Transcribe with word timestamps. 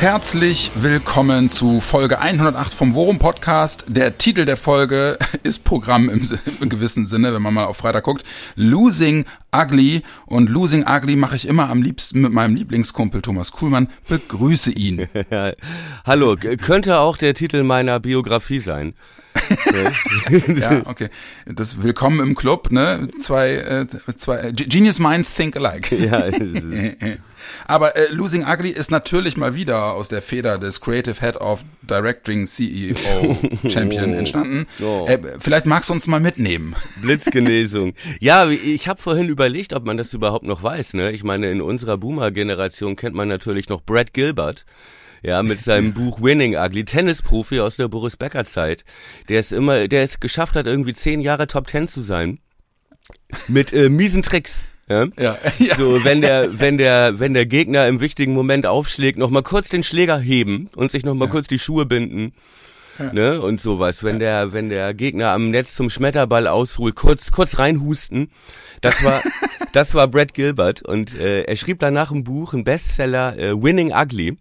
Herzlich 0.00 0.72
willkommen 0.76 1.50
zu 1.50 1.82
Folge 1.82 2.20
108 2.20 2.72
vom 2.72 2.94
Worum 2.94 3.18
Podcast. 3.18 3.84
Der 3.86 4.16
Titel 4.16 4.46
der 4.46 4.56
Folge 4.56 5.18
ist 5.42 5.62
Programm 5.62 6.08
im, 6.08 6.22
im, 6.62 6.70
gewissen 6.70 7.04
Sinne, 7.04 7.34
wenn 7.34 7.42
man 7.42 7.52
mal 7.52 7.66
auf 7.66 7.76
Freitag 7.76 8.04
guckt. 8.04 8.24
Losing 8.56 9.26
Ugly. 9.54 10.00
Und 10.24 10.48
Losing 10.48 10.86
Ugly 10.88 11.16
mache 11.16 11.36
ich 11.36 11.46
immer 11.46 11.68
am 11.68 11.82
liebsten 11.82 12.22
mit 12.22 12.32
meinem 12.32 12.56
Lieblingskumpel 12.56 13.20
Thomas 13.20 13.52
Kuhlmann. 13.52 13.90
Begrüße 14.08 14.70
ihn. 14.72 15.06
Hallo, 16.06 16.34
könnte 16.34 16.98
auch 16.98 17.18
der 17.18 17.34
Titel 17.34 17.62
meiner 17.62 18.00
Biografie 18.00 18.60
sein. 18.60 18.94
Ja, 20.56 20.82
okay. 20.86 21.08
Das 21.46 21.82
Willkommen 21.82 22.20
im 22.20 22.34
Club, 22.34 22.70
ne? 22.70 23.08
Zwei, 23.20 23.54
äh, 23.54 23.86
zwei 24.16 24.52
Genius 24.52 24.98
Minds 24.98 25.34
think 25.34 25.56
alike. 25.56 25.96
Ja. 25.96 26.24
Aber 27.66 27.96
äh, 27.96 28.12
Losing 28.12 28.44
Ugly 28.44 28.70
ist 28.70 28.90
natürlich 28.90 29.36
mal 29.36 29.54
wieder 29.54 29.92
aus 29.94 30.08
der 30.08 30.22
Feder 30.22 30.58
des 30.58 30.80
Creative 30.80 31.18
Head 31.20 31.36
of 31.36 31.64
Directing 31.82 32.46
CEO 32.46 33.38
Champion 33.68 34.14
entstanden. 34.14 34.66
Oh. 34.80 35.04
Äh, 35.08 35.18
vielleicht 35.38 35.66
magst 35.66 35.90
du 35.90 35.94
uns 35.94 36.06
mal 36.06 36.20
mitnehmen. 36.20 36.74
Blitzgenesung. 37.02 37.94
Ja, 38.20 38.48
ich 38.48 38.88
habe 38.88 39.00
vorhin 39.00 39.28
überlegt, 39.28 39.72
ob 39.72 39.84
man 39.84 39.96
das 39.96 40.12
überhaupt 40.12 40.44
noch 40.44 40.62
weiß. 40.62 40.94
Ne? 40.94 41.12
Ich 41.12 41.24
meine, 41.24 41.50
in 41.50 41.60
unserer 41.60 41.96
Boomer-Generation 41.96 42.96
kennt 42.96 43.14
man 43.14 43.28
natürlich 43.28 43.68
noch 43.68 43.82
Brad 43.82 44.12
Gilbert 44.12 44.64
ja, 45.22 45.42
mit 45.42 45.60
seinem 45.60 45.92
Buch 45.92 46.22
Winning 46.22 46.56
Ugly, 46.56 46.84
Tennisprofi 46.84 47.60
aus 47.60 47.76
der 47.76 47.88
Boris 47.88 48.16
Becker 48.16 48.44
Zeit, 48.44 48.84
der 49.28 49.40
es 49.40 49.52
immer, 49.52 49.88
der 49.88 50.02
es 50.02 50.20
geschafft 50.20 50.56
hat, 50.56 50.66
irgendwie 50.66 50.94
zehn 50.94 51.20
Jahre 51.20 51.46
Top 51.46 51.66
Ten 51.66 51.88
zu 51.88 52.00
sein. 52.00 52.38
Mit 53.48 53.72
äh, 53.72 53.88
miesen 53.88 54.22
Tricks. 54.22 54.60
Ja? 54.88 55.06
Ja, 55.18 55.38
ja. 55.58 55.76
So, 55.76 56.04
wenn 56.04 56.20
der, 56.20 56.58
wenn 56.58 56.78
der, 56.78 57.18
wenn 57.18 57.34
der 57.34 57.46
Gegner 57.46 57.86
im 57.86 58.00
wichtigen 58.00 58.34
Moment 58.34 58.66
aufschlägt, 58.66 59.18
nochmal 59.18 59.42
kurz 59.42 59.68
den 59.68 59.84
Schläger 59.84 60.18
heben 60.18 60.68
und 60.74 60.90
sich 60.90 61.04
nochmal 61.04 61.28
ja. 61.28 61.32
kurz 61.32 61.46
die 61.46 61.58
Schuhe 61.58 61.86
binden. 61.86 62.32
Ja. 62.98 63.12
Ne, 63.14 63.40
und 63.40 63.60
sowas. 63.60 64.02
Wenn 64.02 64.16
ja. 64.16 64.44
der, 64.44 64.52
wenn 64.52 64.68
der 64.68 64.92
Gegner 64.92 65.30
am 65.30 65.50
Netz 65.50 65.74
zum 65.74 65.88
Schmetterball 65.88 66.46
ausholt, 66.46 66.96
kurz, 66.96 67.30
kurz 67.30 67.58
reinhusten. 67.58 68.30
Das 68.82 69.02
war, 69.02 69.22
das 69.72 69.94
war 69.94 70.06
Brad 70.08 70.34
Gilbert 70.34 70.82
und 70.82 71.18
äh, 71.18 71.44
er 71.44 71.56
schrieb 71.56 71.78
danach 71.78 72.10
ein 72.10 72.24
Buch, 72.24 72.52
ein 72.52 72.64
Bestseller, 72.64 73.38
äh, 73.38 73.62
Winning 73.62 73.92
Ugly. 73.94 74.36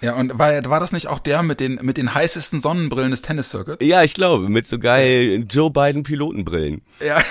Ja, 0.00 0.14
und 0.14 0.38
war, 0.38 0.52
war 0.68 0.80
das 0.80 0.92
nicht 0.92 1.08
auch 1.08 1.18
der 1.18 1.42
mit 1.42 1.60
den, 1.60 1.78
mit 1.82 1.96
den 1.96 2.14
heißesten 2.14 2.60
Sonnenbrillen 2.60 3.10
des 3.10 3.22
Tennis-Circuits? 3.22 3.84
Ja, 3.84 4.02
ich 4.02 4.14
glaube, 4.14 4.48
mit 4.48 4.66
so 4.66 4.78
geil 4.78 5.44
Joe 5.48 5.70
Biden 5.70 6.02
Pilotenbrillen. 6.02 6.82
Ja. 7.00 7.22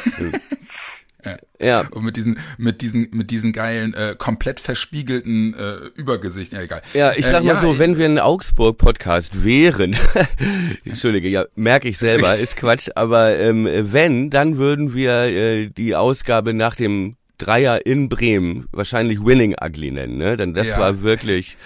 Ja. 1.25 1.37
ja. 1.59 1.87
Und 1.91 2.03
mit 2.03 2.15
diesen, 2.15 2.37
mit 2.57 2.81
diesen, 2.81 3.09
mit 3.11 3.31
diesen 3.31 3.51
geilen, 3.51 3.93
äh, 3.93 4.15
komplett 4.17 4.59
verspiegelten 4.59 5.53
äh, 5.53 5.87
Übergesicht. 5.95 6.53
Ja, 6.53 6.61
egal. 6.61 6.81
Ja, 6.93 7.13
ich 7.13 7.25
sag 7.25 7.41
äh, 7.41 7.47
mal 7.47 7.55
ja, 7.55 7.61
so, 7.61 7.79
wenn 7.79 7.97
wir 7.97 8.05
ein 8.05 8.19
Augsburg-Podcast 8.19 9.43
wären, 9.43 9.95
Entschuldige, 10.85 11.27
ja, 11.29 11.45
merke 11.55 11.87
ich 11.87 11.97
selber, 11.97 12.35
ist 12.37 12.55
Quatsch, 12.55 12.89
aber 12.95 13.37
ähm, 13.37 13.67
wenn, 13.71 14.29
dann 14.29 14.57
würden 14.57 14.93
wir 14.93 15.11
äh, 15.11 15.69
die 15.69 15.95
Ausgabe 15.95 16.53
nach 16.53 16.75
dem 16.75 17.15
Dreier 17.37 17.85
in 17.85 18.07
Bremen 18.07 18.67
wahrscheinlich 18.71 19.25
Winning 19.25 19.55
Ugly 19.61 19.91
nennen, 19.91 20.17
ne? 20.17 20.37
Denn 20.37 20.53
das 20.53 20.67
ja. 20.67 20.79
war 20.79 21.01
wirklich 21.01 21.57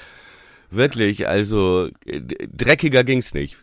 Wirklich, 0.71 1.27
also 1.27 1.89
dreckiger 2.05 3.03
ging's 3.03 3.33
nicht. 3.33 3.57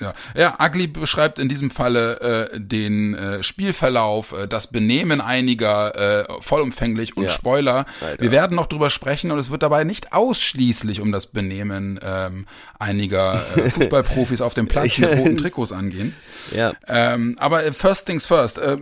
Ja. 0.00 0.14
ja, 0.34 0.58
Ugly 0.60 0.86
beschreibt 0.86 1.38
in 1.38 1.48
diesem 1.48 1.70
Falle 1.70 2.50
äh, 2.52 2.60
den 2.60 3.14
äh, 3.14 3.42
Spielverlauf, 3.42 4.32
äh, 4.32 4.48
das 4.48 4.68
Benehmen 4.68 5.20
einiger 5.20 6.20
äh, 6.20 6.24
vollumfänglich 6.40 7.16
und 7.16 7.24
ja. 7.24 7.30
Spoiler. 7.30 7.84
Alter. 8.00 8.22
Wir 8.22 8.30
werden 8.30 8.56
noch 8.56 8.66
drüber 8.66 8.88
sprechen 8.88 9.30
und 9.30 9.38
es 9.38 9.50
wird 9.50 9.62
dabei 9.62 9.84
nicht 9.84 10.12
ausschließlich 10.12 11.00
um 11.00 11.12
das 11.12 11.26
Benehmen 11.26 12.00
ähm, 12.02 12.46
einiger 12.78 13.42
äh, 13.56 13.68
Fußballprofis 13.68 14.40
auf 14.40 14.54
dem 14.54 14.68
Platz 14.68 14.98
mit 14.98 15.10
roten 15.18 15.36
Trikots 15.38 15.72
angehen. 15.72 16.14
Ja. 16.54 16.72
Ähm, 16.88 17.36
aber 17.38 17.64
äh, 17.64 17.72
first 17.72 18.06
things 18.06 18.26
first, 18.26 18.58
äh, 18.58 18.78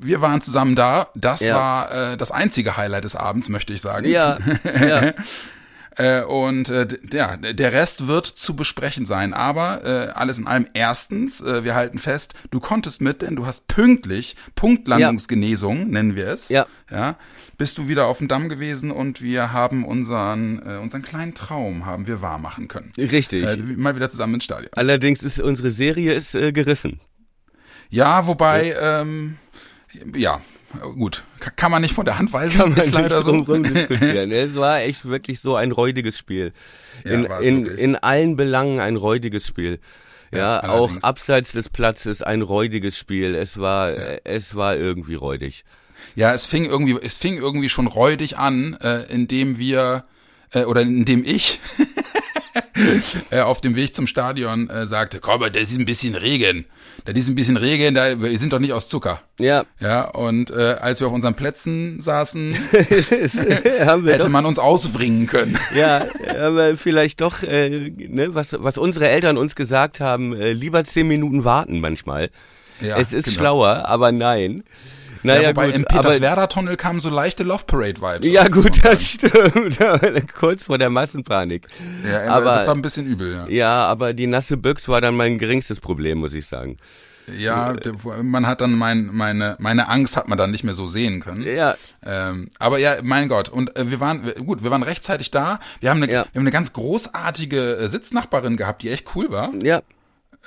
wir 0.00 0.22
waren 0.22 0.40
zusammen 0.40 0.76
da. 0.76 1.08
Das 1.14 1.40
ja. 1.40 1.54
war 1.54 2.12
äh, 2.12 2.16
das 2.16 2.30
einzige 2.30 2.76
Highlight 2.76 3.04
des 3.04 3.16
Abends, 3.16 3.50
möchte 3.50 3.74
ich 3.74 3.82
sagen. 3.82 4.08
Ja. 4.08 4.38
ja. 4.80 5.12
Äh, 5.96 6.22
und 6.22 6.68
äh, 6.68 6.88
ja, 7.12 7.36
der 7.36 7.72
Rest 7.72 8.06
wird 8.06 8.26
zu 8.26 8.56
besprechen 8.56 9.06
sein. 9.06 9.34
Aber 9.34 9.84
äh, 9.84 10.12
alles 10.12 10.38
in 10.38 10.46
allem 10.46 10.66
erstens, 10.74 11.40
äh, 11.40 11.64
wir 11.64 11.74
halten 11.74 11.98
fest, 11.98 12.34
du 12.50 12.60
konntest 12.60 13.00
mit, 13.00 13.22
denn 13.22 13.36
du 13.36 13.46
hast 13.46 13.66
pünktlich 13.68 14.36
Punktlandungsgenesung, 14.54 15.78
ja. 15.78 15.84
nennen 15.84 16.16
wir 16.16 16.28
es. 16.28 16.48
Ja. 16.48 16.66
ja. 16.90 17.16
Bist 17.56 17.78
du 17.78 17.88
wieder 17.88 18.06
auf 18.06 18.18
dem 18.18 18.28
Damm 18.28 18.48
gewesen 18.48 18.90
und 18.90 19.22
wir 19.22 19.52
haben 19.52 19.84
unseren, 19.84 20.58
äh, 20.66 20.78
unseren 20.78 21.02
kleinen 21.02 21.34
Traum 21.34 21.86
haben 21.86 22.06
wir 22.06 22.20
wahr 22.20 22.38
machen 22.38 22.68
können. 22.68 22.92
Richtig. 22.98 23.44
Äh, 23.44 23.56
mal 23.56 23.94
wieder 23.94 24.10
zusammen 24.10 24.34
ins 24.34 24.44
Stadion. 24.44 24.70
Allerdings 24.72 25.22
ist 25.22 25.40
unsere 25.40 25.70
Serie 25.70 26.12
ist 26.14 26.34
äh, 26.34 26.52
gerissen. 26.52 27.00
Ja, 27.90 28.26
wobei, 28.26 28.74
ähm, 28.80 29.36
ja, 30.16 30.40
gut, 30.80 31.24
kann 31.56 31.70
man 31.70 31.82
nicht 31.82 31.94
von 31.94 32.04
der 32.04 32.18
Hand 32.18 32.32
weisen, 32.32 32.58
kann 32.58 32.70
man 32.70 32.78
ist 32.78 32.92
leider 32.92 33.22
so. 33.22 33.42
diskutieren. 33.42 34.30
es 34.32 34.54
war 34.56 34.80
echt 34.80 35.04
wirklich 35.06 35.40
so 35.40 35.56
ein 35.56 35.72
räudiges 35.72 36.18
Spiel. 36.18 36.52
In, 37.04 37.24
ja, 37.24 37.38
in, 37.38 37.66
in 37.66 37.96
allen 37.96 38.36
Belangen 38.36 38.80
ein 38.80 38.96
räudiges 38.96 39.46
Spiel. 39.46 39.80
Ja, 40.32 40.60
ja 40.62 40.68
auch 40.70 40.90
abseits 41.02 41.52
des 41.52 41.68
Platzes 41.68 42.22
ein 42.22 42.42
räudiges 42.42 42.98
Spiel. 42.98 43.34
Es 43.34 43.58
war, 43.58 43.90
ja. 43.90 44.18
es 44.24 44.54
war 44.54 44.76
irgendwie 44.76 45.14
räudig. 45.14 45.64
Ja, 46.16 46.32
es 46.32 46.44
fing 46.44 46.64
irgendwie, 46.64 46.98
es 47.02 47.14
fing 47.14 47.36
irgendwie 47.36 47.68
schon 47.68 47.86
räudig 47.86 48.38
an, 48.38 48.74
äh, 48.80 49.02
indem 49.12 49.58
wir, 49.58 50.04
äh, 50.52 50.64
oder 50.64 50.82
indem 50.82 51.24
ich 51.24 51.60
äh, 53.30 53.40
auf 53.40 53.60
dem 53.60 53.76
Weg 53.76 53.94
zum 53.94 54.06
Stadion 54.06 54.68
äh, 54.70 54.86
sagte, 54.86 55.20
komm, 55.20 55.40
das 55.40 55.70
ist 55.70 55.78
ein 55.78 55.84
bisschen 55.84 56.14
Regen. 56.14 56.66
Das 57.04 57.14
ist 57.14 57.28
ein 57.28 57.34
bisschen 57.34 57.56
Regen, 57.56 57.94
da, 57.94 58.20
wir 58.20 58.38
sind 58.38 58.52
doch 58.52 58.58
nicht 58.58 58.72
aus 58.72 58.88
Zucker. 58.88 59.20
Ja. 59.38 59.64
Ja, 59.80 60.08
und 60.10 60.50
äh, 60.50 60.76
als 60.80 61.00
wir 61.00 61.06
auf 61.06 61.12
unseren 61.12 61.34
Plätzen 61.34 62.00
saßen, 62.00 62.54
hätte 62.72 64.28
man 64.28 64.46
uns 64.46 64.58
ausbringen 64.58 65.26
können. 65.26 65.58
ja, 65.74 66.06
aber 66.40 66.76
vielleicht 66.76 67.20
doch, 67.20 67.42
äh, 67.42 67.90
ne, 67.90 68.34
was, 68.34 68.56
was 68.58 68.78
unsere 68.78 69.08
Eltern 69.08 69.36
uns 69.36 69.54
gesagt 69.54 70.00
haben, 70.00 70.34
äh, 70.34 70.52
lieber 70.52 70.84
zehn 70.84 71.08
Minuten 71.08 71.44
warten 71.44 71.80
manchmal. 71.80 72.30
Ja, 72.80 72.98
es 72.98 73.12
ist 73.12 73.26
genau. 73.26 73.38
schlauer, 73.38 73.86
aber 73.86 74.12
nein. 74.12 74.64
Naja, 75.24 75.42
ja, 75.42 75.48
wobei 75.48 75.66
gut, 75.66 75.76
im 75.76 75.84
Peterswerda-Tunnel 75.86 76.76
kamen 76.76 77.00
so 77.00 77.08
leichte 77.08 77.44
Love 77.44 77.64
Parade-Vibes. 77.66 78.28
Ja, 78.28 78.46
gut, 78.46 78.84
das 78.84 79.02
stimmt. 79.02 79.78
Kurz 80.34 80.64
vor 80.64 80.76
der 80.76 80.90
Massenpanik. 80.90 81.66
Ja, 82.06 82.34
aber, 82.34 82.44
das 82.44 82.66
war 82.66 82.74
ein 82.74 82.82
bisschen 82.82 83.06
übel, 83.06 83.32
ja. 83.32 83.46
Ja, 83.48 83.86
aber 83.86 84.12
die 84.12 84.26
nasse 84.26 84.58
Büchs 84.58 84.86
war 84.86 85.00
dann 85.00 85.16
mein 85.16 85.38
geringstes 85.38 85.80
Problem, 85.80 86.18
muss 86.18 86.34
ich 86.34 86.46
sagen. 86.46 86.76
Ja, 87.38 87.74
man 88.22 88.46
hat 88.46 88.60
dann 88.60 88.74
mein, 88.74 89.06
meine, 89.06 89.56
meine 89.58 89.88
Angst 89.88 90.18
hat 90.18 90.28
man 90.28 90.36
dann 90.36 90.50
nicht 90.50 90.62
mehr 90.62 90.74
so 90.74 90.86
sehen 90.86 91.20
können. 91.20 91.42
Ja. 91.42 91.74
Ähm, 92.04 92.50
aber 92.58 92.78
ja, 92.78 92.96
mein 93.02 93.28
Gott. 93.28 93.48
Und 93.48 93.74
äh, 93.78 93.90
wir 93.90 94.00
waren, 94.00 94.30
gut, 94.44 94.62
wir 94.62 94.70
waren 94.70 94.82
rechtzeitig 94.82 95.30
da. 95.30 95.58
Wir 95.80 95.88
haben 95.88 96.02
eine, 96.02 96.12
ja. 96.12 96.26
wir 96.32 96.38
haben 96.38 96.42
eine 96.42 96.50
ganz 96.50 96.74
großartige 96.74 97.76
äh, 97.76 97.88
Sitznachbarin 97.88 98.58
gehabt, 98.58 98.82
die 98.82 98.90
echt 98.90 99.16
cool 99.16 99.30
war. 99.30 99.54
Ja. 99.62 99.80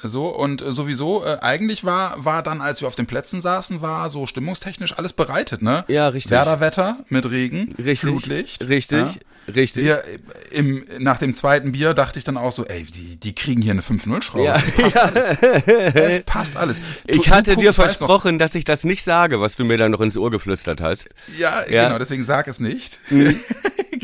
So, 0.04 0.28
und 0.28 0.62
äh, 0.62 0.72
sowieso, 0.72 1.24
äh, 1.24 1.38
eigentlich 1.42 1.84
war, 1.84 2.24
war 2.24 2.44
dann, 2.44 2.62
als 2.62 2.82
wir 2.82 2.88
auf 2.88 2.96
den 2.96 3.08
Plätzen 3.08 3.42
saßen, 3.42 3.82
war 3.82 4.10
so 4.10 4.26
stimmungstechnisch 4.28 4.98
alles 4.98 5.14
bereitet, 5.14 5.62
ne? 5.62 5.86
Ja, 5.88 6.08
richtig. 6.10 6.32
Werderwetter 6.32 6.98
mit 7.10 7.30
Regen, 7.30 7.74
richtig, 7.78 8.00
Flutlicht. 8.00 8.68
Richtig, 8.68 9.00
ja? 9.00 9.14
richtig. 9.54 9.86
Wir, 9.86 10.04
im, 10.52 10.86
nach 11.00 11.18
dem 11.18 11.34
zweiten 11.34 11.72
Bier 11.72 11.96
dachte 11.96 12.20
ich 12.20 12.26
dann 12.26 12.38
auch 12.38 12.52
so, 12.52 12.66
ey, 12.66 12.84
die, 12.84 13.18
die 13.18 13.34
kriegen 13.34 13.62
hier 13.62 13.72
eine 13.72 13.82
5-0-Schraube. 13.82 14.44
Ja, 14.46 14.56
es 14.58 14.72
passt 14.72 14.96
ja. 14.96 15.02
alles. 15.02 15.38
Es 15.96 16.24
passt 16.24 16.58
alles. 16.58 16.82
Du, 17.08 17.20
ich 17.20 17.30
hatte 17.30 17.56
dir 17.56 17.74
versprochen, 17.74 18.38
dass 18.38 18.54
ich 18.54 18.66
das 18.66 18.84
nicht 18.84 19.04
sage, 19.04 19.42
was 19.42 19.56
du 19.56 19.66
mir 19.66 19.78
dann 19.78 19.92
noch 19.92 20.02
ins 20.02 20.16
Ohr 20.16 20.30
geflüstert 20.30 20.80
hast. 20.80 21.10
Ja, 21.40 21.64
ja. 21.70 21.86
genau, 21.86 21.98
deswegen 21.98 22.24
sag 22.24 22.48
es 22.48 22.60
nicht. 22.60 23.00
Mhm. 23.10 23.40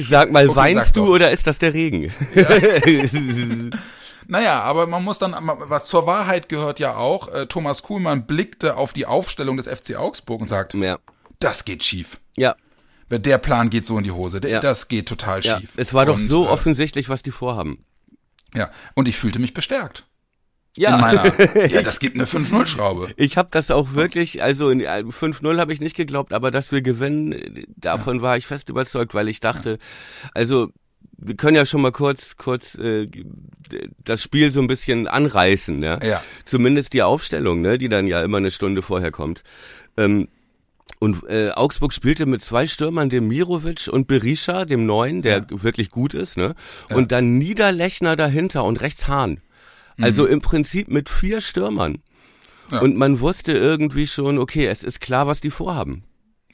Sag 0.10 0.32
mal, 0.32 0.50
okay, 0.50 0.56
weinst 0.56 0.96
du 0.96 1.06
doch. 1.06 1.12
oder 1.12 1.30
ist 1.30 1.46
das 1.46 1.60
der 1.60 1.76
Regen? 1.76 2.12
Ja. 2.34 2.48
Naja, 4.28 4.62
aber 4.62 4.88
man 4.88 5.04
muss 5.04 5.20
dann, 5.20 5.36
was 5.42 5.86
zur 5.86 6.06
Wahrheit 6.06 6.50
gehört 6.50 6.80
ja 6.80 6.96
auch, 6.96 7.28
äh, 7.28 7.46
Thomas 7.48 7.84
Kuhlmann 7.84 8.26
blickte 8.26 8.78
auf 8.78 8.94
die 8.94 9.06
Aufstellung 9.06 9.58
des 9.58 9.68
FC 9.68 9.96
Augsburg 9.96 10.42
und 10.42 10.48
sagt, 10.48 10.74
ja. 10.74 11.00
das 11.40 11.66
geht 11.66 11.84
schief. 11.84 12.20
Ja. 12.36 12.56
Der 13.10 13.38
Plan 13.38 13.70
geht 13.70 13.86
so 13.86 13.98
in 13.98 14.04
die 14.04 14.12
Hose. 14.12 14.42
Der, 14.42 14.50
ja. 14.52 14.60
Das 14.60 14.88
geht 14.88 15.08
total 15.08 15.44
schief. 15.44 15.76
Ja. 15.76 15.82
Es 15.82 15.94
war 15.94 16.06
doch 16.06 16.16
und, 16.16 16.28
so 16.28 16.46
äh, 16.46 16.50
offensichtlich, 16.50 17.10
was 17.10 17.22
die 17.22 17.32
vorhaben. 17.32 17.86
Ja, 18.56 18.72
und 18.96 19.08
ich 19.08 19.18
fühlte 19.18 19.40
mich 19.40 19.54
bestärkt. 19.54 20.06
Ja. 20.76 20.96
In 20.96 21.02
meiner, 21.02 21.26
ja, 21.68 21.84
das 21.84 22.00
gibt 22.00 22.16
eine 22.16 22.26
5-0-Schraube. 22.26 23.14
Ich 23.16 23.38
habe 23.38 23.50
das 23.52 23.70
auch 23.70 23.94
wirklich, 23.94 24.42
also 24.42 24.70
in 24.70 24.82
5-0 24.82 25.60
habe 25.60 25.74
ich 25.74 25.80
nicht 25.80 25.96
geglaubt, 25.96 26.34
aber 26.34 26.50
dass 26.50 26.72
wir 26.72 26.82
gewinnen, 26.82 27.66
davon 27.76 28.18
ja. 28.18 28.22
war 28.24 28.38
ich 28.38 28.48
fest 28.48 28.70
überzeugt, 28.70 29.14
weil 29.14 29.28
ich 29.28 29.40
dachte, 29.40 29.78
also 30.34 30.70
wir 31.18 31.36
können 31.36 31.56
ja 31.56 31.66
schon 31.66 31.82
mal 31.82 31.92
kurz 31.92 32.38
kurz 32.38 32.76
äh, 32.76 33.08
das 34.04 34.22
Spiel 34.22 34.52
so 34.52 34.62
ein 34.62 34.68
bisschen 34.68 35.08
anreißen, 35.08 35.82
ja? 35.82 36.04
ja. 36.04 36.24
Zumindest 36.46 36.94
die 36.94 37.02
Aufstellung, 37.02 37.62
ne, 37.62 37.78
die 37.78 37.90
dann 37.90 38.08
ja 38.08 38.24
immer 38.24 38.38
eine 38.38 38.52
Stunde 38.52 38.82
vorher 38.82 39.12
kommt. 39.12 39.44
Ähm, 39.98 40.28
und 41.00 41.24
äh, 41.30 41.52
Augsburg 41.52 41.94
spielte 41.94 42.26
mit 42.26 42.42
zwei 42.42 42.66
Stürmern, 42.68 43.10
dem 43.10 43.28
Mirovic 43.28 43.90
und 43.92 44.08
Berisha, 44.08 44.66
dem 44.66 44.86
Neuen, 44.86 45.22
der 45.22 45.40
ja. 45.40 45.64
wirklich 45.64 45.90
gut 45.90 46.14
ist, 46.14 46.38
ne? 46.38 46.56
Ja. 46.90 46.96
Und 46.96 47.12
dann 47.12 47.38
Niederlechner 47.38 48.16
dahinter 48.16 48.64
und 48.64 48.80
rechts 48.80 49.08
Hahn. 49.08 49.42
Also 50.00 50.24
mhm. 50.24 50.32
im 50.32 50.42
Prinzip 50.42 50.88
mit 50.88 51.10
vier 51.10 51.42
Stürmern. 51.42 52.00
Ja. 52.72 52.80
Und 52.80 52.96
man 52.96 53.20
wusste 53.20 53.52
irgendwie 53.52 54.08
schon, 54.08 54.38
okay, 54.38 54.68
es 54.68 54.84
ist 54.84 55.02
klar, 55.02 55.28
was 55.28 55.42
die 55.42 55.52
vorhaben. 55.52 56.04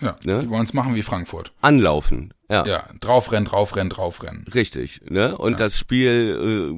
Ja, 0.01 0.16
ne? 0.24 0.42
die 0.42 0.50
wollen 0.50 0.63
es 0.63 0.74
machen 0.74 0.96
wie 0.96 1.04
Frankfurt. 1.04 1.51
Anlaufen, 1.62 2.34
ja. 2.50 2.66
Ja, 2.66 2.90
draufrennen, 3.01 3.46
draufrennen, 3.46 3.90
draufrennen. 3.90 4.46
Richtig, 4.54 5.01
ne? 5.10 5.38
Und 5.38 5.54
ja. 5.54 5.57
das 5.57 5.78
Spiel 5.78 6.72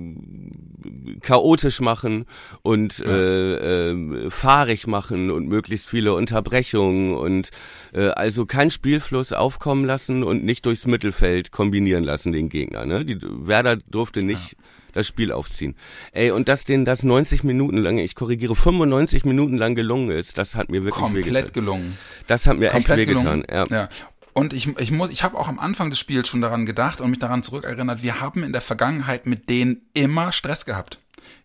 äh, 0.84 1.20
chaotisch 1.20 1.82
machen 1.82 2.26
und 2.64 2.98
ja. 2.98 3.06
äh, 3.06 3.92
äh, 3.92 4.30
fahrig 4.32 4.88
machen 4.88 5.30
und 5.30 5.48
möglichst 5.48 5.88
viele 5.88 6.16
Unterbrechungen 6.16 7.14
und 7.14 7.52
äh, 7.94 8.08
also 8.08 8.48
kein 8.48 8.72
Spielfluss 8.72 9.34
aufkommen 9.34 9.86
lassen 9.86 10.24
und 10.24 10.44
nicht 10.44 10.66
durchs 10.66 10.88
Mittelfeld 10.88 11.52
kombinieren 11.52 12.04
lassen 12.04 12.32
den 12.32 12.50
Gegner, 12.50 12.86
ne? 12.86 13.06
Die 13.06 13.20
Werder 13.22 13.76
durfte 13.76 14.24
nicht 14.24 14.54
ja 14.54 14.58
das 14.94 15.08
Spiel 15.08 15.32
aufziehen. 15.32 15.76
Ey, 16.12 16.32
und 16.32 16.48
dass 16.48 16.66
denen 16.66 16.86
das 16.86 17.04
90 17.04 17.44
Minuten 17.44 17.78
lang, 17.78 17.98
ich 17.98 18.16
korrigiere, 18.16 18.56
95 18.56 19.26
Minuten 19.26 19.58
lang 19.58 19.76
gelungen 19.76 20.12
ist, 20.12 20.38
das 20.38 20.56
hat 20.56 20.70
mir 20.70 20.84
wirklich 20.84 21.04
Komplett 21.04 21.26
wehgetan. 21.26 21.54
gelungen. 21.54 21.98
Das 22.28 22.46
hat 22.46 22.58
mir 22.58 22.70
Komplett 22.70 23.00
echt 23.00 23.10
wehgetan, 23.10 23.44
ja. 23.50 23.66
ja. 23.70 23.90
Und 24.34 24.54
ich, 24.54 24.68
ich 24.80 24.92
muss, 24.92 25.10
ich 25.10 25.24
habe 25.24 25.38
auch 25.38 25.50
am 25.50 25.60
Anfang 25.60 25.90
des 25.90 26.00
Spiels 26.00 26.30
schon 26.30 26.42
daran 26.42 26.66
gedacht 26.66 27.02
und 27.02 27.10
mich 27.10 27.20
daran 27.20 27.44
zurückerinnert, 27.44 28.02
wir 28.02 28.22
haben 28.22 28.44
in 28.44 28.54
der 28.54 28.62
Vergangenheit 28.62 29.26
mit 29.26 29.50
denen 29.50 29.82
immer 29.94 30.32
Stress 30.32 30.66
gehabt. 30.66 31.01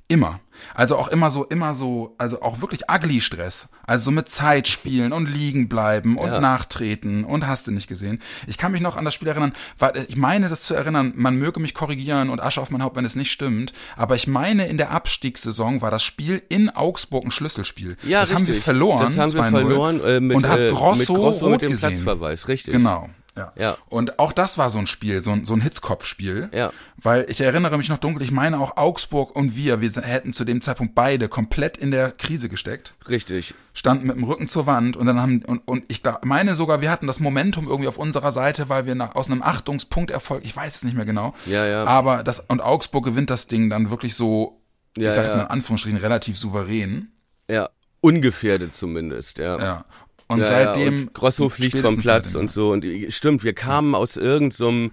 Immer. 0.08 0.40
Also 0.74 0.96
auch 0.96 1.08
immer 1.08 1.30
so, 1.30 1.44
immer 1.44 1.74
so, 1.74 2.14
also 2.16 2.40
auch 2.40 2.60
wirklich 2.60 2.82
ugly 2.90 3.20
Stress. 3.20 3.68
Also 3.86 4.06
so 4.06 4.10
mit 4.10 4.28
Zeit 4.28 4.68
spielen 4.68 5.12
und 5.12 5.26
liegen 5.26 5.68
bleiben 5.68 6.16
und 6.16 6.28
ja. 6.28 6.40
nachtreten 6.40 7.24
und 7.24 7.46
hast 7.46 7.66
du 7.66 7.72
nicht 7.72 7.88
gesehen. 7.88 8.20
Ich 8.46 8.56
kann 8.56 8.72
mich 8.72 8.80
noch 8.80 8.96
an 8.96 9.04
das 9.04 9.14
Spiel 9.14 9.28
erinnern, 9.28 9.52
weil 9.78 10.06
ich 10.08 10.16
meine 10.16 10.48
das 10.48 10.62
zu 10.62 10.74
erinnern, 10.74 11.12
man 11.16 11.36
möge 11.36 11.60
mich 11.60 11.74
korrigieren 11.74 12.30
und 12.30 12.40
Asche 12.40 12.60
auf 12.60 12.70
mein 12.70 12.82
Haupt, 12.82 12.96
wenn 12.96 13.04
es 13.04 13.16
nicht 13.16 13.32
stimmt, 13.32 13.72
aber 13.96 14.14
ich 14.14 14.26
meine 14.26 14.66
in 14.66 14.78
der 14.78 14.92
Abstiegssaison 14.92 15.82
war 15.82 15.90
das 15.90 16.02
Spiel 16.02 16.42
in 16.48 16.70
Augsburg 16.70 17.24
ein 17.24 17.30
Schlüsselspiel. 17.30 17.96
Ja, 18.04 18.20
das 18.20 18.30
richtig. 18.30 18.36
haben 18.36 18.54
wir 18.54 18.62
verloren. 18.62 19.16
Das 19.16 19.34
haben 19.34 19.52
wir 19.52 19.60
verloren 19.60 20.00
äh, 20.04 20.20
mit, 20.20 20.36
und 20.36 20.48
hat 20.48 20.60
äh, 20.60 20.68
Grosso, 20.68 21.12
mit 21.12 21.20
Grosso 21.20 21.44
rot 21.44 21.52
mit 21.52 21.62
dem 21.62 21.70
gesehen. 21.72 21.90
Platzverweis, 21.90 22.48
richtig. 22.48 22.72
Genau. 22.72 23.10
Ja. 23.36 23.52
ja. 23.56 23.76
Und 23.88 24.18
auch 24.18 24.32
das 24.32 24.58
war 24.58 24.70
so 24.70 24.78
ein 24.78 24.86
Spiel, 24.86 25.20
so 25.20 25.30
ein, 25.30 25.44
so 25.44 25.54
ein 25.54 25.60
Hitzkopfspiel. 25.60 26.48
Ja. 26.52 26.72
Weil 26.96 27.26
ich 27.28 27.40
erinnere 27.40 27.76
mich 27.76 27.88
noch 27.88 27.98
dunkel, 27.98 28.22
ich 28.22 28.30
meine 28.30 28.58
auch 28.58 28.76
Augsburg 28.76 29.36
und 29.36 29.56
wir, 29.56 29.80
wir 29.80 29.90
hätten 30.02 30.32
zu 30.32 30.44
dem 30.44 30.62
Zeitpunkt 30.62 30.94
beide 30.94 31.28
komplett 31.28 31.76
in 31.76 31.90
der 31.90 32.12
Krise 32.12 32.48
gesteckt. 32.48 32.94
Richtig. 33.08 33.54
Standen 33.74 34.06
mit 34.06 34.16
dem 34.16 34.24
Rücken 34.24 34.48
zur 34.48 34.66
Wand 34.66 34.96
und 34.96 35.06
dann 35.06 35.20
haben, 35.20 35.42
und, 35.44 35.60
und 35.66 35.84
ich 35.88 36.02
meine 36.24 36.54
sogar, 36.54 36.80
wir 36.80 36.90
hatten 36.90 37.06
das 37.06 37.20
Momentum 37.20 37.68
irgendwie 37.68 37.88
auf 37.88 37.98
unserer 37.98 38.32
Seite, 38.32 38.68
weil 38.68 38.86
wir 38.86 38.94
nach, 38.94 39.14
aus 39.14 39.30
einem 39.30 39.42
Achtungspunkterfolg, 39.42 40.44
ich 40.44 40.56
weiß 40.56 40.76
es 40.76 40.84
nicht 40.84 40.96
mehr 40.96 41.04
genau. 41.04 41.34
Ja, 41.44 41.66
ja. 41.66 41.84
Aber 41.84 42.24
das, 42.24 42.40
und 42.40 42.60
Augsburg 42.60 43.04
gewinnt 43.04 43.28
das 43.28 43.46
Ding 43.46 43.68
dann 43.68 43.90
wirklich 43.90 44.14
so, 44.14 44.62
ja, 44.96 45.10
ich 45.10 45.14
sag 45.14 45.24
ja. 45.24 45.28
jetzt 45.28 45.36
mal 45.36 45.44
in 45.44 45.50
Anführungsstrichen, 45.50 45.98
relativ 45.98 46.38
souverän. 46.38 47.12
Ja. 47.50 47.68
Ungefährdet 48.00 48.74
zumindest, 48.74 49.38
ja. 49.38 49.58
Ja. 49.58 49.84
Und 50.28 50.40
ja, 50.40 50.44
seitdem. 50.46 50.94
Ja, 50.94 51.00
und 51.02 51.14
Grosso 51.14 51.48
fliegt 51.48 51.78
vom 51.78 51.96
Platz 51.98 52.24
seitdem, 52.32 52.40
und 52.42 52.50
so. 52.52 52.70
Und 52.72 52.84
stimmt, 53.10 53.44
wir 53.44 53.52
kamen 53.52 53.94
aus 53.94 54.16
irgendeinem 54.16 54.90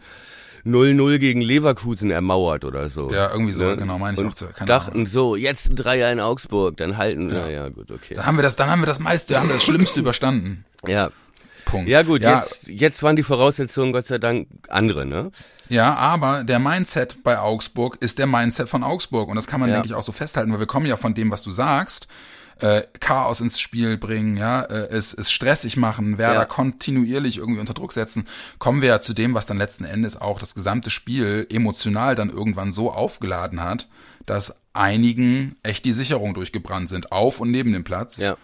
so 0.65 0.69
0-0 0.69 1.17
gegen 1.17 1.41
Leverkusen 1.41 2.11
ermauert 2.11 2.63
oder 2.65 2.87
so. 2.87 3.11
Ja, 3.11 3.31
irgendwie 3.31 3.51
so, 3.53 3.63
ne? 3.63 3.75
genau, 3.77 3.97
meine 3.99 4.13
ich 4.13 4.19
und 4.23 4.29
auch 4.29 4.33
zu. 4.33 4.45
Keine 4.45 4.67
dachten 4.67 4.91
Ahnung. 4.93 5.07
so, 5.07 5.35
jetzt 5.35 5.69
ein 5.69 5.75
Dreier 5.75 6.11
in 6.11 6.19
Augsburg, 6.19 6.77
dann 6.77 6.97
halten, 6.97 7.29
Ja. 7.29 7.41
naja, 7.41 7.69
gut, 7.69 7.91
okay. 7.91 8.13
Dann 8.15 8.25
haben 8.25 8.37
wir 8.37 8.43
das, 8.43 8.55
dann 8.55 8.69
haben 8.69 8.81
wir 8.81 8.85
das 8.85 8.99
meiste, 8.99 9.37
haben 9.37 9.49
wir 9.49 9.55
das 9.55 9.63
Schlimmste 9.63 9.99
überstanden. 10.01 10.63
Ja. 10.87 11.09
Punkt. 11.65 11.89
Ja 11.89 12.03
gut, 12.03 12.21
Ja. 12.21 12.39
jetzt 12.39 12.67
jetzt 12.67 13.03
waren 13.03 13.15
die 13.15 13.23
Voraussetzungen 13.23 13.91
Gott 13.93 14.05
sei 14.07 14.19
Dank 14.19 14.47
andere, 14.67 15.05
ne? 15.05 15.31
Ja, 15.69 15.95
aber 15.95 16.43
der 16.43 16.59
Mindset 16.59 17.23
bei 17.23 17.39
Augsburg 17.39 17.97
ist 18.01 18.19
der 18.19 18.27
Mindset 18.27 18.67
von 18.69 18.83
Augsburg. 18.83 19.29
Und 19.29 19.35
das 19.37 19.47
kann 19.47 19.59
man, 19.61 19.69
Ja. 19.69 19.75
denke 19.75 19.87
ich, 19.87 19.93
auch 19.95 20.01
so 20.03 20.11
festhalten, 20.11 20.51
weil 20.51 20.59
wir 20.59 20.67
kommen 20.67 20.85
ja 20.85 20.97
von 20.97 21.13
dem, 21.13 21.31
was 21.31 21.41
du 21.41 21.51
sagst. 21.51 22.07
Äh, 22.59 22.83
Chaos 22.99 23.41
ins 23.41 23.59
Spiel 23.59 23.97
bringen, 23.97 24.37
ja, 24.37 24.61
äh, 24.61 24.87
es, 24.89 25.13
es 25.13 25.31
stressig 25.31 25.75
machen, 25.77 26.17
Werder 26.17 26.41
Ja. 26.41 26.45
kontinuierlich 26.45 27.37
irgendwie 27.37 27.59
unter 27.59 27.73
Druck 27.73 27.93
setzen, 27.93 28.25
kommen 28.59 28.81
wir 28.81 28.89
ja 28.89 29.01
zu 29.01 29.13
dem, 29.13 29.33
was 29.33 29.45
dann 29.45 29.57
letzten 29.57 29.85
Endes 29.85 30.19
auch 30.19 30.39
das 30.39 30.55
gesamte 30.55 30.89
Spiel 30.89 31.47
emotional 31.49 32.15
dann 32.15 32.29
irgendwann 32.29 32.71
so 32.71 32.91
aufgeladen 32.91 33.61
hat, 33.63 33.87
dass 34.25 34.61
einigen 34.73 35.55
echt 35.63 35.85
die 35.85 35.93
Sicherung 35.93 36.33
durchgebrannt 36.33 36.89
sind, 36.89 37.11
auf 37.11 37.39
und 37.39 37.51
neben 37.51 37.73
dem 37.73 37.83
Platz. 37.83 38.17
Ja. 38.17 38.37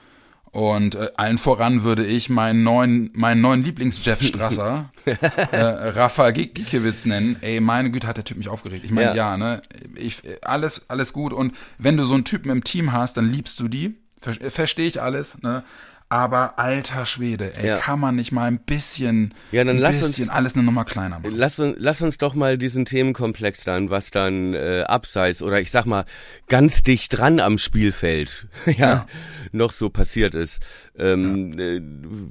Und 0.52 0.96
äh, 0.96 1.10
allen 1.16 1.38
voran 1.38 1.84
würde 1.84 2.06
ich 2.06 2.30
meinen 2.30 2.64
neuen, 2.64 3.12
meinen 3.14 3.40
neuen 3.42 3.64
Lieblings-Jeff 3.64 4.22
Strasser, 4.22 4.90
äh, 5.06 5.58
Rafa 5.58 6.32
Giekewitz 6.32 7.06
nennen. 7.06 7.38
Ey, 7.42 7.60
meine 7.60 7.92
Güte, 7.92 8.08
hat 8.08 8.18
der 8.18 8.24
Typ 8.24 8.38
mich 8.38 8.50
aufgeregt. 8.50 8.84
Ich 8.84 8.92
meine, 8.92 9.10
Ja. 9.10 9.16
ja. 9.16 9.38
ne, 9.38 9.62
ich, 9.96 10.22
alles, 10.44 10.86
alles 10.88 11.14
gut. 11.14 11.34
Und 11.34 11.54
wenn 11.78 11.98
du 11.98 12.06
so 12.06 12.16
einen 12.16 12.26
Typen 12.26 12.50
im 12.50 12.64
Team 12.64 12.92
hast, 12.92 13.18
dann 13.18 13.30
liebst 13.30 13.60
du 13.60 13.68
die. 13.68 13.96
Ver 14.22 14.34
Verstehe 14.50 14.88
ich 14.88 15.02
alles, 15.02 15.38
ne? 15.42 15.64
Aber 16.12 16.58
alter 16.58 17.06
Schwede, 17.06 17.54
ey, 17.56 17.68
Ja. 17.68 17.78
kann 17.78 18.00
man 18.00 18.16
nicht 18.16 18.32
mal 18.32 18.46
ein 18.48 18.58
bisschen, 18.60 19.32
Ja, 19.52 19.64
dann 19.64 19.76
ein 19.76 19.80
lass 19.82 19.98
uns- 19.98 20.08
bisschen 20.18 20.32
alles 20.32 20.56
eine 20.56 20.64
Nummer 20.64 20.84
kleiner 20.84 21.20
machen. 21.20 21.36
Lass, 21.36 21.60
uns- 21.60 21.76
lass 21.78 22.02
uns 22.02 22.18
doch 22.18 22.34
mal 22.34 22.58
diesen 22.58 22.86
Themenkomplex 22.86 23.64
dann, 23.64 23.92
was 23.92 24.10
dann 24.10 24.56
äh, 24.56 24.86
abseits 24.88 25.44
oder 25.44 25.62
ich 25.62 25.70
sag 25.70 25.86
mal 25.86 26.06
ganz 26.48 26.82
dicht 26.82 27.16
dran 27.16 27.40
am 27.40 27.60
Spielfeld 27.60 28.48
ja, 28.66 28.74
Ja. 28.74 29.06
noch 29.52 29.72
so 29.72 29.90
passiert 29.92 30.34
ist. 30.34 30.62
Ähm, 30.98 31.60
äh, 31.60 31.80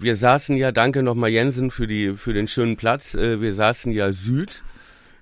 wir 0.03 0.17
saßen 0.17 0.57
ja, 0.57 0.73
danke 0.73 1.05
nochmal 1.05 1.31
Jensen 1.31 1.71
für 1.71 1.87
die 1.87 2.15
für 2.17 2.33
den 2.35 2.49
schönen 2.49 2.77
Platz. 2.77 3.15
Äh, 3.15 3.41
wir 3.41 3.55
saßen 3.55 3.93
ja 3.93 4.11
Süd. 4.11 4.65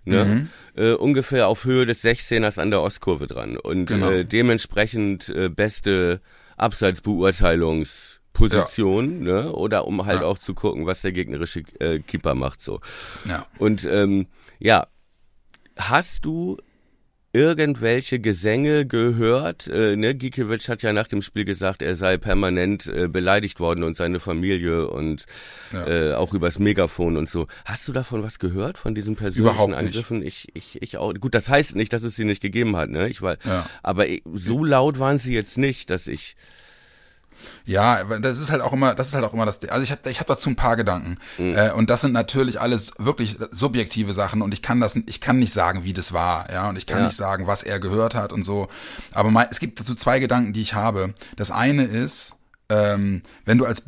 Ne? 0.06 0.24
Mhm. 0.24 0.48
Äh, 0.82 0.92
ungefähr 0.92 1.48
auf 1.48 1.64
Höhe 1.64 1.84
des 1.84 2.00
16ers 2.02 2.58
an 2.58 2.70
der 2.70 2.80
Ostkurve 2.80 3.26
dran 3.26 3.58
und 3.58 3.84
Genau. 3.86 4.10
äh, 4.10 4.24
dementsprechend 4.24 5.28
äh, 5.28 5.50
beste 5.50 6.20
Abseitsbeurteilungsposition, 8.36 9.20
ne? 9.22 9.52
oder 9.52 9.86
um 9.86 10.06
halt 10.06 10.20
Ja. 10.20 10.26
auch 10.26 10.38
zu 10.38 10.54
gucken, 10.54 10.86
was 10.86 11.02
der 11.02 11.12
gegnerische 11.12 11.62
äh, 11.80 11.98
Keeper 12.00 12.34
macht 12.34 12.60
so. 12.62 12.80
Ja. 13.28 13.46
Und 13.58 13.84
ähm, 13.90 14.26
ja, 14.58 14.86
hast 15.78 16.24
du 16.24 16.56
irgendwelche 17.32 18.18
Gesänge 18.18 18.86
gehört? 18.86 19.66
Äh, 19.66 19.96
ne? 19.96 20.14
Gikiewicz 20.14 20.70
hat 20.70 20.80
ja 20.82 20.94
nach 20.94 21.06
dem 21.06 21.20
Spiel 21.20 21.44
gesagt, 21.44 21.82
er 21.82 21.94
sei 21.94 22.16
permanent 22.16 22.86
äh, 22.86 23.08
beleidigt 23.08 23.60
worden 23.60 23.82
und 23.84 23.94
seine 23.94 24.20
Familie 24.20 24.88
und 24.88 25.26
Ja. 25.70 25.86
äh, 25.86 26.14
auch 26.14 26.32
übers 26.32 26.58
Megafon 26.58 27.18
und 27.18 27.28
so. 27.28 27.46
Hast 27.66 27.86
du 27.88 27.92
davon 27.92 28.22
was 28.22 28.38
gehört, 28.38 28.78
von 28.78 28.94
diesen 28.94 29.16
persönlichen 29.16 29.52
Überhaupt 29.54 29.70
nicht. 29.72 29.78
Angriffen? 29.80 30.22
Ich, 30.22 30.48
ich, 30.54 30.80
ich 30.80 30.96
auch. 30.96 31.12
Gut, 31.12 31.34
das 31.34 31.50
heißt 31.50 31.76
nicht, 31.76 31.92
dass 31.92 32.02
es 32.04 32.16
sie 32.16 32.24
nicht 32.24 32.40
gegeben 32.40 32.74
hat, 32.74 32.88
ne? 32.88 33.06
Ich 33.10 33.20
war, 33.20 33.36
Ja. 33.44 33.68
aber 33.82 34.06
so 34.32 34.64
laut 34.64 34.98
waren 34.98 35.18
sie 35.18 35.34
jetzt 35.34 35.58
nicht, 35.58 35.90
dass 35.90 36.06
ich. 36.06 36.36
Ja, 37.64 38.04
das 38.04 38.38
ist 38.40 38.50
halt 38.50 38.62
auch 38.62 38.72
immer, 38.72 38.94
das 38.94 39.08
ist 39.08 39.14
halt 39.14 39.24
auch 39.24 39.34
immer 39.34 39.46
das. 39.46 39.62
Also 39.68 39.82
ich 39.82 39.90
habe 39.90 40.10
ich 40.10 40.20
hab 40.20 40.26
dazu 40.26 40.50
ein 40.50 40.56
paar 40.56 40.76
Gedanken 40.76 41.18
Mhm. 41.38 41.54
äh, 41.56 41.70
und 41.72 41.90
das 41.90 42.00
sind 42.02 42.12
natürlich 42.12 42.60
alles 42.60 42.92
wirklich 42.98 43.36
subjektive 43.50 44.12
Sachen 44.12 44.42
und 44.42 44.52
ich 44.54 44.62
kann 44.62 44.80
das, 44.80 44.96
ich 45.06 45.20
kann 45.20 45.38
nicht 45.38 45.52
sagen, 45.52 45.84
wie 45.84 45.92
das 45.92 46.12
war, 46.12 46.50
ja, 46.52 46.68
und 46.68 46.76
ich 46.76 46.86
kann 46.86 46.98
Ja. 47.00 47.06
nicht 47.06 47.16
sagen, 47.16 47.46
was 47.46 47.62
er 47.62 47.80
gehört 47.80 48.14
hat 48.14 48.32
und 48.32 48.42
so. 48.44 48.68
Aber 49.12 49.30
mein, 49.30 49.48
es 49.50 49.58
gibt 49.60 49.80
dazu 49.80 49.94
zwei 49.94 50.18
Gedanken, 50.20 50.52
die 50.52 50.62
ich 50.62 50.74
habe. 50.74 51.14
Das 51.36 51.50
eine 51.50 51.84
ist, 51.84 52.34
ähm, 52.68 53.22
wenn 53.44 53.58
du 53.58 53.64
als 53.64 53.80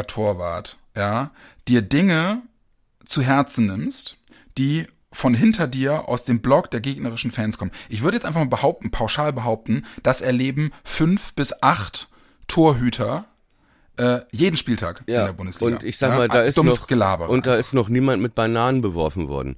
Bundesliga-Torwart, 0.00 0.78
ja, 0.96 1.30
dir 1.68 1.82
Dinge 1.82 2.42
zu 3.04 3.22
Herzen 3.22 3.66
nimmst, 3.66 4.16
die 4.58 4.86
von 5.12 5.32
hinter 5.34 5.66
dir 5.66 6.08
aus 6.08 6.24
dem 6.24 6.40
Block 6.40 6.70
der 6.70 6.80
gegnerischen 6.80 7.30
Fans 7.30 7.56
kommen. 7.56 7.70
Ich 7.88 8.02
würde 8.02 8.16
jetzt 8.16 8.26
einfach 8.26 8.40
mal 8.40 8.48
behaupten, 8.48 8.90
pauschal 8.90 9.32
behaupten, 9.32 9.84
das 10.02 10.20
erleben 10.20 10.72
fünf 10.84 11.32
bis 11.34 11.62
acht 11.62 12.08
Torhüter 12.48 13.24
äh, 13.98 14.20
jeden 14.32 14.56
Spieltag 14.56 15.02
in 15.06 15.14
der 15.14 15.32
Bundesliga. 15.32 15.76
Und 15.76 15.84
ich 15.84 15.96
sag 15.98 16.10
ja, 16.10 16.16
mal, 16.18 16.28
da 16.28 16.42
ist 16.42 16.56
noch 16.62 16.86
Gelaber. 16.86 17.28
und 17.30 17.46
da 17.46 17.54
ist 17.54 17.72
noch 17.74 17.88
niemand 17.88 18.22
mit 18.22 18.34
Bananen 18.34 18.82
beworfen 18.82 19.28
worden. 19.28 19.56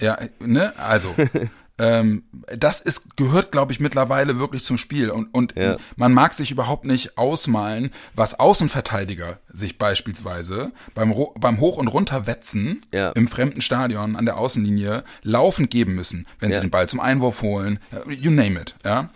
Ja, 0.00 0.18
ne, 0.38 0.72
also 0.78 1.14
ähm, 1.78 2.24
das 2.56 2.80
ist 2.80 3.16
gehört, 3.16 3.52
glaube 3.52 3.72
ich, 3.72 3.80
mittlerweile 3.80 4.38
wirklich 4.38 4.64
zum 4.64 4.76
Spiel 4.76 5.10
und 5.10 5.28
und 5.32 5.54
Ja. 5.56 5.76
man 5.96 6.12
mag 6.12 6.34
sich 6.34 6.50
überhaupt 6.50 6.84
nicht 6.84 7.16
ausmalen, 7.16 7.90
was 8.14 8.38
Außenverteidiger 8.38 9.38
sich 9.48 9.78
beispielsweise 9.78 10.72
beim 10.94 11.14
beim 11.36 11.58
Hoch 11.60 11.78
und 11.78 11.88
Runterwetzen 11.88 12.82
Ja. 12.92 13.10
im 13.12 13.28
fremden 13.28 13.60
Stadion 13.62 14.14
an 14.16 14.26
der 14.26 14.36
Außenlinie 14.36 15.04
laufend 15.22 15.70
geben 15.70 15.94
müssen, 15.94 16.26
wenn 16.38 16.50
Ja. 16.50 16.56
sie 16.56 16.62
den 16.66 16.70
Ball 16.70 16.88
zum 16.88 17.00
Einwurf 17.00 17.40
holen, 17.42 17.78
äh, 17.92 18.12
you 18.12 18.30
name 18.30 18.60
it, 18.60 18.76
ja. 18.84 19.08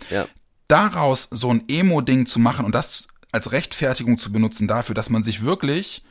Daraus 0.67 1.27
so 1.31 1.51
ein 1.51 1.63
Emo-Ding 1.67 2.25
zu 2.25 2.39
machen 2.39 2.65
und 2.65 2.73
das 2.73 3.07
als 3.31 3.51
Rechtfertigung 3.51 4.17
zu 4.17 4.31
benutzen 4.31 4.67
dafür, 4.67 4.95
dass 4.95 5.09
man 5.09 5.23
sich 5.23 5.43
wirklich 5.43 6.03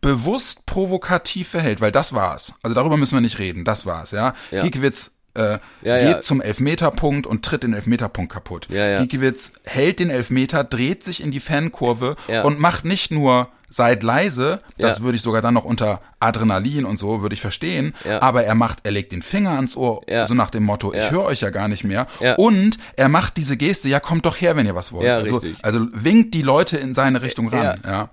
bewusst 0.00 0.66
provokativ 0.66 1.48
verhält, 1.48 1.80
weil 1.80 1.92
das 1.92 2.12
war's. 2.12 2.54
Also 2.62 2.74
darüber 2.74 2.96
müssen 2.96 3.14
wir 3.14 3.20
nicht 3.20 3.38
reden, 3.38 3.64
das 3.64 3.84
war's, 3.84 4.12
ja. 4.12 4.34
Ja. 4.50 4.62
Giekewitz 4.62 5.12
äh, 5.38 5.58
Ja, 5.82 5.98
geht 5.98 6.08
ja. 6.08 6.20
zum 6.20 6.40
Elfmeterpunkt 6.42 7.26
und 7.26 7.44
tritt 7.44 7.62
den 7.62 7.72
Elfmeterpunkt 7.72 8.32
kaputt. 8.32 8.66
Ja, 8.70 8.86
ja. 8.86 8.98
Giekewitz 9.00 9.52
hält 9.64 10.00
den 10.00 10.10
Elfmeter, 10.10 10.64
dreht 10.64 11.02
sich 11.04 11.22
in 11.22 11.30
die 11.30 11.40
Fankurve 11.40 12.16
und 12.44 12.58
macht 12.60 12.84
nicht 12.84 13.10
nur 13.10 13.48
seid 13.70 14.02
leise, 14.02 14.60
das 14.78 15.02
würde 15.02 15.16
ich 15.16 15.22
sogar 15.22 15.42
dann 15.42 15.52
noch 15.52 15.64
unter 15.66 16.00
Adrenalin 16.20 16.86
und 16.86 16.96
so 16.98 17.20
würde 17.20 17.34
ich 17.34 17.40
verstehen, 17.42 17.94
aber 18.20 18.44
er 18.44 18.54
macht, 18.54 18.78
er 18.84 18.92
legt 18.92 19.12
den 19.12 19.20
Finger 19.20 19.50
ans 19.50 19.76
Ohr, 19.76 20.00
so 20.26 20.32
nach 20.32 20.48
dem 20.48 20.64
Motto, 20.64 20.94
ich 20.94 21.10
höre 21.10 21.24
euch 21.24 21.42
ja 21.42 21.50
gar 21.50 21.68
nicht 21.68 21.84
mehr. 21.84 22.06
Und 22.38 22.78
er 22.96 23.08
macht 23.10 23.36
diese 23.36 23.56
Geste, 23.58 23.88
ja 23.90 24.00
kommt 24.00 24.24
doch 24.24 24.36
her, 24.40 24.56
wenn 24.56 24.64
ihr 24.66 24.74
was 24.74 24.90
wollt. 24.92 25.06
Also, 25.08 25.42
also 25.62 25.86
winkt 25.92 26.32
die 26.34 26.40
Leute 26.42 26.78
in 26.78 26.94
seine 26.94 27.20
Richtung 27.22 27.48
ran. 27.48 27.78
Ja. 27.86 28.10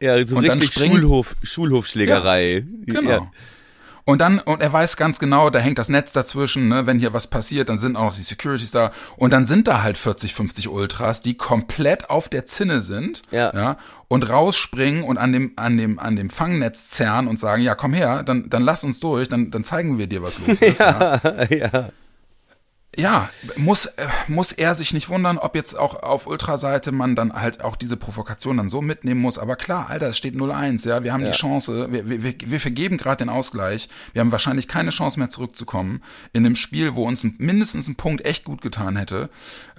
Ja, 0.00 0.26
so 0.26 0.36
Und 0.36 0.46
dann 0.48 0.58
richtig 0.58 0.74
springen- 0.74 0.96
Schulhof, 1.00 1.34
Schulhofschlägerei. 1.42 2.64
Genau. 2.86 3.30
Und 4.04 4.20
dann, 4.20 4.40
und 4.40 4.60
er 4.60 4.72
weiß 4.72 4.96
ganz 4.96 5.18
genau, 5.20 5.48
da 5.50 5.60
hängt 5.60 5.78
das 5.78 5.88
Netz 5.88 6.12
dazwischen, 6.12 6.68
ne, 6.68 6.86
wenn 6.86 6.98
hier 6.98 7.12
was 7.12 7.28
passiert, 7.28 7.68
dann 7.68 7.78
sind 7.78 7.96
auch 7.96 8.04
noch 8.04 8.14
die 8.14 8.22
Securities 8.22 8.72
da. 8.72 8.90
Und 9.16 9.32
dann 9.32 9.46
sind 9.46 9.68
da 9.68 9.82
halt 9.82 9.96
40, 9.96 10.34
50 10.34 10.68
Ultras, 10.68 11.22
die 11.22 11.36
komplett 11.36 12.10
auf 12.10 12.28
der 12.28 12.46
Zinne 12.46 12.80
sind, 12.80 13.22
Ja. 13.30 13.52
ja 13.54 13.76
und 14.08 14.28
rausspringen 14.28 15.04
und 15.04 15.16
an 15.16 15.32
dem, 15.32 15.52
an 15.56 15.78
dem, 15.78 15.98
an 15.98 16.16
dem 16.16 16.28
Fangnetz 16.28 16.90
zerren 16.90 17.28
und 17.28 17.38
sagen, 17.38 17.62
ja, 17.62 17.74
komm 17.74 17.94
her, 17.94 18.22
dann, 18.22 18.50
dann 18.50 18.62
lass 18.62 18.84
uns 18.84 19.00
durch, 19.00 19.28
dann, 19.28 19.50
dann 19.50 19.64
zeigen 19.64 19.98
wir 19.98 20.06
dir, 20.06 20.22
was 20.22 20.38
los 20.40 20.60
ist. 20.60 20.80
ja. 20.80 21.20
ja. 21.48 21.88
ja, 22.96 23.30
muss, 23.56 23.86
äh, 23.86 24.06
muss 24.28 24.52
er 24.52 24.74
sich 24.74 24.92
nicht 24.92 25.08
wundern, 25.08 25.38
ob 25.38 25.54
jetzt 25.56 25.78
auch 25.78 26.02
auf 26.02 26.26
Ultraseite 26.26 26.92
man 26.92 27.16
dann 27.16 27.32
halt 27.32 27.62
auch 27.64 27.74
diese 27.76 27.96
Provokation 27.96 28.58
dann 28.58 28.68
so 28.68 28.82
mitnehmen 28.82 29.20
muss. 29.20 29.38
Aber 29.38 29.56
klar, 29.56 29.88
Alter, 29.88 30.08
es 30.08 30.18
steht 30.18 30.34
0-1, 30.34 30.86
ja, 30.86 31.02
wir 31.02 31.12
haben 31.12 31.24
die 31.24 31.30
Chance, 31.30 31.88
wir, 31.90 32.08
wir, 32.08 32.22
wir- 32.22 32.60
vergeben 32.60 32.98
gerade 32.98 33.16
den 33.24 33.28
Ausgleich. 33.30 33.88
Wir 34.12 34.20
haben 34.20 34.30
wahrscheinlich 34.30 34.68
keine 34.68 34.90
Chance 34.90 35.18
mehr 35.18 35.30
zurückzukommen 35.30 36.02
in 36.34 36.44
einem 36.44 36.54
Spiel, 36.54 36.94
wo 36.94 37.06
uns 37.08 37.24
mindestens 37.38 37.88
ein 37.88 37.96
Punkt 37.96 38.26
echt 38.26 38.44
gut 38.44 38.60
getan 38.60 38.96
hätte. 38.96 39.30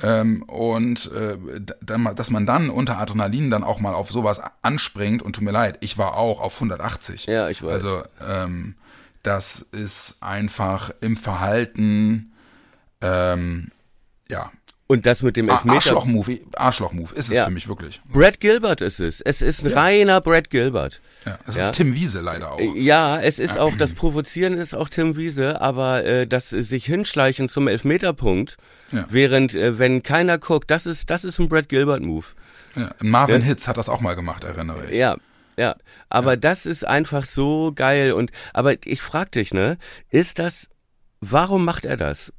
Ähm, 0.01 0.41
und 0.43 1.11
äh, 1.11 1.37
da- 1.59 1.75
da- 1.97 2.13
dass 2.15 2.31
man 2.31 2.45
dann 2.47 2.69
unter 2.71 2.97
Adrenalin 2.97 3.51
dann 3.51 3.63
auch 3.63 3.79
mal 3.79 3.93
auf 3.93 4.09
sowas 4.09 4.41
anspringt 4.63 5.21
und 5.21 5.33
tut 5.35 5.43
mir 5.43 5.51
leid, 5.51 5.77
ich 5.81 5.97
war 5.99 6.17
auch 6.17 6.39
auf 6.41 6.55
180. 6.55 7.27
Ja, 7.27 7.47
ich 7.49 7.61
weiß. 7.61 7.71
Also 7.73 8.01
ähm, 8.27 8.73
das 9.21 9.59
ist 9.71 10.17
einfach 10.19 10.91
im 10.99 11.15
Verhalten 11.15 12.32
ähm, 13.03 13.69
ja. 14.29 14.51
Und 14.85 15.05
das 15.05 15.23
mit 15.23 15.37
dem 15.37 15.49
A- 15.49 15.53
Elfmeter. 15.53 15.75
Arschloch-Move, 15.77 16.39
Arschloch-Move 16.55 17.15
ist 17.15 17.29
es 17.29 17.33
Ja. 17.35 17.45
für 17.45 17.51
mich 17.51 17.67
wirklich. 17.67 18.01
Brad 18.05 18.39
Gilbert 18.39 18.81
ist 18.81 18.99
es. 18.99 19.21
Es 19.21 19.41
ist 19.41 19.63
ein 19.65 19.71
reiner 19.73 20.21
Brad 20.21 20.49
Gilbert. 20.49 21.01
Ja, 21.25 21.39
es 21.47 21.55
Ja. 21.57 21.63
ist 21.63 21.73
Tim 21.75 21.95
Wiese 21.95 22.19
leider 22.21 22.51
auch. 22.51 22.59
Ja, 22.75 23.19
es 23.19 23.39
ist 23.39 23.57
auch, 23.57 23.75
das 23.77 23.93
Provozieren 23.93 24.53
ist 24.57 24.75
auch 24.75 24.89
Tim 24.89 25.15
Wiese, 25.15 25.61
aber 25.61 26.03
äh, 26.03 26.27
das 26.27 26.49
sich 26.49 26.85
hinschleichen 26.85 27.49
zum 27.49 27.67
Elfmeterpunkt, 27.69 28.57
Ja. 28.91 29.05
während, 29.09 29.55
äh, 29.55 29.79
wenn 29.79 30.03
keiner 30.03 30.37
guckt, 30.37 30.69
das 30.69 30.85
ist, 30.85 31.09
das 31.09 31.23
ist 31.23 31.39
ein 31.39 31.49
Brad 31.49 31.69
Gilbert-Move. 31.69 32.25
Ja, 32.75 32.89
Marvin 33.01 33.41
Ja. 33.41 33.47
Hitz 33.47 33.67
hat 33.67 33.77
das 33.77 33.89
auch 33.89 34.01
mal 34.01 34.15
gemacht, 34.15 34.43
erinnere 34.43 34.87
ich. 34.91 34.97
Ja, 34.97 35.15
ja. 35.57 35.75
Aber 36.09 36.35
das 36.37 36.65
ist 36.65 36.85
einfach 36.85 37.25
so 37.25 37.71
geil. 37.73 38.11
Und 38.11 38.31
aber 38.53 38.75
ich 38.85 39.01
frag 39.01 39.31
dich, 39.31 39.53
ne, 39.53 39.77
ist 40.09 40.39
das, 40.39 40.67
warum 41.21 41.63
macht 41.65 41.85
er 41.85 41.97
das? 41.97 42.33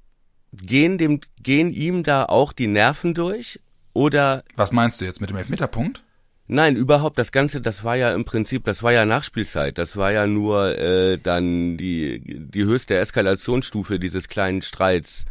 Gehen 0.57 0.99
dem, 0.99 1.21
gehen 1.43 1.73
ihm 1.73 2.03
da 2.03 2.25
auch 2.25 2.53
die 2.53 2.67
Nerven 2.67 3.15
durch? 3.15 3.61
Oder 3.93 4.43
Was 4.57 4.73
meinst 4.73 5.01
du 5.01 5.05
jetzt 5.05 5.21
mit 5.21 5.31
dem 5.31 5.37
Elfmeterpunkt? 5.37 6.03
Nein, 6.47 6.77
überhaupt 6.77 7.19
das 7.19 7.33
Ganze, 7.33 7.63
das 7.63 7.85
war 7.85 7.97
ja 7.97 8.13
im 8.13 8.27
Prinzip, 8.27 8.65
das 8.65 8.83
war 8.83 8.93
ja 8.93 9.07
Nachspielzeit. 9.07 9.79
Das 9.79 9.97
war 9.97 10.13
ja 10.13 10.27
nur 10.27 10.79
äh, 10.79 11.17
dann 11.17 11.79
die, 11.79 12.21
die 12.23 12.65
höchste 12.65 12.99
Eskalationsstufe 12.99 13.99
dieses 13.99 14.29
kleinen 14.29 14.63
Streits. 14.63 15.25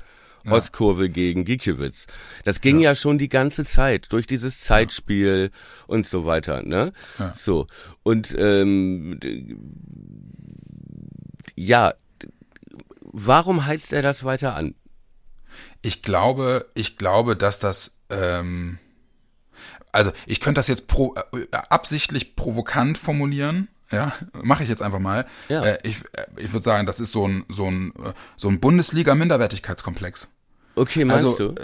Ostkurve 0.45 1.09
gegen 1.09 1.45
Gikiewicz. 1.45 2.05
Das 2.43 2.59
ging 2.59 2.81
ja. 2.81 2.95
schon 2.95 3.17
die 3.17 3.29
ganze 3.29 3.63
Zeit 3.63 4.11
durch 4.11 4.27
dieses 4.27 4.59
Zeitspiel 4.59 5.51
und 5.87 6.05
so 6.05 6.25
weiter, 6.25 6.63
ne? 6.63 6.91
Ja. 7.17 7.33
So. 7.33 7.67
Und 8.03 8.35
ähm, 8.37 9.21
ja, 11.55 11.93
warum 13.03 13.65
heizt 13.65 13.93
er 13.93 14.01
das 14.01 14.25
weiter 14.25 14.53
an? 14.53 14.75
Ich 15.81 16.01
glaube, 16.01 16.67
ich 16.73 16.97
glaube, 16.97 17.35
dass 17.35 17.59
das, 17.59 17.97
ähm, 18.09 18.79
also 19.91 20.11
ich 20.25 20.39
könnte 20.39 20.59
das 20.59 20.67
jetzt 20.67 20.87
pro, 20.87 21.15
äh, 21.33 21.45
absichtlich 21.51 22.35
provokant 22.35 22.97
formulieren. 22.97 23.67
Ja, 23.91 24.13
mache 24.43 24.63
ich 24.63 24.69
jetzt 24.69 24.81
einfach 24.81 24.99
mal. 24.99 25.25
Ja. 25.49 25.63
Äh, 25.63 25.77
ich 25.83 25.99
äh, 26.13 26.25
ich 26.37 26.53
würde 26.53 26.63
sagen, 26.63 26.85
das 26.85 26.99
ist 26.99 27.11
so 27.11 27.27
ein 27.27 27.45
so 27.49 27.69
ein 27.69 27.93
äh, 28.03 28.13
so 28.37 28.49
ein 28.49 28.59
Bundesliga-Minderwertigkeitskomplex. 28.59 30.29
Okay, 30.75 31.05
meinst 31.05 31.25
also, 31.25 31.49
du? 31.49 31.55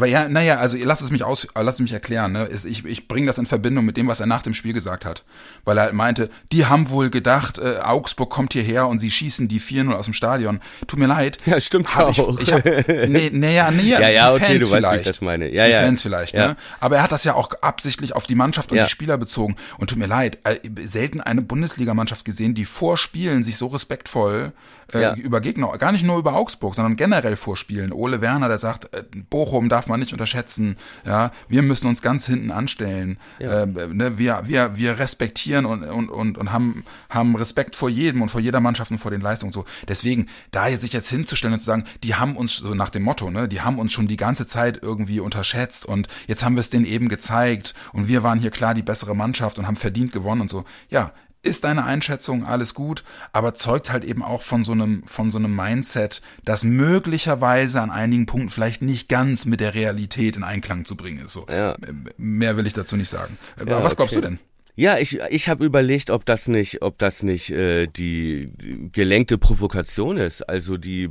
Weil 0.00 0.10
ja, 0.10 0.28
naja, 0.28 0.58
also 0.58 0.76
lass 0.80 1.00
es 1.00 1.10
mich 1.10 1.24
aus, 1.24 1.44
äh, 1.44 1.62
lass 1.62 1.76
es 1.76 1.80
mich 1.80 1.92
erklären. 1.92 2.32
Ne? 2.32 2.48
Ich, 2.64 2.84
ich 2.84 3.08
bringe 3.08 3.26
das 3.26 3.38
in 3.38 3.46
Verbindung 3.46 3.84
mit 3.84 3.96
dem, 3.96 4.06
was 4.08 4.20
er 4.20 4.26
nach 4.26 4.42
dem 4.42 4.54
Spiel 4.54 4.72
gesagt 4.72 5.04
hat, 5.04 5.24
weil 5.64 5.76
er 5.78 5.84
halt 5.84 5.94
meinte, 5.94 6.30
die 6.52 6.66
haben 6.66 6.90
wohl 6.90 7.10
gedacht, 7.10 7.58
äh, 7.58 7.78
Augsburg 7.82 8.30
kommt 8.30 8.52
hierher 8.52 8.88
und 8.88 8.98
sie 8.98 9.10
schießen 9.10 9.48
die 9.48 9.60
4-0 9.60 9.92
aus 9.92 10.04
dem 10.06 10.14
Stadion. 10.14 10.60
Tut 10.86 10.98
mir 10.98 11.06
leid. 11.06 11.38
Ja, 11.46 11.60
stimmt 11.60 11.94
Hab 11.96 12.10
ich, 12.10 12.20
auch. 12.20 12.38
ich 12.38 12.52
hab, 12.52 12.64
nee, 12.64 13.30
nee, 13.32 13.54
ja, 13.56 13.70
nee, 13.70 13.82
Ja, 13.88 14.08
ja, 14.08 14.30
die 14.30 14.36
okay, 14.36 14.46
Fans 14.58 14.68
du 14.68 14.70
weißt, 14.70 14.72
wie 14.72 14.76
ich 14.76 14.86
vielleicht. 14.90 15.06
das 15.08 15.20
meine. 15.20 15.50
Ja, 15.52 15.66
die 15.66 15.72
ja. 15.72 15.80
Fans 15.80 16.02
vielleicht, 16.02 16.34
Ja. 16.34 16.48
ne? 16.48 16.56
Aber 16.80 16.96
er 16.96 17.02
hat 17.02 17.12
das 17.12 17.24
ja 17.24 17.34
auch 17.34 17.50
absichtlich 17.60 18.14
auf 18.14 18.26
die 18.26 18.34
Mannschaft 18.34 18.72
und 18.72 18.78
die 18.78 18.88
Spieler 18.88 19.18
bezogen. 19.18 19.56
Und 19.78 19.90
tut 19.90 19.98
mir 19.98 20.06
leid, 20.06 20.38
äh, 20.44 20.56
selten 20.84 21.20
eine 21.20 21.42
Bundesligamannschaft 21.42 22.24
gesehen, 22.24 22.54
die 22.54 22.64
vor 22.64 22.96
Spielen 22.96 23.42
sich 23.42 23.56
so 23.56 23.68
respektvoll 23.68 24.52
äh, 24.94 25.02
Ja. 25.02 25.14
über 25.14 25.40
Gegner, 25.40 25.76
gar 25.78 25.92
nicht 25.92 26.04
nur 26.04 26.18
über 26.18 26.34
Augsburg, 26.34 26.74
sondern 26.74 26.96
generell 26.96 27.36
vorspielen. 27.36 27.92
Ole 27.92 28.20
Werner, 28.20 28.48
der 28.48 28.58
sagt, 28.58 28.94
äh, 28.94 29.02
Bochum 29.30 29.68
darf 29.68 29.86
man 29.86 30.00
nicht 30.00 30.12
unterschätzen. 30.12 30.76
Ja, 31.04 31.30
wir 31.48 31.62
müssen 31.62 31.86
uns 31.88 32.02
ganz 32.02 32.26
hinten 32.26 32.50
anstellen. 32.50 33.18
Ja. 33.38 33.64
Äh, 33.64 33.66
ne, 33.66 34.18
wir, 34.18 34.42
wir, 34.44 34.76
wir 34.76 34.98
respektieren 34.98 35.66
und, 35.66 35.82
und, 35.84 36.08
und, 36.10 36.38
und 36.38 36.52
haben, 36.52 36.84
haben 37.10 37.36
Respekt 37.36 37.76
vor 37.76 37.88
jedem 37.90 38.22
und 38.22 38.30
vor 38.30 38.40
jeder 38.40 38.60
Mannschaft 38.60 38.90
und 38.90 38.98
vor 38.98 39.10
den 39.10 39.20
Leistungen 39.20 39.52
so. 39.52 39.64
Deswegen, 39.86 40.26
da 40.50 40.68
sich 40.76 40.92
jetzt 40.92 41.08
hinzustellen 41.10 41.54
und 41.54 41.60
zu 41.60 41.66
sagen, 41.66 41.84
die 42.04 42.14
haben 42.14 42.36
uns 42.36 42.56
so 42.56 42.74
nach 42.74 42.90
dem 42.90 43.02
Motto, 43.02 43.30
ne, 43.30 43.48
die 43.48 43.60
haben 43.60 43.78
uns 43.78 43.92
schon 43.92 44.06
die 44.06 44.16
ganze 44.16 44.46
Zeit 44.46 44.80
irgendwie 44.82 45.20
unterschätzt 45.20 45.86
und 45.86 46.08
jetzt 46.26 46.44
haben 46.44 46.56
wir 46.56 46.60
es 46.60 46.70
denen 46.70 46.84
eben 46.84 47.08
gezeigt 47.08 47.74
und 47.92 48.08
wir 48.08 48.22
waren 48.22 48.38
hier 48.38 48.50
klar 48.50 48.74
die 48.74 48.82
bessere 48.82 49.14
Mannschaft 49.14 49.58
und 49.58 49.66
haben 49.66 49.76
verdient 49.76 50.12
gewonnen 50.12 50.40
und 50.42 50.50
so. 50.50 50.64
Ja, 50.90 51.12
ist 51.42 51.64
deine 51.64 51.84
Einschätzung 51.84 52.44
alles 52.44 52.74
gut, 52.74 53.04
aber 53.32 53.54
zeugt 53.54 53.92
halt 53.92 54.04
eben 54.04 54.22
auch 54.22 54.42
von 54.42 54.64
so 54.64 54.72
einem 54.72 55.02
von 55.06 55.30
so 55.30 55.38
einem 55.38 55.54
Mindset, 55.54 56.20
das 56.44 56.64
möglicherweise 56.64 57.80
an 57.80 57.90
einigen 57.90 58.26
Punkten 58.26 58.50
vielleicht 58.50 58.82
nicht 58.82 59.08
ganz 59.08 59.44
mit 59.46 59.60
der 59.60 59.74
Realität 59.74 60.36
in 60.36 60.42
Einklang 60.44 60.84
zu 60.84 60.96
bringen 60.96 61.24
ist. 61.24 61.32
So 61.32 61.46
Ja. 61.48 61.76
mehr 62.16 62.56
will 62.56 62.66
ich 62.66 62.72
dazu 62.72 62.96
nicht 62.96 63.08
sagen. 63.08 63.38
Aber 63.58 63.70
Ja, 63.70 63.84
was 63.84 63.96
glaubst 63.96 64.14
okay. 64.16 64.22
du 64.22 64.28
denn? 64.30 64.38
Ja, 64.74 64.96
ich, 64.98 65.18
ich 65.30 65.48
habe 65.48 65.64
überlegt, 65.64 66.08
ob 66.10 66.24
das 66.24 66.46
nicht, 66.46 66.82
ob 66.82 66.98
das 66.98 67.24
nicht 67.24 67.50
äh, 67.50 67.88
die, 67.88 68.46
die 68.46 68.90
gelenkte 68.92 69.36
Provokation 69.36 70.18
ist, 70.18 70.48
also 70.48 70.76
die 70.76 71.08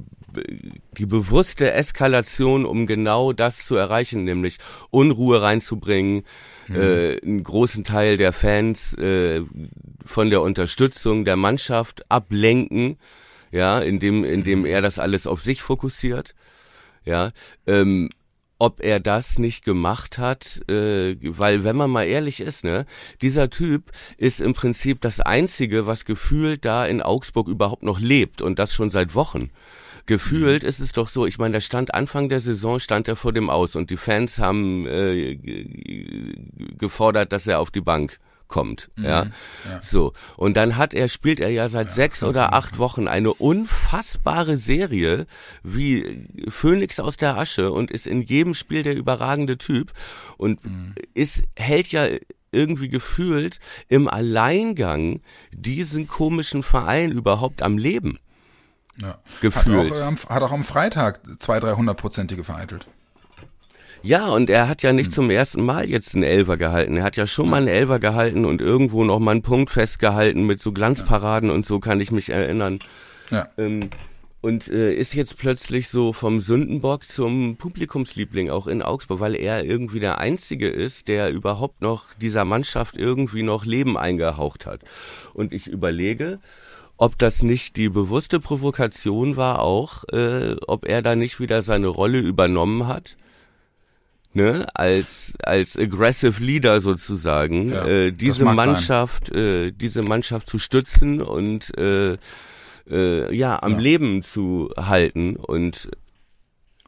die 0.98 1.06
bewusste 1.06 1.74
Eskalation, 1.74 2.66
um 2.66 2.88
genau 2.88 3.34
das 3.34 3.66
zu 3.66 3.76
erreichen, 3.76 4.24
nämlich 4.24 4.58
Unruhe 4.90 5.42
reinzubringen, 5.42 6.24
äh, 6.70 7.20
einen 7.22 7.44
großen 7.44 7.84
Teil 7.84 8.18
der 8.18 8.34
Fans 8.34 8.94
äh, 8.96 9.42
von 10.06 10.30
der 10.30 10.42
Unterstützung 10.42 11.26
der 11.26 11.38
Mannschaft 11.38 12.10
ablenken, 12.10 12.98
ja, 13.52 13.80
indem 13.80 14.24
indem 14.24 14.66
er 14.66 14.82
das 14.82 15.00
alles 15.00 15.28
auf 15.28 15.42
sich 15.42 15.62
fokussiert, 15.62 16.36
ja. 17.06 17.32
Ähm, 17.66 18.10
ob 18.60 18.84
er 18.84 19.00
das 19.00 19.38
nicht 19.38 19.64
gemacht 19.64 20.18
hat, 20.18 20.62
äh, 20.70 21.16
weil 21.22 21.64
wenn 21.64 21.76
man 21.76 21.92
mal 21.92 22.06
ehrlich 22.06 22.40
ist, 22.40 22.64
ne, 22.64 22.86
dieser 23.22 23.50
Typ 23.50 23.92
ist 24.18 24.42
im 24.42 24.54
Prinzip 24.54 25.02
das 25.02 25.20
einzige, 25.20 25.86
was 25.86 26.06
gefühlt 26.06 26.66
da 26.66 26.86
in 26.86 27.02
Augsburg 27.02 27.48
überhaupt 27.48 27.84
noch 27.84 28.00
lebt 28.00 28.42
und 28.42 28.58
das 28.58 28.74
schon 28.74 28.90
seit 28.90 29.14
Wochen. 29.14 29.52
Gefühlt 30.08 30.64
ist 30.64 30.80
es 30.80 30.94
doch 30.94 31.10
so, 31.10 31.26
ich 31.26 31.38
meine, 31.38 31.54
der 31.54 31.62
stand 31.62 31.94
Anfang 31.94 32.30
der 32.30 32.40
Saison, 32.40 32.80
stand 32.80 33.08
er 33.08 33.16
vor 33.16 33.34
dem 33.34 33.50
Aus 33.50 33.76
und 33.76 33.90
die 33.90 33.98
Fans 33.98 34.40
haben 34.40 34.88
äh, 34.88 35.36
gefordert, 36.78 37.34
dass 37.34 37.46
er 37.46 37.60
auf 37.60 37.72
die 37.72 37.82
Bank 37.82 38.20
kommt, 38.48 38.90
ja? 38.96 39.28
So. 39.82 40.14
Und 40.38 40.56
dann 40.56 40.78
hat 40.78 40.94
er, 40.94 41.10
spielt 41.10 41.42
er 41.42 41.50
ja 41.50 41.68
seit 41.68 41.92
sechs 41.92 42.24
oder 42.24 42.54
acht 42.54 42.78
Wochen 42.78 43.10
eine 43.10 43.34
unfassbare 43.34 44.56
Serie 44.56 45.28
wie 45.64 46.26
Phönix 46.48 47.02
aus 47.02 47.18
der 47.18 47.38
Asche 47.38 47.74
und 47.74 47.92
ist 47.92 48.08
in 48.08 48.22
jedem 48.22 48.54
Spiel 48.54 48.84
der 48.84 48.96
überragende 48.96 49.58
Typ 49.58 49.92
und 50.38 50.60
ist, 51.14 51.44
hält 51.58 51.90
ja 51.90 52.08
irgendwie 52.54 52.88
gefühlt 52.88 53.60
im 53.90 54.08
Alleingang 54.08 55.20
diesen 55.52 56.08
komischen 56.08 56.64
Verein 56.64 57.12
überhaupt 57.12 57.62
am 57.62 57.78
Leben. 57.78 58.18
Ja. 59.02 59.18
Gefühlt. 59.42 59.92
Hat 59.92 60.02
auch, 60.02 60.30
hat 60.30 60.44
auch 60.44 60.52
am 60.52 60.64
Freitag 60.64 61.22
zwei, 61.40 61.60
dreihundertprozentige 61.60 62.44
vereitelt. 62.44 62.88
Ja, 64.04 64.28
und 64.28 64.50
er 64.50 64.68
hat 64.68 64.84
ja 64.84 64.94
nicht 64.94 65.08
hm. 65.08 65.14
zum 65.14 65.30
ersten 65.30 65.66
Mal 65.66 65.90
jetzt 65.90 66.14
einen 66.14 66.24
Elver 66.24 66.58
gehalten. 66.58 66.98
Er 66.98 67.04
hat 67.04 67.18
ja 67.18 67.28
schon 67.28 67.50
mal 67.50 67.58
einen 67.58 67.68
Elver 67.68 68.00
gehalten 68.00 68.46
und 68.46 68.62
irgendwo 68.62 69.04
noch 69.04 69.20
mal 69.20 69.32
einen 69.32 69.42
Punkt 69.42 69.70
festgehalten 69.70 70.46
mit 70.46 70.62
so 70.62 70.72
Glanzparaden 70.72 71.50
und 71.50 71.66
so 71.66 71.80
kann 71.80 72.00
ich 72.00 72.12
mich 72.12 72.30
erinnern. 72.30 72.80
Ja. 73.32 73.48
Ähm, 73.58 73.90
und 74.40 74.68
äh, 74.70 74.94
ist 74.94 75.14
jetzt 75.14 75.38
plötzlich 75.38 75.90
so 75.90 76.14
vom 76.14 76.40
Sündenbock 76.40 77.04
zum 77.04 77.58
Publikumsliebling 77.58 78.50
auch 78.50 78.68
in 78.68 78.82
Augsburg, 78.82 79.20
weil 79.20 79.36
er 79.36 79.66
irgendwie 79.66 80.00
der 80.00 80.20
Einzige 80.20 80.70
ist, 80.70 81.08
der 81.08 81.32
überhaupt 81.32 81.82
noch 81.82 82.14
dieser 82.22 82.46
Mannschaft 82.46 82.96
irgendwie 82.96 83.44
noch 83.44 83.66
Leben 83.66 83.98
eingehaucht 83.98 84.66
hat. 84.66 84.82
Und 85.34 85.54
ich 85.54 85.68
überlege, 85.68 86.40
ob 86.98 87.18
das 87.18 87.44
nicht 87.44 87.76
die 87.78 87.90
bewusste 87.90 88.40
Provokation 88.40 89.38
war 89.38 89.62
auch, 89.62 90.04
äh, 90.12 90.56
ob 90.68 90.86
er 90.86 91.02
da 91.02 91.16
nicht 91.16 91.40
wieder 91.40 91.62
seine 91.62 91.88
Rolle 91.88 92.20
übernommen 92.20 92.88
hat. 92.88 93.18
Ne, 94.34 94.68
als 94.76 95.34
als 95.42 95.78
aggressive 95.78 96.44
Leader 96.44 96.80
sozusagen 96.80 97.72
ja, 97.72 97.88
äh, 97.88 98.12
diese 98.12 98.46
Mannschaft 98.46 99.32
äh, 99.32 99.72
diese 99.72 100.04
Mannschaft 100.04 100.46
zu 100.48 100.60
stützen 100.60 101.22
und 101.22 101.76
äh, 101.76 102.18
äh, 102.88 103.36
ja 103.36 103.64
am 103.64 103.74
ja. 103.74 103.80
Leben 103.80 104.22
zu 104.22 104.70
halten 104.78 105.38
und 105.38 105.90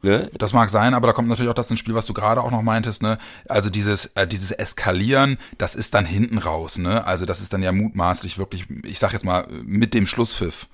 Ne? 0.02 0.30
Das 0.38 0.52
mag 0.52 0.70
sein, 0.70 0.94
aber 0.94 1.08
da 1.08 1.12
kommt 1.12 1.28
natürlich 1.28 1.50
auch 1.50 1.54
das 1.54 1.70
ins 1.70 1.80
Spiel, 1.80 1.94
was 1.94 2.06
du 2.06 2.14
gerade 2.14 2.42
auch 2.42 2.50
noch 2.50 2.62
meintest, 2.62 3.02
ne? 3.02 3.18
Also 3.48 3.68
dieses, 3.68 4.06
äh, 4.14 4.26
dieses 4.26 4.50
Eskalieren, 4.50 5.36
das 5.58 5.74
ist 5.74 5.94
dann 5.94 6.06
hinten 6.06 6.38
raus, 6.38 6.78
ne? 6.78 7.06
Also 7.06 7.26
das 7.26 7.40
ist 7.40 7.52
dann 7.52 7.62
ja 7.62 7.72
mutmaßlich 7.72 8.38
wirklich, 8.38 8.64
ich 8.84 8.98
sag 8.98 9.12
jetzt 9.12 9.24
mal, 9.24 9.46
mit 9.64 9.92
dem 9.92 10.06
Schlusspfiff. 10.06 10.68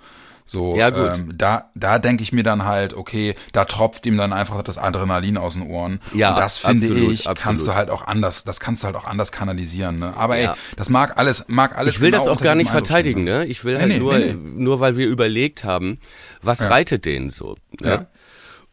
So, 0.48 0.76
ja, 0.76 0.90
gut. 0.90 1.10
Ähm, 1.12 1.32
da, 1.36 1.70
da 1.74 1.98
denke 1.98 2.22
ich 2.22 2.32
mir 2.32 2.44
dann 2.44 2.64
halt, 2.64 2.94
okay, 2.94 3.34
da 3.52 3.64
tropft 3.64 4.06
ihm 4.06 4.16
dann 4.16 4.32
einfach 4.32 4.62
das 4.62 4.78
Adrenalin 4.78 5.38
aus 5.38 5.54
den 5.54 5.68
Ohren. 5.68 5.98
Ja, 6.14 6.30
und 6.30 6.38
das 6.38 6.56
finde 6.56 6.86
absolut, 6.86 7.12
ich, 7.12 7.20
absolut. 7.28 7.38
kannst 7.38 7.66
du 7.66 7.74
halt 7.74 7.90
auch 7.90 8.06
anders, 8.06 8.44
das 8.44 8.60
kannst 8.60 8.84
du 8.84 8.86
halt 8.86 8.96
auch 8.96 9.06
anders 9.06 9.32
kanalisieren. 9.32 9.98
Ne? 9.98 10.14
Aber 10.16 10.38
ja. 10.38 10.52
ey, 10.52 10.56
das 10.76 10.88
mag 10.88 11.18
alles, 11.18 11.46
mag 11.48 11.76
alles. 11.76 11.94
Ich 11.94 12.00
will 12.00 12.12
genau 12.12 12.26
das 12.26 12.32
auch 12.32 12.40
gar 12.40 12.54
nicht 12.54 12.70
verteidigen, 12.70 13.24
ne? 13.24 13.44
Ich 13.46 13.64
will 13.64 13.74
nee, 13.74 13.80
halt 13.80 13.88
nee, 13.90 13.98
nur, 13.98 14.18
nee, 14.18 14.34
nur 14.34 14.78
weil 14.78 14.96
wir 14.96 15.08
überlegt 15.08 15.64
haben, 15.64 15.98
was 16.42 16.60
ja. 16.60 16.68
reitet 16.68 17.06
den 17.06 17.30
so. 17.30 17.56
Ne? 17.80 17.88
Ja. 17.88 18.06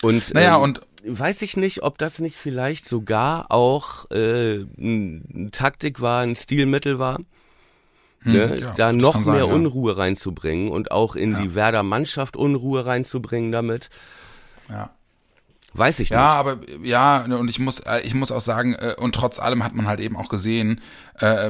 Und 0.03 0.33
naja, 0.33 0.55
ähm, 0.55 0.61
und 0.61 0.81
weiß 1.05 1.41
ich 1.41 1.57
nicht, 1.57 1.83
ob 1.83 1.97
das 1.97 2.19
nicht 2.19 2.37
vielleicht 2.37 2.87
sogar 2.87 3.51
auch 3.51 4.09
äh, 4.11 4.65
eine 4.77 5.49
Taktik 5.51 6.01
war, 6.01 6.21
ein 6.21 6.35
Stilmittel 6.35 6.99
war 6.99 7.19
hm, 8.23 8.33
ne, 8.33 8.57
ja, 8.59 8.73
da 8.75 8.93
noch 8.93 9.25
mehr 9.25 9.39
sein, 9.39 9.43
Unruhe 9.43 9.97
reinzubringen 9.97 10.69
und 10.69 10.91
auch 10.91 11.15
in 11.15 11.33
ja. 11.33 11.41
die 11.41 11.55
Werder 11.55 11.83
Mannschaft 11.83 12.37
Unruhe 12.37 12.85
reinzubringen 12.85 13.51
damit. 13.51 13.89
Ja. 14.69 14.91
Weiß 15.75 15.95
ich 15.95 16.11
nicht. 16.11 16.11
Ja, 16.11 16.27
aber 16.35 16.59
ja, 16.83 17.25
und 17.25 17.49
ich 17.49 17.57
muss, 17.57 17.79
äh, 17.79 18.01
ich 18.01 18.13
muss 18.13 18.31
auch 18.31 18.41
sagen, 18.41 18.75
äh, 18.75 18.95
und 18.97 19.15
trotz 19.15 19.39
allem 19.39 19.63
hat 19.63 19.73
man 19.73 19.87
halt 19.87 19.99
eben 20.01 20.15
auch 20.15 20.29
gesehen, 20.29 20.81
äh, 21.19 21.49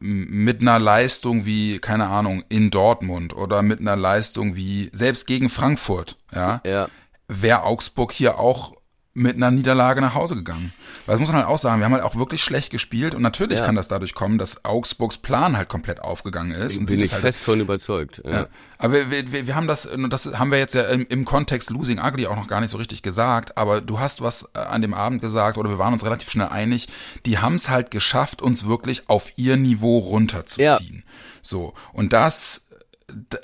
mit 0.00 0.60
einer 0.60 0.78
Leistung 0.78 1.46
wie, 1.46 1.78
keine 1.78 2.08
Ahnung, 2.08 2.44
in 2.50 2.70
Dortmund 2.70 3.34
oder 3.34 3.62
mit 3.62 3.80
einer 3.80 3.96
Leistung 3.96 4.54
wie, 4.54 4.90
selbst 4.92 5.26
gegen 5.26 5.48
Frankfurt, 5.48 6.18
ja, 6.34 6.60
ja. 6.66 6.88
Wäre 7.28 7.62
Augsburg 7.62 8.12
hier 8.12 8.38
auch 8.38 8.74
mit 9.16 9.36
einer 9.36 9.52
Niederlage 9.52 10.00
nach 10.00 10.14
Hause 10.14 10.34
gegangen. 10.34 10.72
Weil 11.06 11.14
das 11.14 11.20
muss 11.20 11.28
man 11.28 11.38
halt 11.38 11.48
auch 11.48 11.58
sagen, 11.58 11.80
wir 11.80 11.84
haben 11.84 11.92
halt 11.92 12.02
auch 12.02 12.16
wirklich 12.16 12.42
schlecht 12.42 12.70
gespielt 12.70 13.14
und 13.14 13.22
natürlich 13.22 13.60
ja. 13.60 13.64
kann 13.64 13.76
das 13.76 13.86
dadurch 13.86 14.14
kommen, 14.14 14.38
dass 14.38 14.64
Augsburgs 14.64 15.18
Plan 15.18 15.56
halt 15.56 15.68
komplett 15.68 16.00
aufgegangen 16.00 16.50
ist. 16.50 16.78
Und 16.78 16.86
Bin 16.86 17.00
ich 17.00 17.12
halt 17.12 17.22
fest 17.22 17.40
von 17.40 17.60
überzeugt. 17.60 18.20
Ja. 18.24 18.30
ja. 18.30 18.46
Aber 18.78 19.10
wir, 19.10 19.30
wir, 19.30 19.46
wir 19.46 19.54
haben 19.54 19.68
das, 19.68 19.88
das 20.10 20.38
haben 20.38 20.50
wir 20.50 20.58
jetzt 20.58 20.74
ja 20.74 20.82
im, 20.82 21.06
im 21.08 21.24
Kontext 21.24 21.70
Losing 21.70 22.00
Ugly 22.00 22.26
auch 22.26 22.36
noch 22.36 22.48
gar 22.48 22.60
nicht 22.60 22.70
so 22.70 22.78
richtig 22.78 23.02
gesagt, 23.02 23.56
aber 23.56 23.80
du 23.80 24.00
hast 24.00 24.20
was 24.20 24.48
äh, 24.54 24.58
an 24.58 24.82
dem 24.82 24.94
Abend 24.94 25.20
gesagt 25.20 25.58
oder 25.58 25.70
wir 25.70 25.78
waren 25.78 25.92
uns 25.92 26.04
relativ 26.04 26.30
schnell 26.30 26.48
einig, 26.48 26.88
die 27.24 27.38
haben 27.38 27.54
es 27.54 27.68
halt 27.68 27.92
geschafft, 27.92 28.42
uns 28.42 28.66
wirklich 28.66 29.08
auf 29.08 29.30
ihr 29.36 29.56
Niveau 29.56 29.98
runterzuziehen. 29.98 31.04
So. 31.40 31.74
Und 31.92 32.12
das 32.12 32.64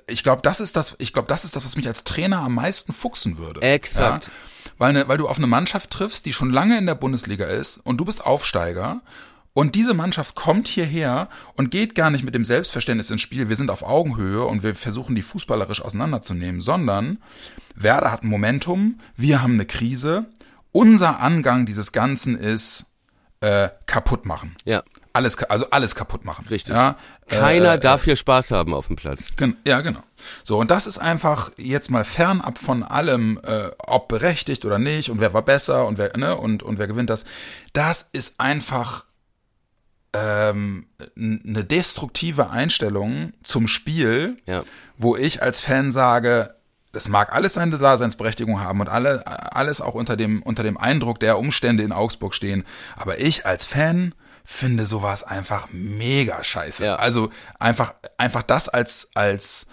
ich 0.07 0.23
glaube, 0.23 0.43
das 0.43 0.61
ist 0.61 0.77
das, 0.77 0.97
ich 0.99 1.13
glaube, 1.13 1.29
das 1.29 1.45
ist 1.45 1.57
das, 1.57 1.65
was 1.65 1.77
mich 1.77 1.87
als 1.87 2.05
Trainer 2.05 2.39
am 2.41 2.55
meisten 2.55 2.93
fuchsen 2.93 3.39
würde. 3.39 3.63
Exakt. 3.63 4.27
Ja? 4.27 4.33
weil, 4.81 4.95
ne, 4.95 5.09
weil 5.09 5.19
du 5.19 5.29
auf 5.29 5.37
eine 5.37 5.47
Mannschaft 5.47 5.91
triffst, 5.91 6.27
die 6.27 6.33
schon 6.33 6.51
lange 6.51 6.79
in 6.79 6.87
der 6.87 6.95
Bundesliga 6.95 7.45
ist 7.45 7.77
und 7.77 7.99
du 7.99 8.07
bist 8.07 8.25
Aufsteiger 8.25 9.03
und 9.53 9.75
diese 9.75 9.93
Mannschaft 9.93 10.35
kommt 10.35 10.69
hierher 10.69 11.29
und 11.55 11.71
geht 11.71 11.95
gar 11.95 12.11
nicht 12.11 12.25
mit 12.25 12.35
dem 12.35 12.47
Selbstverständnis 12.47 13.11
ins 13.11 13.21
Spiel, 13.21 13.51
wir 13.51 13.57
sind 13.57 13.71
auf 13.71 13.83
Augenhöhe 13.83 14.45
und 14.45 14.63
wir 14.63 14.75
versuchen 14.75 15.15
die 15.15 15.23
fußballerisch 15.23 15.83
auseinanderzunehmen, 15.83 16.63
sondern 16.63 17.19
Werder 17.75 18.11
hat 18.11 18.23
ein 18.23 18.29
Momentum, 18.29 18.99
wir 19.17 19.43
haben 19.43 19.55
eine 19.55 19.67
Krise, 19.67 20.27
unser 20.73 21.21
Angang 21.21 21.67
dieses 21.67 21.93
Ganzen 21.93 22.37
ist 22.37 22.87
äh, 23.41 23.69
kaputt 23.85 24.25
machen. 24.25 24.57
Ja 24.65 24.83
alles, 25.13 25.39
also 25.45 25.69
alles 25.71 25.95
kaputt 25.95 26.25
machen. 26.25 26.47
Richtig. 26.49 26.75
Ja, 26.75 26.97
Keiner 27.29 27.75
äh, 27.75 27.79
darf 27.79 28.05
hier 28.05 28.17
Spaß 28.17 28.51
haben 28.51 28.75
auf 28.75 28.87
dem 28.87 28.97
Platz. 28.97 29.29
Gen 29.37 29.57
ja, 29.67 29.81
genau. 29.81 30.03
So, 30.43 30.59
und 30.59 30.71
das 30.71 30.87
ist 30.87 30.99
einfach 30.99 31.51
jetzt 31.57 31.91
mal 31.91 32.05
fernab 32.05 32.59
von 32.59 32.83
allem, 32.83 33.41
äh, 33.45 33.71
ob 33.79 34.09
berechtigt 34.09 34.65
oder 34.65 34.79
nicht 34.79 35.11
und 35.11 35.21
wer 35.21 35.33
war 35.33 35.43
besser 35.43 35.87
und 35.87 35.99
wer, 35.99 36.17
ne, 36.17 36.37
und, 36.37 36.63
und 36.63 36.79
wer 36.79 36.87
gewinnt 36.87 37.11
das. 37.11 37.25
Das 37.73 38.09
ist 38.13 38.39
einfach 38.39 39.05
ähm, 40.13 40.87
eine 41.17 41.65
destruktive 41.65 42.51
Einstellung 42.51 43.33
zum 43.43 43.69
Spiel, 43.69 44.37
ja. 44.47 44.65
wo 44.99 45.17
ich 45.17 45.43
als 45.43 45.61
Fan 45.61 45.93
sage, 45.93 46.55
das 46.93 47.09
mag 47.09 47.33
alles 47.33 47.55
seine 47.55 47.79
Daseinsberechtigung 47.79 48.61
haben 48.61 48.81
und 48.81 48.89
alle, 48.89 49.25
alles 49.55 49.81
auch 49.81 49.95
unter 49.95 50.17
dem, 50.17 50.43
unter 50.43 50.65
dem 50.65 50.77
Eindruck 50.77 51.21
der 51.21 51.39
Umstände 51.39 51.85
in 51.85 51.93
Augsburg 51.93 52.35
stehen. 52.35 52.65
Aber 52.97 53.21
ich 53.21 53.47
als 53.47 53.65
Fan 53.65 54.15
finde 54.51 54.85
sowas 54.85 55.23
einfach 55.23 55.69
mega 55.71 56.43
scheiße. 56.43 56.85
Ja. 56.85 56.97
Also 56.97 57.31
einfach, 57.61 57.95
einfach 58.19 58.43
das 58.43 58.69
als, 58.69 59.09
als, 59.15 59.69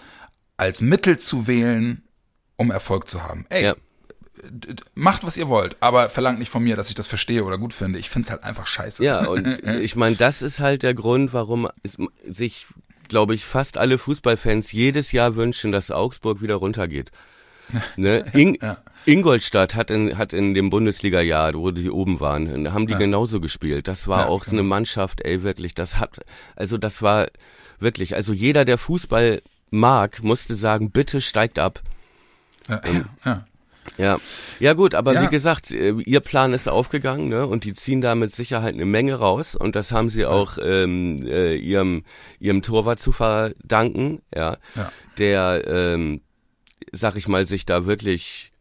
als 0.56 0.80
Mittel 0.80 1.18
zu 1.18 1.48
wählen, 1.48 2.02
um 2.56 2.70
Erfolg 2.70 3.08
zu 3.08 3.24
haben. 3.24 3.44
Ey, 3.50 3.64
ja. 3.64 3.74
macht, 4.94 5.24
was 5.24 5.36
ihr 5.36 5.48
wollt, 5.48 5.76
aber 5.80 6.08
verlangt 6.08 6.38
nicht 6.38 6.48
von 6.48 6.62
mir, 6.62 6.76
dass 6.76 6.88
ich 6.88 6.94
das 6.94 7.08
verstehe 7.08 7.44
oder 7.44 7.58
gut 7.58 7.72
finde. 7.72 7.98
Ich 7.98 8.08
finde 8.08 8.26
es 8.26 8.30
halt 8.30 8.44
einfach 8.44 8.68
scheiße. 8.68 9.04
Ja, 9.04 9.26
und 9.26 9.46
ich 9.80 9.96
meine, 9.96 10.14
das 10.14 10.42
ist 10.42 10.60
halt 10.60 10.84
der 10.84 10.94
Grund, 10.94 11.32
warum 11.32 11.68
sich, 12.26 12.66
glaube 13.08 13.34
ich, 13.34 13.44
fast 13.44 13.78
alle 13.78 13.98
Fußballfans 13.98 14.70
jedes 14.70 15.10
Jahr 15.10 15.34
wünschen, 15.34 15.72
dass 15.72 15.90
Augsburg 15.90 16.40
wieder 16.40 16.54
runtergeht. 16.54 17.10
Ne? 17.96 18.24
In, 18.32 18.56
ja. 18.60 18.78
Ingolstadt 19.04 19.74
hat 19.74 19.90
in, 19.90 20.18
hat 20.18 20.32
in 20.32 20.54
dem 20.54 20.70
Bundesliga-Jahr, 20.70 21.54
wo 21.54 21.70
die 21.70 21.90
oben 21.90 22.20
waren, 22.20 22.72
haben 22.72 22.86
die 22.86 22.92
ja. 22.92 22.98
genauso 22.98 23.40
gespielt. 23.40 23.88
Das 23.88 24.08
war 24.08 24.22
ja, 24.22 24.28
auch 24.28 24.44
so 24.44 24.52
eine 24.52 24.62
Mannschaft, 24.62 25.24
ey, 25.24 25.42
wirklich, 25.42 25.74
das 25.74 25.98
hat, 25.98 26.20
also 26.56 26.78
das 26.78 27.02
war 27.02 27.28
wirklich, 27.78 28.14
also 28.14 28.32
jeder, 28.32 28.64
der 28.64 28.78
Fußball 28.78 29.42
mag, 29.70 30.22
musste 30.22 30.54
sagen, 30.54 30.90
bitte 30.90 31.20
steigt 31.20 31.58
ab. 31.58 31.82
Ja, 32.68 32.80
ja, 32.84 33.04
ja. 33.24 33.44
Ja, 33.96 34.18
ja 34.60 34.74
gut, 34.74 34.94
aber 34.94 35.14
ja. 35.14 35.22
wie 35.22 35.28
gesagt, 35.28 35.70
äh, 35.70 35.92
ihr 35.92 36.20
Plan 36.20 36.52
ist 36.52 36.68
aufgegangen, 36.68 37.28
ne? 37.28 37.46
Und 37.46 37.64
die 37.64 37.72
ziehen 37.72 38.02
da 38.02 38.14
mit 38.14 38.34
Sicherheit 38.34 38.74
eine 38.74 38.84
Menge 38.84 39.14
raus 39.14 39.54
und 39.54 39.76
das 39.76 39.92
haben 39.92 40.10
sie 40.10 40.26
auch 40.26 40.58
ähm, 40.62 41.16
äh, 41.24 41.54
ihrem 41.54 42.04
ihrem 42.38 42.60
Torwart 42.60 43.00
zu 43.00 43.12
verdanken, 43.12 44.20
ja, 44.34 44.58
ja. 44.74 44.92
der 45.16 45.64
ähm, 45.66 46.20
sag 46.92 47.16
ich 47.16 47.28
mal, 47.28 47.46
sich 47.46 47.66
da 47.66 47.86
wirklich 47.86 48.52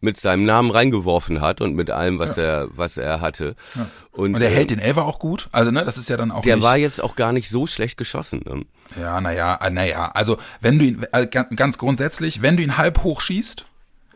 mit 0.00 0.20
seinem 0.20 0.44
Namen 0.44 0.70
reingeworfen 0.70 1.40
hat 1.40 1.60
und 1.60 1.74
mit 1.74 1.90
allem, 1.90 2.18
was 2.18 2.36
ja. 2.36 2.42
er, 2.42 2.68
was 2.70 2.96
er 2.96 3.20
hatte. 3.20 3.56
Ja. 3.74 3.86
Und, 4.12 4.34
und 4.36 4.40
er 4.40 4.50
hält 4.50 4.70
ähm, 4.70 4.78
den 4.78 4.86
Elfer 4.86 5.04
auch 5.04 5.18
gut. 5.18 5.48
Also, 5.50 5.70
ne, 5.70 5.84
das 5.84 5.98
ist 5.98 6.08
ja 6.08 6.16
dann 6.16 6.30
auch. 6.30 6.42
Der 6.42 6.56
nicht, 6.56 6.64
war 6.64 6.76
jetzt 6.76 7.02
auch 7.02 7.16
gar 7.16 7.32
nicht 7.32 7.48
so 7.48 7.66
schlecht 7.66 7.96
geschossen. 7.96 8.42
Ne? 8.44 8.64
Ja, 9.00 9.20
naja, 9.20 9.58
naja. 9.70 10.10
Also, 10.14 10.38
wenn 10.60 10.78
du 10.78 10.84
ihn, 10.84 11.06
äh, 11.12 11.26
ganz 11.26 11.78
grundsätzlich, 11.78 12.42
wenn 12.42 12.56
du 12.56 12.62
ihn 12.62 12.76
halb 12.76 13.02
hoch 13.02 13.20
schießt, 13.20 13.64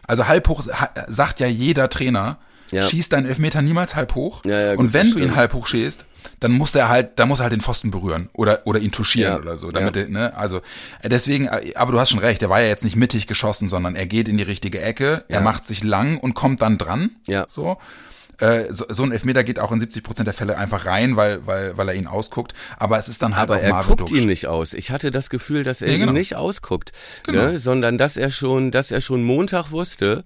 also 0.07 0.27
halb 0.29 0.49
hoch 0.49 0.63
sagt 1.09 1.41
ja 1.41 1.47
jeder 1.47 1.89
Trainer, 1.89 2.39
ja. 2.73 2.89
schießt 2.89 3.13
deinen 3.13 3.27
Elfmeter 3.27 3.63
niemals 3.63 3.95
halb 3.95 4.15
hoch. 4.15 4.45
Ja, 4.45 4.59
ja, 4.61 4.75
gut, 4.75 4.87
und 4.87 4.93
wenn 4.93 5.11
du 5.11 5.19
ihn 5.19 5.37
halb 5.37 5.53
hoch 5.53 5.67
schießt, 5.67 6.07
dann 6.41 6.53
muss 6.53 6.75
er 6.75 6.89
halt, 6.89 7.19
dann 7.19 7.29
muss 7.29 7.41
er 7.41 7.45
halt 7.45 7.53
den 7.53 7.61
Pfosten 7.61 7.91
berühren 7.91 8.29
oder 8.33 8.63
oder 8.65 8.81
ihn 8.81 8.91
touchieren 8.91 9.35
ja, 9.35 9.41
oder 9.41 9.59
so, 9.59 9.71
damit 9.71 9.97
ja. 9.97 10.03
er, 10.03 10.09
ne, 10.09 10.37
also 10.37 10.59
äh, 11.03 11.09
deswegen, 11.09 11.47
äh, 11.47 11.75
aber 11.75 11.93
du 11.93 12.01
hast 12.01 12.11
schon 12.11 12.21
recht, 12.21 12.43
der 12.43 12.51
war 12.51 12.61
ja 12.61 12.69
jetzt 12.69 12.85
nicht 12.85 12.97
mittig 12.97 13.27
geschossen, 13.27 13.69
sondern 13.69 13.95
er 13.95 14.07
geht 14.07 14.29
in 14.29 14.37
die 14.37 14.43
richtige 14.43 14.81
Ecke, 14.81 15.25
ja. 15.29 15.37
er 15.37 15.41
macht 15.41 15.67
sich 15.67 15.85
lang 15.85 16.19
und 16.19 16.35
kommt 16.35 16.63
dann 16.63 16.79
dran, 16.79 17.11
ja. 17.27 17.47
so. 17.49 17.79
Äh, 18.39 18.73
so, 18.73 18.87
so 18.89 19.05
ein 19.05 19.13
Elfmeter 19.13 19.45
geht 19.45 19.61
auch 19.61 19.71
in 19.71 19.79
70 19.79 20.03
Prozent 20.03 20.27
der 20.27 20.35
Fälle 20.35 20.57
einfach 20.57 20.87
rein, 20.87 21.17
weil, 21.17 21.47
weil, 21.47 21.77
weil 21.77 21.89
er 21.91 21.95
ihn 21.95 22.09
ausguckt. 22.09 22.55
Aber 22.77 22.99
es 22.99 23.09
ist 23.09 23.23
dann 23.23 23.37
halt 23.37 23.51
aber 23.51 23.61
auch 23.61 23.63
er 23.63 23.85
guckt 23.85 24.11
ihn 24.11 24.27
nicht 24.27 24.47
aus. 24.49 24.73
Ich 24.73 24.91
hatte 24.91 25.13
das 25.13 25.31
Gefühl, 25.31 25.63
dass 25.63 25.81
er 25.81 25.89
nee, 25.89 25.99
genau. 25.99 26.11
ihn 26.11 26.15
nicht 26.15 26.35
ausguckt, 26.35 26.93
genau. 27.25 27.45
ne? 27.45 27.59
sondern 27.61 27.99
dass 27.99 28.17
er 28.17 28.31
schon, 28.31 28.73
dass 28.73 28.91
er 28.91 29.01
schon 29.01 29.23
Montag 29.23 29.71
wusste, 29.71 30.25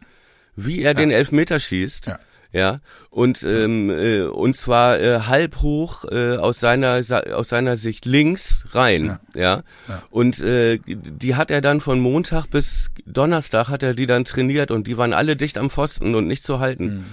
wie 0.54 0.82
er 0.82 0.94
den 0.94 1.10
Elfmeter 1.10 1.60
schießt. 1.60 2.06
Ja 2.06 2.18
ja 2.56 2.80
und 3.10 3.42
ähm, 3.42 3.90
äh, 3.90 4.22
und 4.22 4.56
zwar 4.56 4.98
äh, 4.98 5.20
halb 5.20 5.60
hoch 5.60 6.04
äh, 6.10 6.36
aus 6.36 6.58
seiner 6.58 7.02
aus 7.32 7.48
seiner 7.48 7.76
Sicht 7.76 8.06
links 8.06 8.64
rein 8.72 9.18
ja, 9.34 9.40
ja? 9.40 9.62
ja. 9.88 10.02
und 10.10 10.40
äh, 10.40 10.78
die 10.86 11.34
hat 11.34 11.50
er 11.50 11.60
dann 11.60 11.80
von 11.80 12.00
Montag 12.00 12.46
bis 12.46 12.88
Donnerstag 13.04 13.68
hat 13.68 13.82
er 13.82 13.92
die 13.94 14.06
dann 14.06 14.24
trainiert 14.24 14.70
und 14.70 14.86
die 14.86 14.96
waren 14.96 15.12
alle 15.12 15.36
dicht 15.36 15.58
am 15.58 15.68
Pfosten 15.68 16.14
und 16.14 16.26
nicht 16.26 16.46
zu 16.46 16.58
halten 16.58 17.04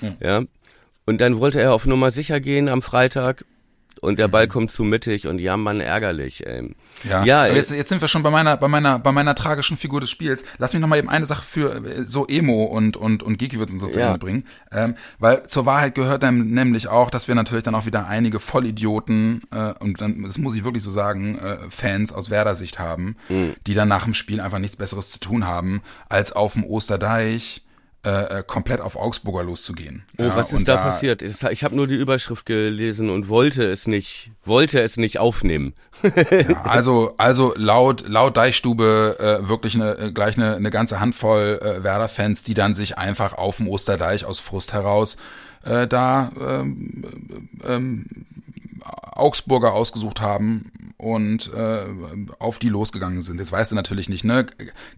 mhm. 0.00 0.16
ja. 0.20 0.38
ja 0.38 0.44
Und 1.04 1.20
dann 1.20 1.38
wollte 1.40 1.60
er 1.60 1.74
auf 1.74 1.84
Nummer 1.84 2.12
sicher 2.12 2.38
gehen 2.38 2.68
am 2.68 2.80
Freitag 2.80 3.44
und 4.02 4.18
der 4.18 4.26
Ball 4.26 4.48
kommt 4.48 4.72
zu 4.72 4.82
mittig 4.82 5.28
und 5.28 5.38
ja, 5.38 5.56
Mann, 5.56 5.80
ärgerlich. 5.80 6.44
Ey. 6.44 6.74
Ja, 7.08 7.24
ja 7.24 7.44
aber 7.44 7.54
jetzt, 7.54 7.70
jetzt 7.70 7.88
sind 7.88 8.00
wir 8.00 8.08
schon 8.08 8.24
bei 8.24 8.30
meiner, 8.30 8.56
bei 8.56 8.66
meiner, 8.66 8.98
bei 8.98 9.12
meiner 9.12 9.36
tragischen 9.36 9.76
Figur 9.76 10.00
des 10.00 10.10
Spiels. 10.10 10.44
Lass 10.58 10.72
mich 10.72 10.82
noch 10.82 10.88
mal 10.88 10.98
eben 10.98 11.08
eine 11.08 11.24
Sache 11.24 11.44
für 11.44 11.76
äh, 11.76 12.02
so 12.04 12.26
Emo 12.26 12.64
und 12.64 12.96
und 12.96 13.22
und 13.22 13.38
Geeky 13.38 13.58
und 13.58 13.78
so 13.78 13.86
zu 13.86 14.00
Ende 14.00 14.18
bringen, 14.18 14.44
ähm, 14.72 14.96
weil 15.20 15.44
zur 15.44 15.66
Wahrheit 15.66 15.94
gehört 15.94 16.24
dann 16.24 16.48
nämlich 16.48 16.88
auch, 16.88 17.10
dass 17.10 17.28
wir 17.28 17.36
natürlich 17.36 17.62
dann 17.62 17.76
auch 17.76 17.86
wieder 17.86 18.08
einige 18.08 18.40
Vollidioten 18.40 19.42
äh, 19.52 19.72
und 19.78 20.00
dann, 20.00 20.24
das 20.24 20.36
muss 20.36 20.56
ich 20.56 20.64
wirklich 20.64 20.82
so 20.82 20.90
sagen, 20.90 21.38
äh, 21.38 21.58
Fans 21.70 22.12
aus 22.12 22.28
Werder-Sicht 22.28 22.80
haben, 22.80 23.16
mhm. 23.28 23.54
die 23.68 23.74
dann 23.74 23.88
nach 23.88 24.04
dem 24.04 24.14
Spiel 24.14 24.40
einfach 24.40 24.58
nichts 24.58 24.76
Besseres 24.76 25.12
zu 25.12 25.20
tun 25.20 25.46
haben, 25.46 25.80
als 26.08 26.32
auf 26.32 26.54
dem 26.54 26.64
Osterdeich 26.64 27.61
äh, 28.04 28.38
äh, 28.38 28.42
komplett 28.44 28.80
auf 28.80 28.96
Augsburger 28.96 29.44
loszugehen. 29.44 30.04
Oh, 30.18 30.24
ja, 30.24 30.36
was 30.36 30.52
ist 30.52 30.66
da, 30.66 30.74
da, 30.74 30.82
passiert? 30.82 31.22
Ich 31.22 31.62
habe 31.62 31.76
nur 31.76 31.86
die 31.86 31.94
Überschrift 31.94 32.46
gelesen 32.46 33.10
und 33.10 33.28
wollte 33.28 33.62
es 33.62 33.86
nicht, 33.86 34.32
wollte 34.44 34.80
es 34.80 34.96
nicht 34.96 35.18
aufnehmen. 35.18 35.74
ja, 36.02 36.62
also, 36.62 37.14
also 37.16 37.54
laut 37.56 38.08
laut 38.08 38.36
Deichstube 38.36 39.16
äh, 39.20 39.48
wirklich 39.48 39.76
eine, 39.76 39.98
äh, 39.98 40.10
gleich 40.10 40.36
eine, 40.36 40.56
eine 40.56 40.70
ganze 40.70 40.98
Handvoll 40.98 41.60
äh, 41.62 41.84
Werder-Fans, 41.84 42.42
die 42.42 42.54
dann 42.54 42.74
sich 42.74 42.98
einfach 42.98 43.34
auf 43.34 43.58
dem 43.58 43.68
Osterdeich 43.68 44.24
aus 44.24 44.40
Frust 44.40 44.72
heraus 44.72 45.16
äh, 45.64 45.86
da 45.86 46.32
ähm, 46.40 47.04
ähm, 47.64 48.06
Augsburger 48.84 49.72
ausgesucht 49.72 50.20
haben 50.20 50.94
und 50.96 51.52
äh, 51.52 51.84
auf 52.38 52.58
die 52.58 52.68
losgegangen 52.68 53.22
sind. 53.22 53.38
Jetzt 53.38 53.52
weißt 53.52 53.72
du 53.72 53.76
natürlich 53.76 54.08
nicht, 54.08 54.24
ne? 54.24 54.46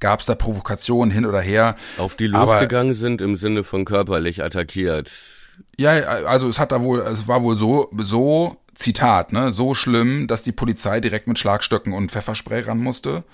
Gab 0.01 0.21
es 0.21 0.27
da 0.27 0.35
Provokationen 0.35 1.13
hin 1.13 1.27
oder 1.27 1.41
her? 1.41 1.77
Auf 1.99 2.15
die 2.15 2.27
losgegangen 2.27 2.95
sind 2.95 3.21
im 3.21 3.37
Sinne 3.37 3.65
von 3.65 3.85
körperlich 3.85 4.43
attackiert. 4.43 5.11
Ja, 5.79 5.93
also 5.93 6.49
es 6.49 6.59
hat 6.59 6.73
da 6.73 6.83
wohl, 6.83 7.01
es 7.01 7.29
war 7.29 7.43
wohl 7.43 7.57
so, 7.57 7.91
so 7.99 8.57
Zitat, 8.75 9.33
ne, 9.33 9.53
so 9.53 9.75
schlimm, 9.75 10.27
dass 10.27 10.43
die 10.43 10.53
Polizei 10.53 11.01
direkt 11.01 11.27
mit 11.27 11.39
Schlagstöcken 11.39 11.93
und 11.93 12.11
Pfefferspray 12.11 12.61
ran 12.63 12.79
musste. 12.79 13.25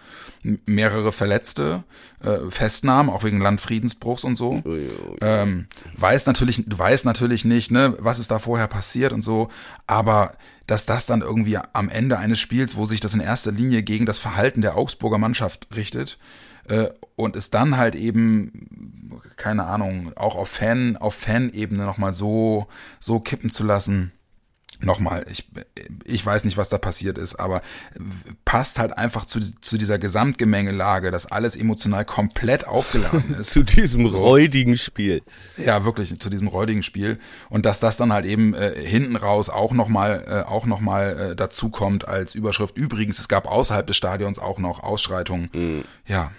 Mehrere 0.42 1.12
Verletzte, 1.12 1.84
äh, 2.22 2.50
Festnahmen, 2.50 3.10
auch 3.10 3.24
wegen 3.24 3.40
Landfriedensbruchs 3.40 4.24
und 4.24 4.36
so. 4.36 4.62
Ui, 4.64 4.88
ui. 4.88 5.16
Ähm, 5.20 5.66
weiß 5.96 6.26
natürlich, 6.26 6.64
du 6.66 6.78
weißt 6.78 7.04
natürlich 7.04 7.44
nicht, 7.44 7.70
ne, 7.70 7.94
was 7.98 8.18
ist 8.18 8.30
da 8.30 8.38
vorher 8.38 8.68
passiert 8.68 9.12
und 9.12 9.22
so, 9.22 9.48
aber 9.86 10.32
dass 10.66 10.86
das 10.86 11.06
dann 11.06 11.20
irgendwie 11.20 11.58
am 11.72 11.88
Ende 11.88 12.18
eines 12.18 12.38
Spiels, 12.38 12.76
wo 12.76 12.86
sich 12.86 13.00
das 13.00 13.14
in 13.14 13.20
erster 13.20 13.52
Linie 13.52 13.82
gegen 13.82 14.06
das 14.06 14.18
Verhalten 14.18 14.62
der 14.62 14.76
Augsburger 14.76 15.18
Mannschaft 15.18 15.68
richtet, 15.74 16.18
äh, 16.68 16.88
und 17.16 17.36
es 17.36 17.50
dann 17.50 17.76
halt 17.76 17.94
eben, 17.94 19.20
keine 19.36 19.64
Ahnung, 19.64 20.12
auch 20.16 20.36
auf 20.36 20.48
Fan, 20.48 20.96
auf 20.96 21.14
Fan-Ebene 21.14 21.84
nochmal 21.84 22.12
so, 22.12 22.66
so 22.98 23.20
kippen 23.20 23.50
zu 23.50 23.64
lassen, 23.64 24.12
nochmal, 24.80 25.24
ich, 25.30 25.48
ich 26.04 26.24
weiß 26.24 26.44
nicht, 26.44 26.56
was 26.56 26.68
da 26.68 26.78
passiert 26.78 27.18
ist, 27.18 27.36
aber 27.36 27.62
passt 28.44 28.78
halt 28.78 28.96
einfach 28.96 29.24
zu, 29.24 29.40
zu 29.40 29.78
dieser 29.78 29.98
Gesamtgemengelage, 29.98 31.10
dass 31.10 31.26
alles 31.26 31.56
emotional 31.56 32.04
komplett 32.04 32.66
aufgeladen 32.66 33.34
ist. 33.40 33.50
zu 33.50 33.62
diesem 33.62 34.06
so. 34.06 34.18
räudigen 34.18 34.78
Spiel. 34.78 35.22
Ja, 35.56 35.84
wirklich, 35.84 36.18
zu 36.18 36.30
diesem 36.30 36.48
räudigen 36.48 36.82
Spiel. 36.82 37.18
Und 37.48 37.66
dass 37.66 37.80
das 37.80 37.96
dann 37.96 38.12
halt 38.12 38.26
eben 38.26 38.54
äh, 38.54 38.72
hinten 38.76 39.16
raus 39.16 39.50
auch 39.50 39.72
nochmal 39.72 40.24
äh, 40.28 40.48
auch 40.48 40.66
noch 40.66 40.80
mal, 40.80 41.30
äh, 41.32 41.36
dazu 41.36 41.70
kommt 41.70 42.08
als 42.08 42.34
Überschrift. 42.34 42.76
Übrigens, 42.76 43.18
es 43.18 43.28
gab 43.28 43.46
außerhalb 43.46 43.86
des 43.86 43.96
Stadions 43.96 44.38
auch 44.38 44.58
noch 44.58 44.82
Ausschreitungen. 44.82 45.50
Mhm. 45.52 45.84
Ja. 46.06 46.32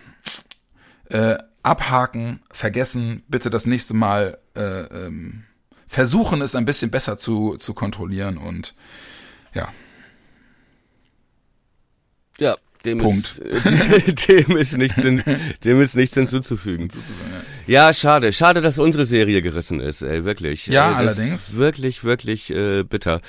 Äh, 1.10 1.38
abhaken, 1.64 2.42
vergessen, 2.52 3.24
bitte 3.28 3.50
das 3.50 3.66
nächste 3.66 3.94
Mal 3.94 4.38
äh, 4.56 4.62
ähm, 4.62 5.44
versuchen 5.92 6.42
es 6.42 6.56
ein 6.56 6.64
bisschen 6.64 6.90
besser 6.90 7.18
zu, 7.18 7.58
zu 7.58 7.74
kontrollieren 7.74 8.38
und 8.38 8.76
ja. 9.54 9.68
Ja, 12.40 12.56
dem 12.86 13.00
Punkt. 13.00 13.40
Ist, 13.40 14.30
dem 14.30 14.56
ist 14.56 14.78
nichts, 14.78 15.04
in, 15.04 15.22
dem 15.66 15.82
ist 15.82 15.98
nichts 15.98 16.16
hinzuzufügen. 16.16 16.90
Ja, 17.68 17.94
schade. 17.94 18.32
Schade, 18.32 18.62
dass 18.62 18.80
unsere 18.80 19.06
Serie 19.06 19.42
gerissen 19.42 19.82
ist, 19.82 20.02
ey, 20.02 20.24
wirklich. 20.24 20.68
Ja, 20.68 20.92
ey, 20.92 20.96
allerdings. 20.96 21.58
Wirklich, 21.58 22.06
wirklich 22.06 22.50
äh, 22.52 22.84
bitter. 22.84 23.20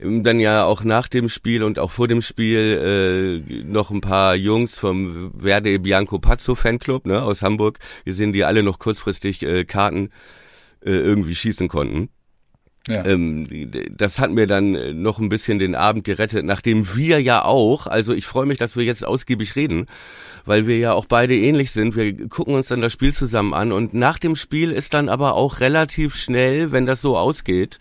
Dann 0.00 0.40
ja 0.40 0.64
auch 0.64 0.82
nach 0.82 1.06
dem 1.06 1.28
Spiel 1.28 1.62
und 1.62 1.78
auch 1.78 1.92
vor 1.92 2.08
dem 2.08 2.20
Spiel 2.20 3.44
äh, 3.48 3.62
noch 3.62 3.92
ein 3.92 4.00
paar 4.00 4.34
Jungs 4.34 4.76
vom 4.76 5.32
Verde 5.38 5.78
Bianco 5.78 6.18
Pazzo 6.18 6.56
Fanclub 6.56 7.06
ne, 7.06 7.22
aus 7.22 7.42
Hamburg 7.42 7.78
gesehen, 8.04 8.32
die 8.32 8.44
alle 8.44 8.64
noch 8.64 8.80
kurzfristig 8.80 9.44
äh, 9.44 9.64
Karten 9.64 10.10
äh, 10.84 10.90
irgendwie 10.90 11.34
schießen 11.34 11.68
konnten. 11.68 12.10
Ja. 12.88 13.04
Ähm, 13.04 13.46
das 13.90 14.18
hat 14.18 14.30
mir 14.30 14.46
dann 14.46 15.02
noch 15.02 15.18
ein 15.18 15.28
bisschen 15.28 15.58
den 15.58 15.74
Abend 15.74 16.04
gerettet, 16.04 16.44
nachdem 16.46 16.96
wir 16.96 17.20
ja 17.20 17.44
auch, 17.44 17.86
also 17.86 18.14
ich 18.14 18.26
freue 18.26 18.46
mich, 18.46 18.56
dass 18.56 18.76
wir 18.76 18.84
jetzt 18.84 19.04
ausgiebig 19.04 19.56
reden, 19.56 19.86
weil 20.46 20.66
wir 20.66 20.78
ja 20.78 20.94
auch 20.94 21.04
beide 21.04 21.36
ähnlich 21.36 21.70
sind. 21.70 21.96
Wir 21.96 22.28
gucken 22.28 22.54
uns 22.54 22.68
dann 22.68 22.80
das 22.80 22.94
Spiel 22.94 23.12
zusammen 23.12 23.52
an 23.52 23.72
und 23.72 23.92
nach 23.92 24.18
dem 24.18 24.36
Spiel 24.36 24.72
ist 24.72 24.94
dann 24.94 25.10
aber 25.10 25.34
auch 25.34 25.60
relativ 25.60 26.16
schnell, 26.16 26.72
wenn 26.72 26.86
das 26.86 27.02
so 27.02 27.18
ausgeht, 27.18 27.78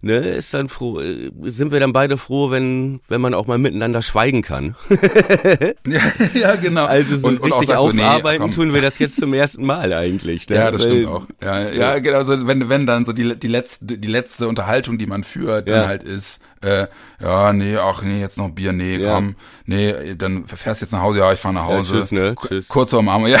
ne, 0.00 0.18
ist 0.18 0.54
dann 0.54 0.68
froh, 0.68 1.00
äh, 1.00 1.30
sind 1.44 1.72
wir 1.72 1.80
dann 1.80 1.92
beide 1.92 2.16
froh, 2.16 2.50
wenn, 2.50 3.00
wenn 3.08 3.20
man 3.20 3.34
auch 3.34 3.46
mal 3.46 3.58
miteinander 3.58 4.02
schweigen 4.02 4.42
kann. 4.42 4.76
ja, 5.86 6.00
ja, 6.34 6.56
genau. 6.56 6.86
Also 6.86 7.18
so 7.18 7.28
und, 7.28 7.40
und 7.40 7.52
richtig 7.52 7.76
aufarbeiten 7.76 8.40
so, 8.40 8.46
nee, 8.46 8.54
tun 8.54 8.74
wir 8.74 8.82
das 8.82 8.98
jetzt 8.98 9.18
zum 9.20 9.34
ersten 9.34 9.64
Mal 9.64 9.92
eigentlich. 9.92 10.48
Ne? 10.48 10.56
Ja, 10.56 10.70
das 10.70 10.84
Weil, 10.84 10.90
stimmt 10.90 11.06
auch. 11.06 11.26
Ja, 11.42 11.70
ja, 11.70 11.98
genau. 11.98 12.24
So, 12.24 12.46
wenn, 12.46 12.68
wenn 12.68 12.86
dann 12.86 13.04
so 13.04 13.12
die, 13.12 13.38
die 13.38 13.48
letzte, 13.48 13.98
die 13.98 14.08
letzte 14.08 14.48
Unterhaltung, 14.48 14.98
die 14.98 15.06
man 15.06 15.24
führt, 15.24 15.66
ja. 15.66 15.80
dann 15.80 15.88
halt 15.88 16.02
ist, 16.02 16.40
äh, 16.62 16.86
ja, 17.20 17.52
nee, 17.52 17.76
ach 17.76 18.02
nee, 18.02 18.20
jetzt 18.20 18.38
noch 18.38 18.50
Bier, 18.50 18.72
nee, 18.72 18.96
ja. 18.96 19.14
komm, 19.14 19.36
nee, 19.66 20.14
dann 20.16 20.46
fährst 20.46 20.80
jetzt 20.80 20.92
nach 20.92 21.02
Hause, 21.02 21.20
ja, 21.20 21.32
ich 21.32 21.40
fahr 21.40 21.52
nach 21.52 21.66
Hause. 21.66 21.94
Ja, 21.94 22.00
tschüss, 22.00 22.12
ne? 22.12 22.34
Tschüss. 22.40 22.68
Kurz 22.68 22.92
Umarmung, 22.92 23.28
ja. 23.30 23.40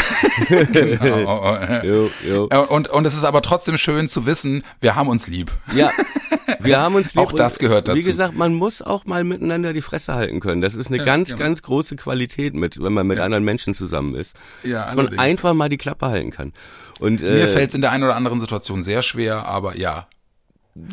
genau. 0.72 1.58
jo, 1.82 2.10
jo. 2.26 2.48
Und, 2.68 2.88
und 2.88 3.06
es 3.06 3.14
ist 3.14 3.24
aber 3.24 3.42
trotzdem 3.42 3.78
schön 3.78 4.08
zu 4.08 4.26
wissen, 4.26 4.62
wir 4.80 4.94
haben 4.94 5.08
uns 5.08 5.26
lieb. 5.26 5.50
Ja, 5.74 5.90
wir 6.60 6.78
haben 6.78 6.94
uns 6.94 7.14
lieb. 7.14 7.24
auch 7.24 7.32
das 7.32 7.58
gehört 7.58 7.88
dazu. 7.88 7.98
Wie 7.98 8.02
gesagt, 8.02 8.34
man 8.34 8.54
muss 8.54 8.82
auch 8.82 9.04
mal 9.04 9.24
miteinander 9.24 9.72
die 9.72 9.82
Fresse 9.82 10.14
halten 10.14 10.40
können. 10.40 10.60
Das 10.60 10.74
ist 10.74 10.88
eine 10.88 10.98
ja, 10.98 11.04
ganz, 11.04 11.28
genau. 11.28 11.40
ganz 11.40 11.62
große 11.62 11.96
Qualität 11.96 12.54
mit, 12.54 12.82
wenn 12.82 12.92
man 12.92 13.06
mit 13.06 13.18
anderen 13.18 13.44
Menschen 13.44 13.74
zusammen 13.74 14.14
ist. 14.14 14.34
Ja, 14.62 14.86
Dass 14.86 14.94
man 14.94 15.18
einfach 15.18 15.54
mal 15.54 15.68
die 15.68 15.78
Klappe 15.78 16.06
halten 16.06 16.30
kann. 16.30 16.52
Und, 17.00 17.22
Mir 17.22 17.42
äh, 17.42 17.48
fällt 17.48 17.70
es 17.70 17.74
in 17.74 17.80
der 17.80 17.92
einen 17.92 18.04
oder 18.04 18.16
anderen 18.16 18.40
Situation 18.40 18.82
sehr 18.82 19.02
schwer, 19.02 19.46
aber 19.46 19.76
ja, 19.76 20.08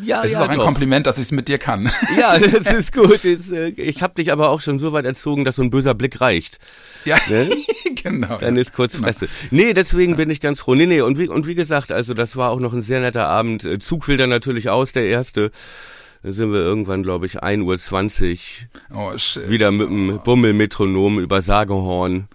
ja, 0.02 0.22
es 0.24 0.32
ja, 0.32 0.38
ist 0.38 0.44
auch 0.44 0.50
ein 0.50 0.58
doch. 0.58 0.64
Kompliment, 0.64 1.06
dass 1.06 1.18
ich 1.18 1.24
es 1.24 1.32
mit 1.32 1.48
dir 1.48 1.58
kann. 1.58 1.90
Ja, 2.18 2.38
das 2.38 2.72
ist 2.72 2.92
gut. 2.92 3.24
Äh, 3.24 3.68
ich 3.76 4.02
habe 4.02 4.14
dich 4.14 4.32
aber 4.32 4.50
auch 4.50 4.60
schon 4.60 4.78
so 4.78 4.92
weit 4.92 5.04
erzogen, 5.04 5.44
dass 5.44 5.56
so 5.56 5.62
ein 5.62 5.70
böser 5.70 5.94
Blick 5.94 6.20
reicht. 6.20 6.58
Ja, 7.04 7.16
ne? 7.28 7.50
genau. 8.02 8.38
Dann 8.38 8.56
ja. 8.56 8.62
ist 8.62 8.72
kurz 8.72 8.92
genau. 8.92 9.06
Fresse. 9.06 9.28
Nee, 9.50 9.74
deswegen 9.74 10.12
ja. 10.12 10.16
bin 10.16 10.30
ich 10.30 10.40
ganz 10.40 10.60
froh. 10.60 10.74
Nee, 10.74 10.86
nee, 10.86 11.00
und 11.00 11.18
wie, 11.18 11.28
und 11.28 11.46
wie 11.46 11.54
gesagt, 11.54 11.92
also 11.92 12.14
das 12.14 12.36
war 12.36 12.50
auch 12.50 12.60
noch 12.60 12.72
ein 12.72 12.82
sehr 12.82 13.00
netter 13.00 13.26
Abend. 13.26 13.64
Äh, 13.64 13.78
Zug 13.78 14.08
will 14.08 14.16
dann 14.16 14.30
natürlich 14.30 14.70
aus, 14.70 14.92
der 14.92 15.06
erste. 15.06 15.50
Da 16.22 16.32
sind 16.32 16.52
wir 16.52 16.60
irgendwann, 16.60 17.02
glaube 17.02 17.26
ich, 17.26 17.42
1.20 17.42 18.38
Uhr 18.90 19.12
oh, 19.12 19.18
shit. 19.18 19.48
wieder 19.48 19.70
mit 19.70 19.88
dem 19.88 20.20
Bummelmetronom 20.24 21.18
über 21.18 21.42
Sagehorn 21.42 22.28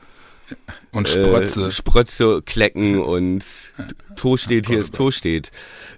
und 0.92 1.08
Sprötze. 1.08 1.68
Äh, 1.68 1.72
Sprötze 1.72 2.42
klecken 2.42 3.00
und 3.00 3.44
To 4.16 4.38
steht, 4.38 4.68
hier 4.68 4.80
ist 4.80 4.94
To 4.94 5.12
steht. 5.12 5.52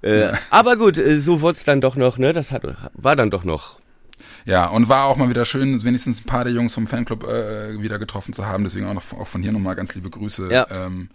Äh, 0.03 0.21
ja. 0.21 0.33
Aber 0.49 0.77
gut, 0.77 0.97
äh, 0.97 1.19
so 1.19 1.41
wurde 1.41 1.57
es 1.57 1.63
dann 1.63 1.81
doch 1.81 1.95
noch, 1.95 2.17
ne? 2.17 2.33
Das 2.33 2.51
hat, 2.51 2.63
war 2.93 3.15
dann 3.15 3.29
doch 3.29 3.43
noch. 3.43 3.79
Ja, 4.45 4.67
und 4.67 4.89
war 4.89 5.05
auch 5.05 5.15
mal 5.15 5.29
wieder 5.29 5.45
schön, 5.45 5.83
wenigstens 5.83 6.21
ein 6.21 6.25
paar 6.25 6.43
der 6.43 6.53
Jungs 6.53 6.73
vom 6.73 6.87
Fanclub 6.87 7.23
äh, 7.23 7.81
wieder 7.81 7.97
getroffen 7.97 8.33
zu 8.33 8.45
haben. 8.45 8.63
Deswegen 8.63 8.85
auch, 8.85 8.93
noch, 8.93 9.13
auch 9.13 9.27
von 9.27 9.41
hier 9.41 9.51
nochmal 9.51 9.75
ganz 9.75 9.95
liebe 9.95 10.09
Grüße. 10.09 10.49
Ja. 10.51 10.67
Ähm, 10.69 11.09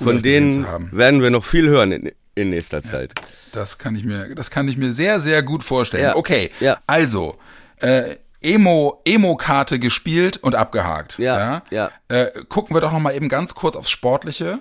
cool, 0.00 0.04
von 0.04 0.22
denen 0.22 0.66
werden 0.92 1.20
wir 1.20 1.30
noch 1.30 1.44
viel 1.44 1.68
hören 1.68 1.92
in, 1.92 2.12
in 2.34 2.50
nächster 2.50 2.82
ja, 2.82 2.90
Zeit. 2.90 3.14
Das 3.52 3.78
kann 3.78 3.96
ich 3.96 4.04
mir, 4.04 4.34
das 4.34 4.50
kann 4.50 4.68
ich 4.68 4.76
mir 4.76 4.92
sehr, 4.92 5.20
sehr 5.20 5.42
gut 5.42 5.64
vorstellen. 5.64 6.04
Ja. 6.04 6.16
Okay, 6.16 6.50
also 6.86 7.36
äh, 7.80 8.16
Emo, 8.44 9.00
Emo-Karte 9.04 9.78
gespielt 9.78 10.36
und 10.36 10.54
abgehakt. 10.54 11.18
Ja, 11.18 11.38
ja. 11.38 11.62
ja. 11.70 11.90
Äh, 12.08 12.30
gucken 12.48 12.76
wir 12.76 12.80
doch 12.80 12.92
noch 12.92 13.00
mal 13.00 13.14
eben 13.14 13.28
ganz 13.28 13.54
kurz 13.54 13.76
aufs 13.76 13.90
Sportliche. 13.90 14.60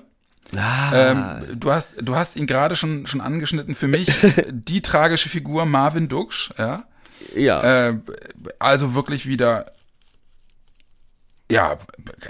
Ah. 0.56 0.91
Ähm, 0.93 1.60
du 1.60 1.72
hast, 1.72 1.96
du 2.02 2.15
hast 2.15 2.36
ihn 2.36 2.48
gerade 2.48 2.76
schon, 2.76 3.06
schon 3.08 3.22
angeschnitten. 3.22 3.76
Für 3.76 3.88
mich 3.88 4.12
die 4.50 4.82
tragische 4.82 5.30
Figur 5.30 5.65
Marvin 5.65 6.08
Duksch, 6.08 6.52
ja. 6.58 6.84
Ja. 7.36 7.89
Äh, 7.89 8.00
also 8.60 8.96
wirklich 8.96 9.28
wieder 9.28 9.65
ja, 11.51 11.77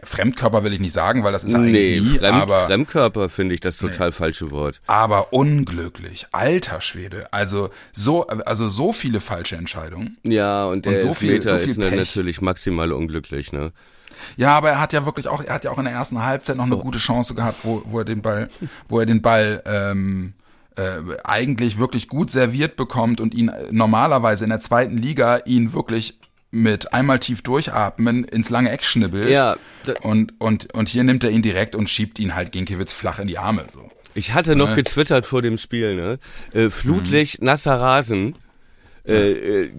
Fremdkörper 0.04 0.64
will 0.64 0.74
ich 0.74 0.80
nicht 0.80 0.94
sagen, 0.94 1.24
weil 1.24 1.32
das 1.32 1.44
ist 1.44 1.56
eigentlich 1.56 2.02
nee, 2.02 2.12
nie, 2.12 2.18
Fremd, 2.18 2.42
aber 2.42 2.66
Fremdkörper 2.66 3.30
finde 3.30 3.56
ich 3.56 3.62
das 3.62 3.78
total 3.78 4.10
nee. 4.10 4.14
falsche 4.14 4.52
Wort. 4.52 4.82
Aber 4.88 5.32
unglücklich, 5.34 6.28
alter 6.32 6.82
Schwede, 6.82 7.32
also 7.32 7.70
so 7.92 8.28
also 8.28 8.68
so 8.70 8.92
viele 8.92 9.20
falsche 9.20 9.56
Entscheidungen. 9.56 10.18
Ja, 10.24 10.66
und 10.66 10.86
der 10.86 10.94
und 10.94 11.00
so 11.00 11.14
viel, 11.14 11.42
so 11.42 11.58
viel 11.58 11.70
ist 11.70 11.80
Pech. 11.80 11.96
natürlich 11.96 12.42
maximal 12.42 12.92
unglücklich, 12.92 13.54
ne? 13.54 13.72
Ja, 14.38 14.58
aber 14.58 14.72
er 14.72 14.80
hat 14.80 14.94
ja 14.94 15.06
wirklich 15.06 15.28
auch, 15.28 15.44
er 15.44 15.56
hat 15.56 15.64
ja 15.64 15.72
auch 15.72 15.78
in 15.78 15.86
der 15.86 15.94
ersten 15.94 16.24
Halbzeit 16.24 16.58
noch 16.58 16.66
eine 16.66 16.78
oh. 16.78 16.82
gute 16.82 17.00
Chance 17.00 17.36
gehabt, 17.36 17.60
wo, 17.64 17.84
wo 17.86 18.00
er 18.00 18.06
den 18.06 18.22
Ball, 18.22 18.50
wo 18.90 19.00
er 19.00 19.06
den 19.06 19.22
Ball 19.22 19.62
ähm, 19.66 20.34
äh, 20.76 21.00
eigentlich 21.24 21.78
wirklich 21.78 22.08
gut 22.08 22.32
serviert 22.32 22.76
bekommt 22.76 23.22
und 23.22 23.34
ihn 23.34 23.52
normalerweise 23.72 24.44
in 24.44 24.50
der 24.50 24.62
zweiten 24.62 24.98
Liga 24.98 25.38
ihn 25.46 25.74
wirklich 25.74 26.18
mit 26.56 26.94
einmal 26.94 27.18
tief 27.20 27.42
durchatmen 27.42 28.24
ins 28.26 28.52
lange 28.52 28.70
Eck 28.70 28.84
schnibbelt. 28.84 29.28
Ja. 29.30 29.56
Und, 30.04 30.40
und, 30.40 30.72
und 30.76 30.88
hier 30.88 31.04
nimmt 31.04 31.24
er 31.24 31.32
ihn 31.32 31.42
direkt 31.42 31.76
und 31.76 31.90
schiebt 31.90 32.20
ihn 32.20 32.36
halt 32.36 32.52
Ginkiewicz 32.52 32.94
flach 32.94 33.18
in 33.18 33.28
die 33.28 33.40
Arme. 33.40 33.66
So. 33.74 33.90
Ich 34.14 34.34
hatte 34.36 34.56
noch 34.56 34.70
Ne? 34.70 34.76
getwittert 34.76 35.26
vor 35.26 35.42
dem 35.42 35.58
Spiel, 35.58 35.96
ne? 35.96 36.20
Äh, 36.54 36.70
Flutlicht, 36.70 37.40
Mhm. 37.42 37.48
nasser 37.48 37.82
Rasen, 37.82 38.36
äh, 39.08 39.32
äh, 39.64 39.72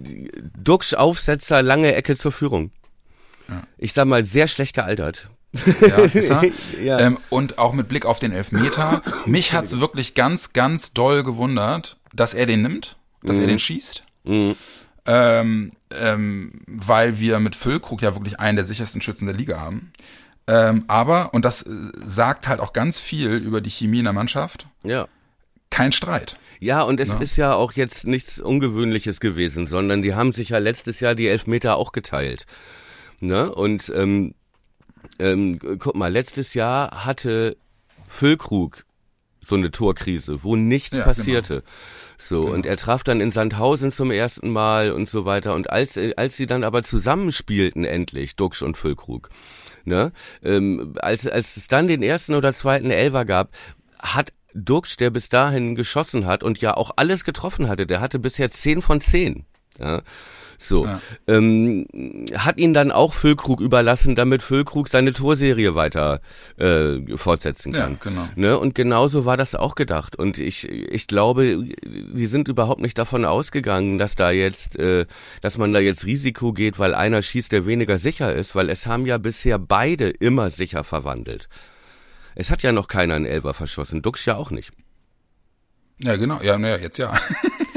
Duxch 0.59 0.95
Aufsetzer, 0.95 1.63
lange 1.63 1.95
Ecke 1.95 2.17
zur 2.17 2.33
Führung. 2.33 2.73
Ich 3.79 3.93
sag 3.93 4.07
mal, 4.07 4.25
sehr 4.25 4.49
schlecht 4.49 4.75
gealtert. 4.75 5.29
Ja, 5.81 5.99
ist 5.99 6.31
er? 6.31 6.43
Ja. 6.83 6.99
ähm, 6.99 7.19
und 7.31 7.59
auch 7.59 7.73
mit 7.73 7.87
Blick 7.89 8.05
auf 8.05 8.19
den 8.19 8.33
Elfmeter. 8.33 9.03
Mich 9.27 9.53
hat's 9.53 9.79
wirklich 9.79 10.15
ganz, 10.15 10.53
ganz 10.53 10.93
doll 10.93 11.23
gewundert, 11.23 11.99
dass 12.13 12.35
er 12.35 12.47
den 12.47 12.63
nimmt, 12.63 12.97
dass 13.23 13.37
Mhm. 13.37 13.43
er 13.43 13.47
den 13.47 13.59
schießt. 13.61 14.03
Ähm, 15.07 15.73
ähm, 15.90 16.53
weil 16.67 17.19
wir 17.19 17.38
mit 17.40 17.55
Füllkrug 17.55 18.01
ja 18.03 18.14
wirklich 18.14 18.40
einen 18.40 18.57
der 18.57 18.64
sichersten 18.64 19.03
Schützen 19.03 19.27
der 19.27 19.35
Liga 19.37 19.61
haben. 19.61 19.93
Ähm, 20.47 20.85
aber, 20.88 21.33
und 21.35 21.45
das 21.45 21.62
äh, 21.62 21.71
sagt 22.07 22.49
halt 22.49 22.61
auch 22.61 22.73
ganz 22.73 22.99
viel 22.99 23.33
über 23.35 23.61
die 23.61 23.71
Chemie 23.71 23.99
in 23.99 24.05
der 24.05 24.12
Mannschaft, 24.12 24.67
Ja. 24.83 25.07
kein 25.71 25.93
Streit. 25.93 26.37
Ja, 26.61 26.83
und 26.83 27.01
es 27.01 27.09
Ja. 27.09 27.19
ist 27.19 27.37
ja 27.37 27.55
auch 27.55 27.73
jetzt 27.73 28.07
nichts 28.07 28.40
Ungewöhnliches 28.40 29.21
gewesen, 29.21 29.67
sondern 29.67 30.01
die 30.03 30.14
haben 30.14 30.33
sich 30.33 30.51
ja 30.51 30.59
letztes 30.59 31.01
Jahr 31.01 31.14
die 31.14 31.29
Elfmeter 31.29 31.77
auch 31.77 31.93
geteilt. 31.93 32.47
Ne? 33.21 33.53
Und 33.55 33.93
ähm, 33.95 34.35
ähm, 35.19 35.59
guck 35.79 35.95
mal, 35.97 36.11
letztes 36.12 36.55
Jahr 36.55 37.05
hatte 37.05 37.57
Füllkrug 38.09 38.85
so 39.45 39.55
eine 39.57 39.71
Torkrise, 39.71 40.43
wo 40.43 40.57
nichts 40.57 40.97
Ja, 40.97 41.05
passierte. 41.05 41.63
So, 42.17 42.47
und 42.47 42.67
er 42.67 42.77
traf 42.77 43.05
dann 43.05 43.21
in 43.21 43.33
Sandhausen 43.33 43.93
zum 43.93 44.11
ersten 44.11 44.51
Mal 44.51 44.93
und 44.93 45.09
so 45.09 45.25
weiter. 45.25 45.55
Und 45.55 45.71
als, 45.71 45.99
als 46.17 46.37
sie 46.37 46.47
dann 46.47 46.65
aber 46.65 46.83
zusammenspielten 46.83 47.85
endlich, 47.85 48.37
Duxch 48.37 48.63
und 48.63 48.77
Füllkrug, 48.77 49.31
ne, 49.85 50.13
ähm, 50.43 50.95
als, 51.01 51.27
als 51.27 51.57
es 51.57 51.69
dann 51.69 51.89
den 51.89 52.03
ersten 52.03 52.35
oder 52.35 52.55
zweiten 52.55 52.91
Elfer 52.91 53.25
gab, 53.25 53.51
hat 54.01 54.33
Duxch, 54.55 54.97
der 54.97 55.11
bis 55.11 55.29
dahin 55.29 55.75
geschossen 55.75 56.27
hat 56.27 56.43
und 56.43 56.61
ja 56.61 56.77
auch 56.77 56.93
alles 56.97 57.25
getroffen 57.25 57.69
hatte, 57.69 57.87
der 57.87 58.01
hatte 58.01 58.19
bisher 58.19 58.51
10 58.51 58.83
von 58.83 59.01
10. 59.01 59.45
Ja, 59.81 60.03
so. 60.57 60.87
Ja. 60.87 61.01
Ähm, 61.27 61.87
hat 62.37 62.59
ihn 62.59 62.75
dann 62.75 62.93
auch 62.93 63.13
Füllkrug 63.13 63.61
überlassen, 63.61 64.15
damit 64.15 64.43
Füllkrug 64.43 64.89
seine 64.89 65.13
Torserie 65.13 65.75
weiter 65.75 66.21
äh, 66.59 67.01
fortsetzen 67.17 67.73
Ja, 67.73 67.81
kann. 67.81 67.99
genau. 68.01 68.29
Ne? 68.37 68.57
Und 68.59 68.75
genauso 68.77 69.25
war 69.25 69.37
das 69.37 69.57
auch 69.57 69.75
gedacht. 69.75 70.15
Und 70.17 70.39
ich, 70.39 70.69
ich 70.69 71.09
glaube, 71.09 71.65
die 71.85 72.27
sind 72.27 72.47
überhaupt 72.47 72.81
nicht 72.81 72.97
davon 72.99 73.25
ausgegangen, 73.25 73.99
dass 73.99 74.15
da 74.15 74.31
jetzt, 74.31 74.79
äh, 74.79 75.07
dass 75.41 75.59
man 75.59 75.73
da 75.73 75.81
jetzt 75.81 76.07
Risiko 76.07 76.53
geht, 76.53 76.79
weil 76.79 76.95
einer 76.95 77.21
schießt, 77.21 77.51
der 77.51 77.67
weniger 77.67 77.99
sicher 77.99 78.33
ist, 78.33 78.55
weil 78.55 78.71
es 78.71 78.87
haben 78.87 79.07
ja 79.07 79.19
bisher 79.19 79.59
beide 79.59 80.09
immer 80.09 80.51
sicher 80.51 80.85
verwandelt. 80.85 81.49
Es 82.37 82.51
hat 82.53 82.63
ja 82.63 82.71
noch 82.71 82.87
keiner 82.87 83.15
einen 83.17 83.27
Elber 83.27 83.55
verschossen, 83.55 84.03
Dux 84.03 84.25
ja 84.25 84.37
auch 84.37 84.51
nicht. 84.53 84.71
Ja, 85.99 86.17
genau. 86.17 86.41
Ja, 86.43 86.59
naja, 86.59 86.77
jetzt 86.79 86.99
ja. 86.99 87.13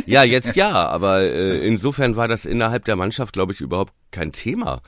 Ja, 0.07 0.23
jetzt 0.23 0.55
ja, 0.55 0.87
aber 0.87 1.19
äh, 1.21 1.67
insofern 1.67 2.15
war 2.15 2.27
das 2.27 2.45
innerhalb 2.45 2.85
der 2.85 2.95
Mannschaft, 2.95 3.33
glaube 3.33 3.53
ich, 3.53 3.61
überhaupt 3.61 3.93
kein 4.11 4.31
Thema. 4.31 4.81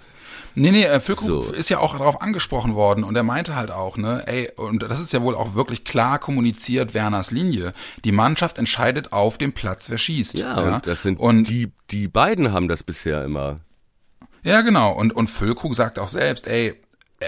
Nee, 0.56 0.72
nee, 0.72 0.84
äh, 0.84 1.00
Füllkrug 1.00 1.28
So. 1.28 1.54
ist 1.54 1.70
ja 1.70 1.80
auch 1.80 1.98
darauf 1.98 2.22
angesprochen 2.22 2.74
worden 2.74 3.04
und 3.04 3.16
er 3.16 3.24
meinte 3.24 3.56
halt 3.56 3.70
auch, 3.70 3.98
ne, 3.98 4.24
ey, 4.28 4.50
und 4.56 4.82
das 4.84 5.00
ist 5.00 5.12
ja 5.14 5.22
wohl 5.22 5.36
auch 5.36 5.56
wirklich 5.56 5.84
klar 5.84 6.20
kommuniziert, 6.20 6.94
Werners 6.94 7.32
Linie. 7.32 7.74
Die 8.06 8.12
Mannschaft 8.12 8.58
entscheidet 8.58 9.12
auf 9.12 9.38
dem 9.38 9.54
Platz, 9.54 9.90
wer 9.90 9.98
schießt. 9.98 10.40
Ja, 10.40 10.56
und 10.56 10.88
das 10.88 11.04
sind 11.04 11.20
und 11.20 11.44
die, 11.50 11.72
die 11.92 12.08
beiden 12.08 12.54
haben 12.54 12.68
das 12.68 12.84
bisher 12.84 13.24
immer. 13.24 13.60
Ja, 14.44 14.62
genau. 14.62 14.94
Und, 14.94 15.14
und 15.14 15.30
Füllkrug 15.30 15.76
sagt 15.76 16.00
auch 16.00 16.08
selbst, 16.08 16.48
ey, 16.48 16.76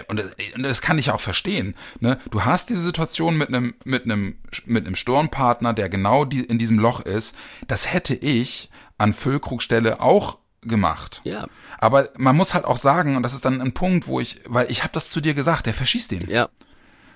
und 0.07 0.17
das, 0.19 0.31
und 0.55 0.63
das 0.63 0.81
kann 0.81 0.97
ich 0.97 1.11
auch 1.11 1.19
verstehen. 1.21 1.75
Ne? 1.99 2.17
Du 2.29 2.43
hast 2.45 2.69
diese 2.69 2.81
Situation 2.81 3.37
mit 3.37 3.49
einem 3.49 3.73
mit 3.83 4.05
einem 4.05 4.37
mit 4.65 4.85
einem 4.85 4.95
Sturmpartner, 4.95 5.73
der 5.73 5.89
genau 5.89 6.25
die, 6.25 6.41
in 6.41 6.57
diesem 6.57 6.79
Loch 6.79 7.01
ist. 7.01 7.35
Das 7.67 7.91
hätte 7.91 8.15
ich 8.15 8.69
an 8.97 9.13
Füllkrugs 9.13 9.63
Stelle 9.63 9.99
auch 10.01 10.37
gemacht. 10.61 11.21
Ja. 11.23 11.47
Aber 11.79 12.09
man 12.17 12.35
muss 12.35 12.53
halt 12.53 12.65
auch 12.65 12.77
sagen, 12.77 13.15
und 13.15 13.23
das 13.23 13.33
ist 13.33 13.45
dann 13.45 13.61
ein 13.61 13.73
Punkt, 13.73 14.07
wo 14.07 14.19
ich, 14.19 14.41
weil 14.45 14.69
ich 14.71 14.83
habe 14.83 14.93
das 14.93 15.09
zu 15.09 15.19
dir 15.19 15.33
gesagt, 15.33 15.65
der 15.65 15.73
verschießt 15.73 16.11
den. 16.11 16.29
Ja, 16.29 16.49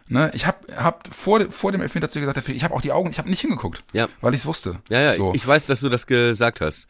Ne? 0.07 0.29
Ich 0.35 0.45
habe 0.45 0.57
hab 0.77 1.11
vor, 1.13 1.51
vor 1.51 1.71
dem 1.71 1.81
Elfmeter 1.81 2.09
zu 2.09 2.19
dir 2.19 2.27
gesagt, 2.27 2.47
ich 2.47 2.63
habe 2.63 2.75
auch 2.75 2.81
die 2.81 2.91
Augen, 2.91 3.09
ich 3.09 3.17
habe 3.17 3.29
nicht 3.29 3.41
hingeguckt, 3.41 3.83
Ja. 3.91 4.07
weil 4.21 4.33
ich 4.33 4.41
es 4.41 4.45
wusste. 4.45 4.79
ja, 4.89 5.01
ja. 5.01 5.13
So. 5.13 5.33
Ich 5.33 5.45
weiß, 5.45 5.65
dass 5.65 5.79
du 5.79 5.89
das 5.89 6.05
gesagt 6.05 6.61
hast. 6.61 6.85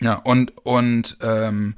Ja, 0.00 0.14
und, 0.14 0.52
und 0.64 1.16
ähm, 1.22 1.74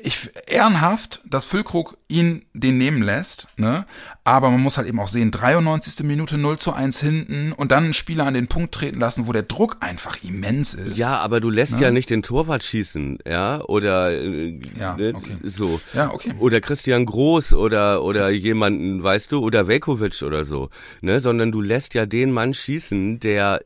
ich 0.00 0.30
ehrenhaft, 0.46 1.22
dass 1.24 1.44
Füllkrug 1.44 1.96
ihn 2.08 2.44
den 2.54 2.78
nehmen 2.78 3.02
lässt, 3.02 3.48
ne? 3.56 3.86
Aber 4.24 4.50
man 4.50 4.60
muss 4.60 4.76
halt 4.76 4.88
eben 4.88 4.98
auch 5.00 5.08
sehen, 5.08 5.30
93. 5.30 6.04
Minute 6.04 6.38
0 6.38 6.58
zu 6.58 6.72
1 6.72 7.00
hinten 7.00 7.52
und 7.52 7.70
dann 7.70 7.84
einen 7.84 7.94
Spieler 7.94 8.26
an 8.26 8.34
den 8.34 8.48
Punkt 8.48 8.74
treten 8.74 8.98
lassen, 8.98 9.26
wo 9.26 9.32
der 9.32 9.42
Druck 9.42 9.78
einfach 9.80 10.16
immens 10.22 10.74
ist. 10.74 10.98
Ja, 10.98 11.18
aber 11.18 11.40
du 11.40 11.50
lässt 11.50 11.78
ja 11.78 11.90
nicht 11.90 12.10
den 12.10 12.22
Torwart 12.22 12.64
schießen, 12.64 13.18
ja, 13.26 13.62
oder 13.64 14.12
äh, 14.12 14.60
Ja, 14.78 14.96
ne, 14.96 15.12
okay. 15.14 15.36
so. 15.42 15.80
Ja, 15.94 16.12
okay. 16.12 16.32
Oder 16.38 16.60
Christian 16.60 17.06
Groß 17.06 17.54
oder 17.54 18.02
oder 18.02 18.30
jemanden, 18.30 19.02
weißt 19.02 19.32
du, 19.32 19.40
oder 19.40 19.68
Velkovic 19.68 20.22
oder 20.22 20.44
so, 20.44 20.70
ne, 21.00 21.20
sondern 21.20 21.52
du 21.52 21.60
lässt 21.60 21.94
ja 21.94 22.06
den 22.06 22.32
Mann 22.32 22.54
schießen, 22.54 23.20
der 23.20 23.60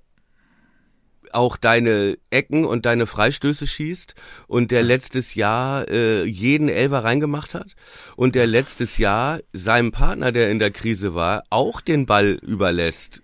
auch 1.35 1.57
deine 1.57 2.19
Ecken 2.31 2.65
und 2.65 2.87
deine 2.87 3.07
Freistöße 3.07 3.67
schießt 3.67 4.15
und 4.47 4.71
der 4.71 4.83
letztes 4.83 5.35
Jahr 5.35 5.89
äh, 5.89 6.25
jeden 6.25 6.69
Elfer 6.69 7.05
reingemacht 7.05 7.55
hat 7.55 7.75
und 8.17 8.35
der 8.35 8.47
letztes 8.47 8.99
Jahr 8.99 9.41
seinem 9.53 9.93
Partner, 9.93 10.33
der 10.33 10.51
in 10.51 10.59
der 10.59 10.71
Krise 10.71 11.15
war, 11.15 11.45
auch 11.51 11.81
den 11.81 12.07
Ball 12.07 12.39
überlässt. 12.43 13.23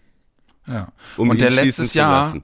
Ja. 0.67 0.89
Um 1.17 1.31
und 1.31 1.41
der 1.41 1.51
letztes 1.51 1.95
Jahr 1.95 2.35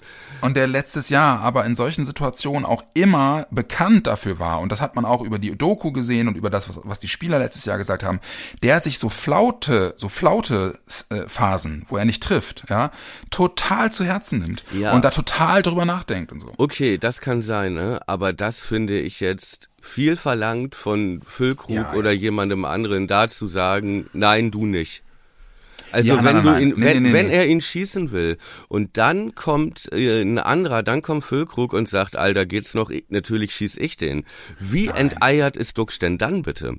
und 0.40 0.56
der 0.56 0.66
letztes 0.66 1.08
Jahr 1.08 1.40
aber 1.40 1.64
in 1.64 1.74
solchen 1.74 2.04
Situationen 2.04 2.64
auch 2.64 2.84
immer 2.94 3.46
bekannt 3.50 4.06
dafür 4.06 4.38
war 4.38 4.60
und 4.60 4.70
das 4.70 4.80
hat 4.80 4.94
man 4.94 5.04
auch 5.04 5.22
über 5.22 5.38
die 5.38 5.56
Doku 5.56 5.92
gesehen 5.92 6.28
und 6.28 6.36
über 6.36 6.50
das 6.50 6.68
was, 6.68 6.80
was 6.84 7.00
die 7.00 7.08
Spieler 7.08 7.38
letztes 7.38 7.64
Jahr 7.64 7.78
gesagt 7.78 8.04
haben, 8.04 8.20
der 8.62 8.80
sich 8.80 8.98
so 8.98 9.08
flaute, 9.08 9.94
so 9.96 10.08
flaute 10.08 10.78
äh, 11.10 11.26
Phasen, 11.26 11.84
wo 11.88 11.96
er 11.96 12.04
nicht 12.04 12.22
trifft, 12.22 12.64
ja, 12.70 12.90
total 13.30 13.90
zu 13.92 14.04
Herzen 14.04 14.38
nimmt 14.38 14.64
Ja. 14.72 14.92
und 14.92 15.04
da 15.04 15.10
total 15.10 15.62
drüber 15.62 15.84
nachdenkt 15.84 16.30
und 16.32 16.40
so. 16.40 16.52
Okay, 16.58 16.98
das 16.98 17.20
kann 17.20 17.42
sein, 17.42 17.74
ne? 17.74 18.00
aber 18.06 18.32
das 18.32 18.58
finde 18.58 18.98
ich 19.00 19.20
jetzt 19.20 19.68
viel 19.80 20.16
verlangt 20.16 20.74
von 20.76 21.22
Füllkrug 21.26 21.74
ja. 21.74 21.92
oder 21.94 22.12
jemandem 22.12 22.64
anderen, 22.64 23.08
da 23.08 23.28
zu 23.28 23.48
sagen, 23.48 24.08
nein, 24.12 24.50
du 24.50 24.64
nicht. 24.64 25.02
Also 25.92 26.08
Ja, 26.08 26.16
wenn 26.24 26.24
nein, 26.24 26.34
nein, 26.36 26.42
du 26.44 26.50
nein. 26.50 26.62
ihn, 26.62 26.74
Nee, 26.76 26.84
wenn, 26.84 27.12
wenn 27.12 27.30
er 27.30 27.46
ihn 27.46 27.60
schießen 27.60 28.10
will 28.12 28.38
und 28.68 28.96
dann 28.96 29.34
kommt 29.34 29.92
äh, 29.92 30.22
ein 30.22 30.38
anderer, 30.38 30.82
dann 30.82 31.02
kommt 31.02 31.24
Füllkrug 31.24 31.72
und 31.72 31.88
sagt, 31.88 32.16
Alter, 32.16 32.46
geht's 32.46 32.74
noch? 32.74 32.90
Ich, 32.90 33.04
natürlich 33.08 33.54
schieß 33.54 33.76
ich 33.76 33.96
den. 33.96 34.24
Wie 34.58 34.88
enteiert 34.88 35.56
ist 35.56 35.78
Duxch 35.78 35.98
denn 35.98 36.18
dann 36.18 36.42
bitte? 36.42 36.74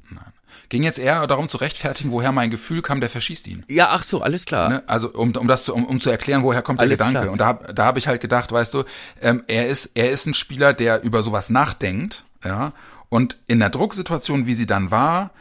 Ging 0.70 0.84
jetzt 0.84 1.00
eher 1.00 1.26
darum 1.28 1.50
zu 1.50 1.58
rechtfertigen, 1.58 2.12
woher 2.12 2.32
mein 2.32 2.50
Gefühl 2.50 2.82
kam, 2.82 3.00
der 3.00 3.10
verschießt 3.10 3.48
ihn. 3.48 3.64
Ja, 3.68 3.90
ach 3.92 4.04
so, 4.04 4.22
alles 4.22 4.46
klar. 4.46 4.70
Ne? 4.70 4.84
Also 4.88 5.12
um, 5.12 5.36
um 5.36 5.48
das 5.48 5.66
zu, 5.66 5.74
um, 5.76 5.86
um 5.86 6.00
zu 6.00 6.10
erklären, 6.10 6.44
woher 6.44 6.62
kommt 6.62 6.80
der 6.80 6.86
Alles 6.88 6.98
Gedanke. 7.00 7.20
klar. 7.22 7.32
Und 7.32 7.38
da, 7.40 7.48
hab- 7.48 7.76
da 7.76 7.86
habe 7.86 8.00
ich 8.00 8.08
halt 8.08 8.22
gedacht, 8.22 8.52
weißt 8.52 8.74
du, 8.74 8.84
ähm, 9.22 9.44
er 9.48 9.68
ist 9.68 9.92
er 9.96 10.10
ist 10.10 10.26
ein 10.26 10.34
Spieler, 10.34 10.74
der 10.74 11.04
über 11.04 11.22
sowas 11.24 11.50
nachdenkt, 11.50 12.24
ja. 12.46 12.72
Und 13.10 13.38
in 13.48 13.60
der 13.60 13.70
Drucksituation, 13.70 14.48
wie 14.48 14.56
sie 14.56 14.66
dann 14.66 14.90
war, 14.90 15.32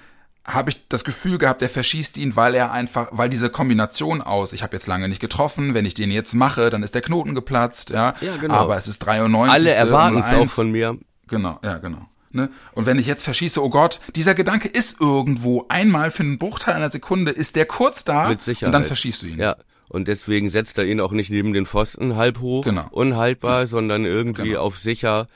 habe 0.45 0.71
ich 0.71 0.89
das 0.89 1.05
Gefühl 1.05 1.39
gehabt, 1.39 1.61
der 1.63 1.69
verschießt 1.69 2.17
ihn, 2.17 2.35
weil 2.35 2.55
er 2.55 2.73
einfach, 2.73 3.09
weil 3.13 3.29
diese 3.29 3.49
Kombination 3.49 4.21
aus, 4.21 4.53
ich 4.53 4.63
habe 4.63 4.75
jetzt 4.75 4.87
lange 4.89 5.09
nicht 5.09 5.21
getroffen, 5.21 5.75
wenn 5.75 5.87
ich 5.87 5.95
den 5.95 6.11
jetzt 6.11 6.35
mache, 6.35 6.69
dann 6.71 6.83
ist 6.83 6.95
der 6.95 7.03
Knoten 7.03 7.35
geplatzt, 7.35 7.91
ja. 7.91 8.15
Ja, 8.21 8.37
genau. 8.41 8.55
Aber 8.55 8.77
es 8.77 8.89
ist 8.89 8.99
93. 9.01 9.53
Alle 9.53 9.73
erwarten 9.75 10.19
es 10.19 10.27
01. 10.27 10.41
auch 10.41 10.51
von 10.51 10.71
mir. 10.73 10.99
Genau, 11.29 11.59
ja, 11.63 11.79
genau. 11.79 12.09
Ne? 12.35 12.49
Und 12.73 12.87
wenn 12.87 12.99
ich 12.99 13.07
jetzt 13.07 13.23
verschieße, 13.23 13.63
oh 13.63 13.69
Gott, 13.69 14.01
dieser 14.17 14.35
Gedanke 14.35 14.67
ist 14.67 15.01
irgendwo 15.01 15.67
einmal 15.69 16.11
für 16.11 16.23
einen 16.23 16.39
Bruchteil 16.39 16.75
einer 16.75 16.89
Sekunde, 16.91 17.31
ist 17.31 17.57
der 17.57 17.67
kurz 17.67 18.05
da 18.05 18.29
Mit 18.31 18.41
Sicherheit. 18.43 18.69
und 18.69 18.73
dann 18.73 18.85
verschießt 18.85 19.23
du 19.23 19.27
ihn. 19.27 19.39
Ja. 19.39 19.57
Und 19.91 20.09
deswegen 20.09 20.49
setzt 20.49 20.79
er 20.79 20.85
ihn 20.87 21.01
auch 21.03 21.13
nicht 21.13 21.31
neben 21.31 21.53
den 21.53 21.67
Pfosten 21.67 22.17
halb 22.17 22.41
hoch, 22.41 22.65
Genau. 22.65 22.87
unhaltbar, 22.91 23.67
sondern 23.67 24.07
irgendwie 24.07 24.49
Genau. 24.51 24.63
auf 24.63 24.79
sicher. 24.79 25.29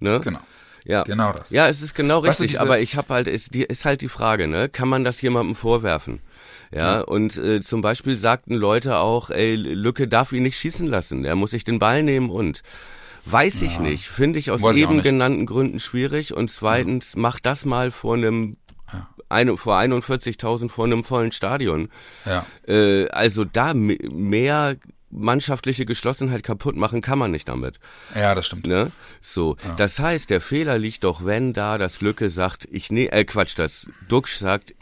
Ne? 0.00 0.18
Genau. 0.24 0.40
Ja. 0.84 1.02
Genau 1.04 1.32
das. 1.32 1.50
Ja, 1.50 1.68
es 1.68 1.82
ist 1.82 1.94
genau 1.94 2.20
richtig, 2.20 2.52
diese- 2.52 2.60
aber 2.60 2.78
ich 2.80 2.96
habe 2.96 3.12
halt, 3.14 3.26
ist, 3.28 3.54
die, 3.54 3.62
ist 3.62 3.84
halt 3.84 4.00
die 4.00 4.08
Frage, 4.08 4.46
ne? 4.48 4.68
Kann 4.68 4.88
man 4.88 5.04
das 5.04 5.20
jemandem 5.20 5.54
vorwerfen? 5.54 6.20
Ja, 6.72 7.00
und 7.00 7.36
äh, 7.36 7.60
zum 7.62 7.80
Beispiel 7.82 8.16
sagten 8.16 8.54
Leute 8.54 8.98
auch, 8.98 9.30
ey, 9.30 9.56
Lücke 9.56 10.06
darf 10.06 10.32
ihn 10.32 10.44
nicht 10.44 10.56
schießen 10.58 10.86
lassen, 10.86 11.24
er 11.24 11.34
muss 11.34 11.50
sich 11.50 11.64
den 11.64 11.78
Ball 11.78 12.02
nehmen 12.02 12.30
und. 12.30 12.62
Weiß 13.26 13.60
ich 13.60 13.78
nicht, 13.78 14.06
finde 14.08 14.38
ich 14.38 14.50
aus 14.50 14.62
Weiß 14.62 14.74
ich 14.76 14.82
eben 14.82 14.94
nicht. 14.94 15.02
genannten 15.04 15.44
Gründen 15.44 15.78
schwierig 15.78 16.32
und 16.34 16.50
zweitens, 16.50 17.16
mach 17.16 17.38
das 17.38 17.66
mal 17.66 17.90
vor 17.90 18.14
einem, 18.14 18.56
eine, 19.28 19.58
vor 19.58 19.76
41.000 19.76 20.70
vor 20.70 20.86
einem 20.86 21.04
vollen 21.04 21.30
Stadion. 21.30 21.90
Ja. 22.24 22.46
Äh, 22.66 23.08
also 23.10 23.44
da 23.44 23.74
mehr 23.74 24.76
mannschaftliche 25.10 25.86
Geschlossenheit 25.86 26.42
kaputt 26.42 26.76
machen 26.76 27.00
kann 27.00 27.18
man 27.18 27.30
nicht 27.30 27.48
damit. 27.48 27.80
Ja, 28.14 28.34
das 28.34 28.46
stimmt. 28.46 28.66
Ne? 28.66 28.92
So, 29.20 29.56
ja. 29.64 29.74
das 29.76 29.98
heißt, 29.98 30.30
der 30.30 30.40
Fehler 30.40 30.78
liegt 30.78 31.04
doch, 31.04 31.24
wenn 31.24 31.52
da 31.52 31.78
das 31.78 32.00
Lücke 32.00 32.30
sagt, 32.30 32.68
ich 32.70 32.90
ne, 32.90 33.10
äh 33.12 33.24
Quatsch, 33.24 33.58
das 33.58 33.90
Duxch 34.08 34.38
sagt, 34.38 34.74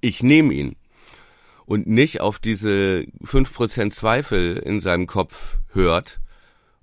ich 0.00 0.22
nehme 0.22 0.52
ihn 0.52 0.76
und 1.66 1.86
nicht 1.86 2.20
auf 2.20 2.38
diese 2.38 3.04
fünf 3.22 3.52
Prozent 3.52 3.94
Zweifel 3.94 4.56
in 4.56 4.80
seinem 4.80 5.06
Kopf 5.06 5.58
hört 5.72 6.20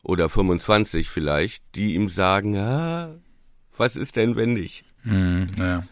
oder 0.03 0.29
25 0.29 1.09
vielleicht, 1.09 1.63
die 1.75 1.95
ihm 1.95 2.07
sagen, 2.07 2.57
ah, 2.57 3.15
was 3.77 3.95
ist 3.95 4.15
denn, 4.15 4.35
wenn 4.35 4.53
nicht? 4.53 4.85
Hm, 5.03 5.49
ja. 5.57 5.83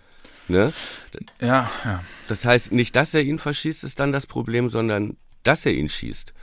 Ne? 0.47 0.73
Ja, 1.41 1.69
ja. 1.83 2.03
Das 2.27 2.45
heißt, 2.45 2.71
nicht, 2.71 2.95
dass 2.95 3.13
er 3.13 3.23
ihn 3.23 3.39
verschießt, 3.39 3.83
ist 3.83 3.99
dann 3.99 4.11
das 4.11 4.27
Problem, 4.27 4.69
sondern 4.69 5.17
dass 5.43 5.65
er 5.65 5.73
ihn 5.73 5.89
schießt. 5.89 6.33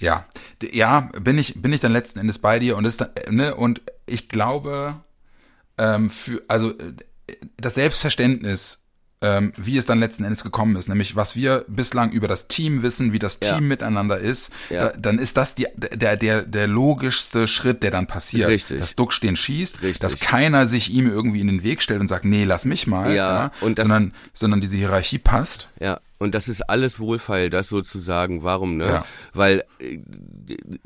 Ja, 0.00 0.26
ja, 0.72 1.08
bin 1.20 1.38
ich, 1.38 1.60
bin 1.62 1.72
ich 1.72 1.80
dann 1.80 1.92
letzten 1.92 2.18
Endes 2.18 2.38
bei 2.38 2.58
dir 2.58 2.76
und 2.76 2.84
ist, 2.84 3.04
ne, 3.30 3.54
und 3.54 3.82
ich 4.06 4.28
glaube, 4.28 4.96
ähm, 5.78 6.10
für, 6.10 6.42
also, 6.48 6.70
äh, 6.70 6.94
das 7.56 7.76
Selbstverständnis 7.76 8.80
ähm, 9.22 9.52
wie 9.56 9.76
es 9.76 9.84
dann 9.84 9.98
letzten 10.00 10.24
Endes 10.24 10.42
gekommen 10.42 10.76
ist, 10.76 10.88
nämlich 10.88 11.14
was 11.14 11.36
wir 11.36 11.64
bislang 11.68 12.10
über 12.10 12.26
das 12.26 12.48
Team 12.48 12.82
wissen, 12.82 13.12
wie 13.12 13.18
das 13.18 13.38
Team 13.38 13.54
ja. 13.54 13.60
miteinander 13.60 14.18
ist, 14.18 14.50
ja. 14.70 14.88
äh, 14.88 14.98
dann 14.98 15.18
ist 15.18 15.36
das 15.36 15.54
die, 15.54 15.66
der, 15.76 16.16
der, 16.16 16.42
der 16.42 16.66
logischste 16.66 17.46
Schritt, 17.46 17.82
der 17.82 17.90
dann 17.90 18.06
passiert. 18.06 18.48
Richtig. 18.48 18.80
Dass 18.80 18.96
Duck 18.96 19.12
stehen 19.12 19.36
schießt, 19.36 19.82
Richtig. 19.82 19.98
dass 19.98 20.18
keiner 20.18 20.66
sich 20.66 20.90
ihm 20.90 21.06
irgendwie 21.06 21.40
in 21.40 21.48
den 21.48 21.62
Weg 21.62 21.82
stellt 21.82 22.00
und 22.00 22.08
sagt, 22.08 22.24
nee, 22.24 22.44
lass 22.44 22.64
mich 22.64 22.86
mal, 22.86 23.10
ja, 23.10 23.14
ja 23.14 23.52
und 23.60 23.78
sondern, 23.78 24.14
sondern 24.32 24.62
diese 24.62 24.76
Hierarchie 24.76 25.18
passt. 25.18 25.68
Ja, 25.78 26.00
und 26.20 26.34
das 26.34 26.48
ist 26.48 26.68
alles 26.68 27.00
wohlfeil, 27.00 27.48
das 27.48 27.70
sozusagen. 27.70 28.44
Warum, 28.44 28.76
ne? 28.76 28.84
Ja. 28.84 29.06
Weil 29.32 29.64
äh, 29.78 29.98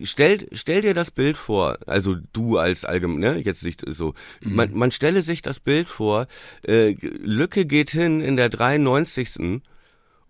stell, 0.00 0.46
stell 0.52 0.82
dir 0.82 0.94
das 0.94 1.10
Bild 1.10 1.36
vor, 1.36 1.76
also 1.86 2.16
du 2.32 2.56
als 2.56 2.84
allgemein, 2.84 3.18
ne, 3.18 3.42
jetzt 3.44 3.64
nicht 3.64 3.82
so. 3.84 4.14
Mhm. 4.42 4.54
Man, 4.54 4.74
man 4.74 4.90
stelle 4.92 5.22
sich 5.22 5.42
das 5.42 5.58
Bild 5.58 5.88
vor, 5.88 6.28
äh, 6.64 6.94
Lücke 7.00 7.66
geht 7.66 7.90
hin 7.90 8.20
in 8.20 8.36
der 8.36 8.48
93. 8.48 9.60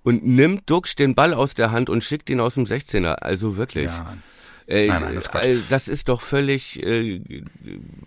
und 0.02 0.26
nimmt 0.26 0.70
Dux 0.70 0.96
den 0.96 1.14
Ball 1.14 1.34
aus 1.34 1.52
der 1.52 1.70
Hand 1.70 1.90
und 1.90 2.02
schickt 2.02 2.30
ihn 2.30 2.40
aus 2.40 2.54
dem 2.54 2.64
16er. 2.64 3.16
Also 3.16 3.58
wirklich. 3.58 3.84
Ja. 3.84 4.16
Äh, 4.66 4.86
nein, 4.86 5.02
nein, 5.02 5.14
das, 5.14 5.26
äh, 5.26 5.58
das, 5.68 5.88
ist 5.88 6.08
doch 6.08 6.22
völlig, 6.22 6.82
äh, 6.82 7.20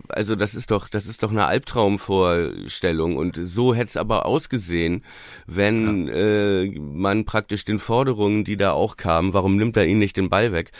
also 0.08 0.34
das 0.34 0.56
ist 0.56 0.72
doch, 0.72 0.88
das 0.88 1.06
ist 1.06 1.22
doch 1.22 1.30
eine 1.30 1.46
Albtraumvorstellung 1.46 3.16
und 3.16 3.38
so 3.40 3.74
hätte 3.74 3.90
es 3.90 3.96
aber 3.96 4.26
ausgesehen, 4.26 5.04
wenn 5.46 6.08
ja. 6.08 6.14
äh, 6.14 6.78
man 6.80 7.24
praktisch 7.24 7.64
den 7.64 7.78
Forderungen, 7.78 8.42
die 8.42 8.56
da 8.56 8.72
auch 8.72 8.96
kamen, 8.96 9.34
warum 9.34 9.56
nimmt 9.56 9.76
er 9.76 9.86
ihn 9.86 10.00
nicht 10.00 10.16
den 10.16 10.30
Ball 10.30 10.52
weg? 10.52 10.72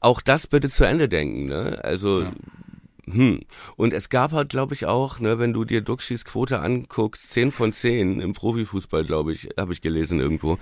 Auch 0.00 0.20
das 0.20 0.46
bitte 0.46 0.68
zu 0.68 0.84
Ende 0.84 1.08
denken, 1.08 1.46
ne? 1.46 1.80
Also 1.82 2.22
ja. 2.22 2.32
Hm. 3.10 3.40
Und 3.76 3.92
es 3.92 4.10
gab 4.10 4.32
halt, 4.32 4.50
glaube 4.50 4.74
ich, 4.74 4.86
auch, 4.86 5.18
ne, 5.18 5.38
wenn 5.38 5.52
du 5.52 5.64
dir 5.64 5.80
Duxchis 5.80 6.24
Quote 6.24 6.60
anguckst, 6.60 7.32
10 7.32 7.50
von 7.50 7.72
10 7.72 8.20
im 8.20 8.32
Profifußball, 8.32 9.04
glaube 9.04 9.32
ich, 9.32 9.48
habe 9.58 9.72
ich 9.72 9.80
gelesen 9.80 10.20
irgendwo 10.20 10.58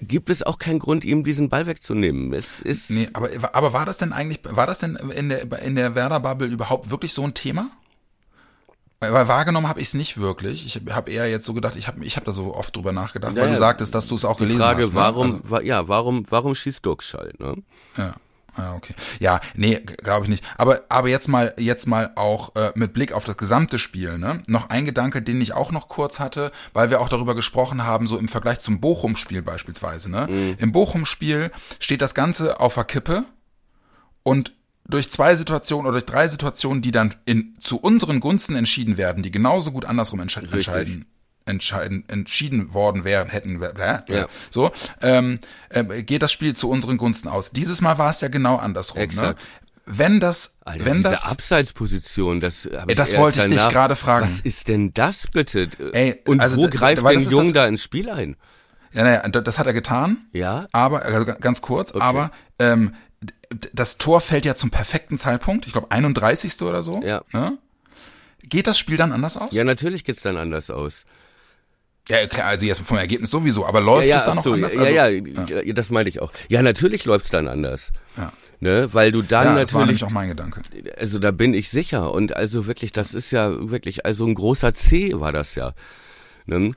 gibt 0.00 0.30
es 0.30 0.42
auch 0.42 0.58
keinen 0.58 0.78
Grund, 0.78 1.04
ihm 1.04 1.24
diesen 1.24 1.48
Ball 1.48 1.66
wegzunehmen. 1.66 2.32
Es 2.32 2.60
ist 2.60 2.90
nee, 2.90 3.08
aber, 3.12 3.30
aber 3.54 3.72
war 3.72 3.86
das 3.86 3.98
denn 3.98 4.12
eigentlich, 4.12 4.40
war 4.44 4.66
das 4.66 4.78
denn 4.78 4.96
in 4.96 5.28
der, 5.28 5.62
in 5.62 5.76
der 5.76 5.94
Werder-Bubble 5.94 6.46
überhaupt 6.46 6.90
wirklich 6.90 7.12
so 7.12 7.24
ein 7.24 7.34
Thema? 7.34 7.70
Weil 9.00 9.28
wahrgenommen 9.28 9.68
habe 9.68 9.80
ich 9.80 9.88
es 9.88 9.94
nicht 9.94 10.18
wirklich. 10.18 10.64
Ich 10.64 10.80
habe 10.90 11.10
eher 11.10 11.28
jetzt 11.28 11.44
so 11.44 11.52
gedacht, 11.52 11.76
ich 11.76 11.86
habe 11.86 12.02
ich 12.02 12.16
hab 12.16 12.24
da 12.24 12.32
so 12.32 12.54
oft 12.54 12.74
drüber 12.74 12.92
nachgedacht, 12.92 13.36
ja, 13.36 13.42
weil 13.42 13.50
du 13.50 13.58
sagtest, 13.58 13.94
dass 13.94 14.06
du 14.06 14.14
es 14.14 14.24
auch 14.24 14.38
gelesen 14.38 14.60
Frage, 14.60 14.82
hast. 14.82 14.90
Die 14.90 14.94
ne? 14.94 15.00
Frage, 15.00 15.16
warum, 15.16 15.42
also, 15.50 15.60
ja, 15.60 15.86
warum, 15.86 16.26
warum 16.30 16.54
schießt 16.54 16.84
Dux 16.84 17.12
halt, 17.12 17.38
ne? 17.38 17.56
Ja. 17.98 18.14
Ja, 18.56 18.74
okay. 18.74 18.94
Ja, 19.20 19.40
nee, 19.54 19.76
glaube 19.80 20.24
ich 20.24 20.30
nicht. 20.30 20.44
Aber 20.56 20.82
aber 20.88 21.08
jetzt 21.08 21.28
mal 21.28 21.54
jetzt 21.58 21.86
mal 21.86 22.12
auch 22.14 22.54
äh, 22.56 22.72
mit 22.74 22.92
Blick 22.92 23.12
auf 23.12 23.24
das 23.24 23.36
gesamte 23.36 23.78
Spiel, 23.78 24.18
ne? 24.18 24.42
Noch 24.46 24.70
ein 24.70 24.84
Gedanke, 24.84 25.22
den 25.22 25.40
ich 25.40 25.52
auch 25.52 25.72
noch 25.72 25.88
kurz 25.88 26.20
hatte, 26.20 26.52
weil 26.72 26.90
wir 26.90 27.00
auch 27.00 27.08
darüber 27.08 27.34
gesprochen 27.34 27.84
haben, 27.84 28.06
so 28.06 28.18
im 28.18 28.28
Vergleich 28.28 28.60
zum 28.60 28.80
Bochum-Spiel 28.80 29.42
beispielsweise, 29.42 30.10
ne? 30.10 30.26
Mhm. 30.28 30.56
Im 30.58 30.72
Bochum-Spiel 30.72 31.50
steht 31.78 32.02
das 32.02 32.14
Ganze 32.14 32.60
auf 32.60 32.74
der 32.74 32.84
Kippe 32.84 33.24
und 34.22 34.52
durch 34.88 35.10
zwei 35.10 35.34
Situationen 35.34 35.86
oder 35.86 35.94
durch 35.94 36.06
drei 36.06 36.28
Situationen, 36.28 36.82
die 36.82 36.92
dann 36.92 37.14
in, 37.24 37.56
zu 37.60 37.78
unseren 37.78 38.20
Gunsten 38.20 38.54
entschieden 38.54 38.96
werden, 38.96 39.22
die 39.22 39.30
genauso 39.30 39.72
gut 39.72 39.84
andersrum 39.84 40.20
entsche 40.20 40.42
Richtig. 40.42 41.06
Entscheiden 41.46 42.04
entschieden 42.08 42.74
worden 42.74 43.04
wären, 43.04 43.28
hätten, 43.28 43.62
äh, 43.62 44.02
ja. 44.08 44.26
so, 44.50 44.70
ähm, 45.00 45.38
äh, 45.70 46.02
geht 46.02 46.22
das 46.22 46.32
Spiel 46.32 46.54
zu 46.54 46.68
unseren 46.68 46.96
Gunsten 46.96 47.28
aus. 47.28 47.52
Dieses 47.52 47.80
Mal 47.80 47.98
war 47.98 48.10
es 48.10 48.20
ja 48.20 48.28
genau 48.28 48.56
andersrum. 48.56 48.98
Ne? 48.98 49.04
Exakt. 49.04 49.40
Ne? 49.40 49.46
Wenn 49.88 50.18
das, 50.18 50.58
Alter, 50.64 50.84
wenn 50.84 50.96
diese 50.98 51.10
das, 51.10 51.30
Abseitsposition, 51.30 52.40
das, 52.40 52.68
hab 52.76 52.90
ey, 52.90 52.96
das 52.96 53.16
wollte 53.16 53.40
ich 53.40 53.46
dich 53.46 53.68
gerade 53.68 53.94
fragen. 53.94 54.26
Was 54.26 54.40
ist 54.40 54.66
denn 54.66 54.92
das 54.92 55.28
bitte? 55.32 55.70
Ey, 55.92 56.20
und 56.26 56.40
also, 56.40 56.56
wo 56.56 56.68
greift 56.68 57.06
denn 57.06 57.20
Jung 57.20 57.52
da 57.52 57.68
ins 57.68 57.84
Spiel 57.84 58.10
ein? 58.10 58.36
Ja, 58.92 59.04
naja, 59.04 59.28
das 59.28 59.58
hat 59.60 59.66
er 59.68 59.74
getan. 59.74 60.26
Ja. 60.32 60.66
Aber 60.72 61.02
also 61.02 61.24
ganz 61.24 61.60
kurz, 61.60 61.94
Okay. 61.94 62.02
aber 62.02 62.30
ähm, 62.58 62.94
das 63.72 63.98
Tor 63.98 64.20
fällt 64.20 64.44
ja 64.44 64.56
zum 64.56 64.70
perfekten 64.70 65.18
Zeitpunkt. 65.18 65.66
Ich 65.66 65.72
glaube 65.72 65.90
31. 65.90 66.60
oder 66.62 66.82
so. 66.82 67.00
Ja. 67.02 67.22
Ne? 67.32 67.58
Geht 68.42 68.66
das 68.66 68.78
Spiel 68.78 68.96
dann 68.96 69.12
anders 69.12 69.36
aus? 69.36 69.52
Ja, 69.52 69.62
natürlich 69.64 70.04
geht's 70.04 70.22
dann 70.22 70.36
anders 70.36 70.70
aus. 70.70 71.04
Ja, 72.08 72.26
klar, 72.26 72.46
also 72.46 72.66
jetzt 72.66 72.80
vom 72.80 72.98
Ergebnis 72.98 73.30
sowieso, 73.30 73.66
aber 73.66 73.80
läuft 73.80 74.04
ja, 74.04 74.10
ja, 74.10 74.16
es 74.18 74.24
dann 74.24 74.36
noch 74.36 74.44
so, 74.44 74.52
anders? 74.52 74.74
Ja, 74.74 74.80
also, 74.80 74.94
ja, 74.94 75.08
ja, 75.62 75.72
das 75.72 75.90
meinte 75.90 76.08
ich 76.08 76.22
auch. 76.22 76.32
Ja, 76.48 76.62
natürlich 76.62 77.04
läuft's 77.04 77.30
dann 77.30 77.48
anders. 77.48 77.90
Ja. 78.16 78.32
Ne, 78.58 78.88
weil 78.92 79.12
du 79.12 79.20
dann 79.20 79.48
ja, 79.48 79.60
das 79.60 79.74
war 79.74 79.80
natürlich 79.82 80.00
nämlich 80.00 80.04
auch 80.04 80.14
mein 80.14 80.28
Gedanke. 80.28 80.62
also 80.98 81.18
da 81.18 81.30
bin 81.30 81.52
ich 81.52 81.68
sicher 81.68 82.14
und 82.14 82.34
also 82.34 82.66
wirklich, 82.66 82.90
das 82.90 83.12
ist 83.12 83.30
ja 83.30 83.50
wirklich, 83.70 84.06
also 84.06 84.24
ein 84.24 84.34
großer 84.34 84.72
C 84.72 85.12
war 85.20 85.30
das 85.30 85.56
ja. 85.56 85.74
Ne? 86.46 86.72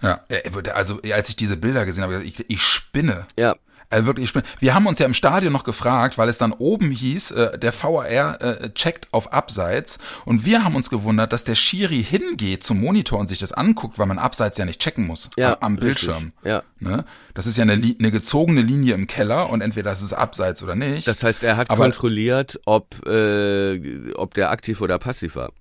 Ja, 0.00 0.20
äh, 0.28 0.42
also 0.72 1.00
als 1.12 1.30
ich 1.30 1.36
diese 1.36 1.56
Bilder 1.56 1.84
gesehen 1.84 2.04
habe, 2.04 2.22
ich, 2.22 2.48
ich 2.48 2.62
spinne. 2.62 3.26
Ja, 3.36 3.56
Also 3.94 4.06
wirklich. 4.06 4.32
Wir 4.58 4.74
haben 4.74 4.86
uns 4.86 4.98
ja 4.98 5.06
im 5.06 5.14
Stadion 5.14 5.52
noch 5.52 5.62
gefragt, 5.64 6.18
weil 6.18 6.28
es 6.28 6.36
dann 6.38 6.52
oben 6.52 6.90
hieß, 6.90 7.30
äh, 7.30 7.58
der 7.58 7.72
VAR 7.72 8.40
äh, 8.42 8.70
checkt 8.74 9.06
auf 9.12 9.32
Abseits 9.32 9.98
und 10.24 10.44
wir 10.44 10.64
haben 10.64 10.74
uns 10.74 10.90
gewundert, 10.90 11.32
dass 11.32 11.44
der 11.44 11.54
Schiri 11.54 12.02
hingeht 12.02 12.64
zum 12.64 12.80
Monitor 12.80 13.20
und 13.20 13.28
sich 13.28 13.38
das 13.38 13.52
anguckt, 13.52 13.98
weil 13.98 14.06
man 14.06 14.18
Abseits 14.18 14.58
ja 14.58 14.64
nicht 14.64 14.80
checken 14.80 15.06
muss 15.06 15.30
Ja, 15.36 15.56
am 15.60 15.76
richtig. 15.78 16.06
Bildschirm. 16.06 16.32
Ja. 16.42 16.62
Ne? 16.80 17.04
Das 17.34 17.46
ist 17.46 17.56
ja 17.56 17.62
eine, 17.62 17.74
eine 17.74 18.10
gezogene 18.10 18.60
Linie 18.62 18.94
im 18.94 19.06
Keller 19.06 19.48
und 19.50 19.60
entweder 19.60 19.92
ist 19.92 20.02
es 20.02 20.12
Abseits 20.12 20.62
oder 20.62 20.74
nicht. 20.74 21.06
das 21.06 21.22
heißt, 21.22 21.44
er 21.44 21.56
hat 21.56 21.70
Aber- 21.70 21.84
kontrolliert, 21.84 22.58
ob 22.66 23.06
äh, 23.06 24.12
ob 24.14 24.34
der 24.34 24.50
aktiv 24.50 24.80
oder 24.80 24.98
passiv 24.98 25.36
war. 25.36 25.52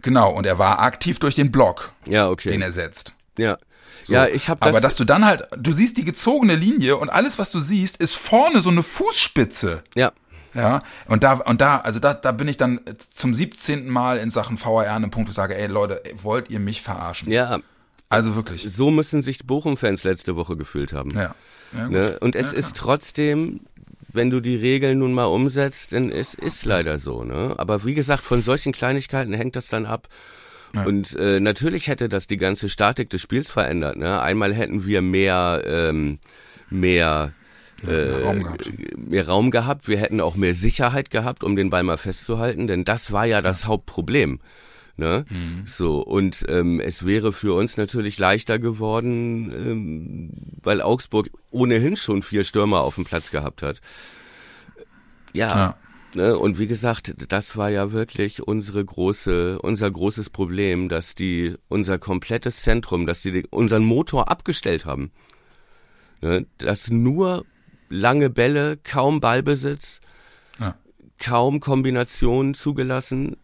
genau, 0.00 0.30
und 0.32 0.46
er 0.46 0.58
war 0.58 0.78
aktiv 0.80 1.18
durch 1.18 1.34
den 1.34 1.50
Block, 1.50 1.92
Ja, 2.06 2.28
okay. 2.28 2.50
den 2.52 2.62
er 2.62 2.72
setzt. 2.72 3.14
ja. 3.36 3.58
So. 4.02 4.14
Ja, 4.14 4.26
ich 4.26 4.48
habe 4.48 4.60
das 4.60 4.68
Aber 4.68 4.80
dass 4.80 4.96
du 4.96 5.04
dann 5.04 5.24
halt, 5.24 5.44
du 5.56 5.72
siehst 5.72 5.96
die 5.96 6.04
gezogene 6.04 6.54
Linie 6.56 6.96
und 6.96 7.08
alles, 7.10 7.38
was 7.38 7.50
du 7.52 7.60
siehst, 7.60 7.96
ist 7.98 8.14
vorne 8.14 8.60
so 8.60 8.70
eine 8.70 8.82
Fußspitze. 8.82 9.82
ja. 9.94 10.12
Ja, 10.56 10.82
und 11.08 11.24
da, 11.24 11.32
und 11.32 11.60
da, 11.60 11.78
also 11.78 11.98
da, 11.98 12.14
da 12.14 12.30
bin 12.30 12.46
ich 12.46 12.56
dann 12.56 12.78
zum 13.12 13.34
17. 13.34 13.88
Mal 13.88 14.18
in 14.18 14.30
Sachen 14.30 14.56
VAR 14.64 14.82
an 14.86 15.02
einem 15.02 15.10
Punkt, 15.10 15.26
wo 15.28 15.30
ich 15.30 15.34
sage, 15.34 15.56
ey 15.56 15.66
Leute, 15.66 16.00
wollt 16.22 16.48
ihr 16.48 16.60
mich 16.60 16.80
verarschen? 16.80 17.28
Ja, 17.32 17.58
Also 18.08 18.36
wirklich. 18.36 18.64
so 18.72 18.92
müssen 18.92 19.20
sich 19.20 19.44
Bochum-Fans 19.48 20.04
letzte 20.04 20.36
Woche 20.36 20.56
gefühlt 20.56 20.92
haben. 20.92 21.10
Ja. 21.10 21.34
ja. 21.76 21.88
Ne? 21.88 22.18
Und 22.20 22.36
es 22.36 22.52
Ja, 22.52 22.58
ist 22.58 22.76
trotzdem, 22.76 23.62
wenn 24.12 24.30
du 24.30 24.38
die 24.38 24.54
Regeln 24.54 25.00
nun 25.00 25.12
mal 25.12 25.24
umsetzt, 25.24 25.92
dann 25.92 26.12
es 26.12 26.34
ist 26.34 26.64
leider 26.64 27.00
so. 27.00 27.24
Ne? 27.24 27.54
Aber 27.56 27.84
wie 27.84 27.94
gesagt, 27.94 28.22
von 28.22 28.44
solchen 28.44 28.70
Kleinigkeiten 28.70 29.32
hängt 29.32 29.56
das 29.56 29.66
dann 29.66 29.86
ab. 29.86 30.06
Ja. 30.74 30.84
Und 30.84 31.14
äh, 31.16 31.40
natürlich 31.40 31.88
hätte 31.88 32.08
das 32.08 32.26
die 32.26 32.36
ganze 32.36 32.68
Statik 32.68 33.10
des 33.10 33.22
Spiels 33.22 33.50
verändert. 33.50 33.96
Ne? 33.96 34.20
Einmal 34.20 34.52
hätten 34.54 34.86
wir 34.86 35.02
mehr, 35.02 35.62
ähm, 35.66 36.18
mehr 36.70 37.32
mehr 37.86 38.22
Raum 38.22 38.42
gehabt. 38.42 38.72
mehr 38.96 39.28
Raum 39.28 39.50
gehabt. 39.50 39.88
Wir 39.88 39.98
hätten 39.98 40.20
auch 40.20 40.36
mehr 40.36 40.54
Sicherheit 40.54 41.10
gehabt, 41.10 41.44
um 41.44 41.56
den 41.56 41.70
Ball 41.70 41.82
mal 41.82 41.98
festzuhalten, 41.98 42.66
denn 42.66 42.84
das 42.84 43.12
war 43.12 43.26
ja 43.26 43.42
das 43.42 43.66
Hauptproblem. 43.66 44.40
Ne? 44.96 45.24
Mhm. 45.28 45.66
So, 45.66 46.00
und 46.00 46.44
ähm, 46.48 46.80
es 46.80 47.04
wäre 47.04 47.32
für 47.32 47.54
uns 47.54 47.76
natürlich 47.76 48.18
leichter 48.18 48.60
geworden, 48.60 49.52
ähm, 49.52 50.30
weil 50.62 50.80
Augsburg 50.80 51.30
ohnehin 51.50 51.96
schon 51.96 52.22
vier 52.22 52.44
Stürmer 52.44 52.82
auf 52.82 52.94
dem 52.94 53.04
Platz 53.04 53.30
gehabt 53.30 53.62
hat. 53.62 53.80
Ja, 55.32 55.48
Ja. 55.48 55.76
Ne? 56.14 56.38
Und 56.38 56.58
wie 56.58 56.66
gesagt, 56.66 57.14
das 57.28 57.56
war 57.56 57.70
ja 57.70 57.92
wirklich 57.92 58.42
unsere 58.42 58.84
große, 58.84 59.58
unser 59.60 59.90
großes 59.90 60.30
Problem, 60.30 60.88
dass 60.88 61.14
die 61.14 61.56
unser 61.68 61.98
komplettes 61.98 62.62
Zentrum, 62.62 63.06
dass 63.06 63.22
sie 63.22 63.32
die, 63.32 63.46
unseren 63.50 63.84
Motor 63.84 64.30
abgestellt 64.30 64.86
haben. 64.86 65.10
Ne? 66.20 66.46
Dass 66.58 66.90
nur 66.90 67.44
lange 67.88 68.30
Bälle, 68.30 68.76
kaum 68.76 69.20
Ballbesitz, 69.20 70.00
Ja. 70.58 70.76
kaum 71.18 71.60
Kombinationen 71.60 72.54
zugelassen, 72.54 73.36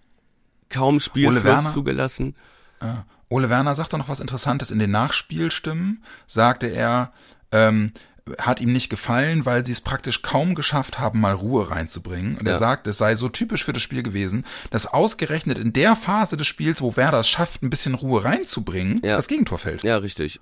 kaum 0.69 1.01
Spielfluss 1.01 1.73
zugelassen. 1.73 2.37
Ja. 2.81 3.05
Ole 3.29 3.49
Werner 3.51 3.75
sagt 3.75 3.93
doch 3.93 3.99
noch 3.99 4.09
was 4.09 4.21
Interessantes. 4.21 4.71
In 4.71 4.79
den 4.81 4.91
Nachspielstimmen 4.91 6.03
sagte 6.27 6.67
er, 6.67 7.13
ähm, 7.53 7.93
hat 8.39 8.61
ihm 8.61 8.73
nicht 8.73 8.89
gefallen, 8.91 9.45
weil 9.47 9.65
sie 9.65 9.73
es 9.73 9.81
praktisch 9.81 10.23
kaum 10.23 10.55
geschafft 10.55 10.99
haben, 10.99 11.21
mal 11.21 11.33
Ruhe 11.35 11.71
reinzubringen. 11.71 12.37
Und 12.39 12.47
er 12.47 12.53
Ja. 12.53 12.59
sagt, 12.59 12.87
es 12.87 12.99
sei 12.99 13.17
so 13.17 13.29
typisch 13.29 13.65
für 13.65 13.73
das 13.73 13.83
Spiel 13.83 14.03
gewesen, 14.03 14.45
dass 14.71 14.87
ausgerechnet 14.87 15.59
in 15.59 15.73
der 15.73 15.97
Phase 15.97 16.37
des 16.37 16.47
Spiels, 16.47 16.81
wo 16.83 16.97
Werder 16.97 17.21
es 17.21 17.29
schafft, 17.29 17.63
ein 17.63 17.71
bisschen 17.71 17.95
Ruhe 17.95 18.25
reinzubringen, 18.25 19.01
Ja. 19.05 19.17
das 19.17 19.29
Gegentor 19.29 19.59
fällt. 19.59 19.83
Ja, 19.83 19.97
richtig. 19.99 20.41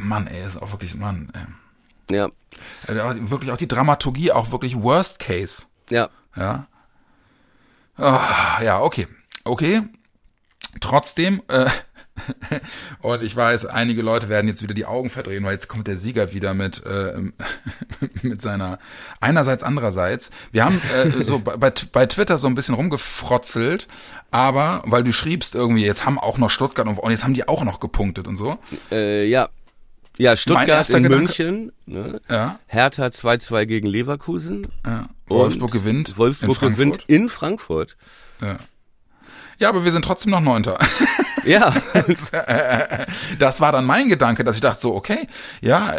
Mann, 0.00 0.26
ey, 0.26 0.44
ist 0.44 0.60
auch 0.60 0.72
wirklich, 0.72 0.94
Mann, 0.94 1.30
ey. 1.34 2.14
Ja, 2.16 2.28
Also 2.86 3.30
wirklich 3.30 3.50
auch 3.50 3.56
die 3.56 3.68
Dramaturgie, 3.68 4.32
auch 4.32 4.50
wirklich 4.50 4.76
Worst 4.80 5.18
Case. 5.18 5.64
ja. 5.90 6.08
Ja. 6.36 6.66
Ah, 7.96 8.60
ja, 8.62 8.80
okay. 8.80 9.06
Okay. 9.44 9.82
Trotzdem, 10.80 11.40
äh, 11.46 11.70
und 13.00 13.22
ich 13.22 13.34
weiß, 13.34 13.66
einige 13.66 14.02
Leute 14.02 14.28
werden 14.28 14.46
jetzt 14.46 14.62
wieder 14.62 14.74
die 14.74 14.86
Augen 14.86 15.10
verdrehen, 15.10 15.44
weil 15.44 15.54
jetzt 15.54 15.68
kommt 15.68 15.88
der 15.88 15.96
Siegert 15.96 16.32
wieder 16.32 16.54
mit, 16.54 16.82
äh, 16.86 17.14
mit 18.22 18.40
seiner 18.40 18.78
einerseits, 19.20 19.62
andererseits. 19.62 20.30
Wir 20.52 20.64
haben 20.64 20.80
äh, 20.94 21.24
so 21.24 21.40
bei, 21.40 21.56
bei 21.56 22.06
Twitter 22.06 22.38
so 22.38 22.46
ein 22.46 22.54
bisschen 22.54 22.74
rumgefrotzelt, 22.76 23.88
aber 24.30 24.82
weil 24.86 25.02
du 25.02 25.12
schriebst 25.12 25.54
irgendwie, 25.54 25.84
jetzt 25.84 26.06
haben 26.06 26.18
auch 26.18 26.38
noch 26.38 26.50
Stuttgart 26.50 26.86
und, 26.86 26.98
und 26.98 27.10
jetzt 27.10 27.24
haben 27.24 27.34
die 27.34 27.48
auch 27.48 27.64
noch 27.64 27.80
gepunktet 27.80 28.28
und 28.28 28.36
so. 28.36 28.58
Äh, 28.92 29.26
ja. 29.26 29.48
Ja, 30.16 30.36
Stuttgart 30.36 30.88
in 30.90 31.02
Gedanke- 31.02 31.16
München, 31.16 31.72
ne? 31.86 32.20
Ja. 32.30 32.60
Hertha 32.68 33.06
2-2 33.06 33.66
gegen 33.66 33.88
Leverkusen. 33.88 34.68
ja. 34.86 35.08
Wolfsburg 35.26 35.72
gewinnt. 35.72 36.16
Wolfsburg 36.18 36.62
in 36.62 36.70
gewinnt 36.70 37.04
in 37.08 37.28
Frankfurt. 37.28 37.96
Ja, 39.58 39.68
aber 39.68 39.84
wir 39.84 39.90
sind 39.90 40.04
trotzdem 40.04 40.30
noch 40.32 40.40
Neunter. 40.40 40.78
Ja, 41.46 41.74
das 43.38 43.60
war 43.60 43.72
dann 43.72 43.84
mein 43.84 44.08
Gedanke, 44.08 44.44
dass 44.44 44.56
ich 44.56 44.62
dachte 44.62 44.80
so, 44.80 44.94
okay, 44.94 45.26
ja, 45.60 45.94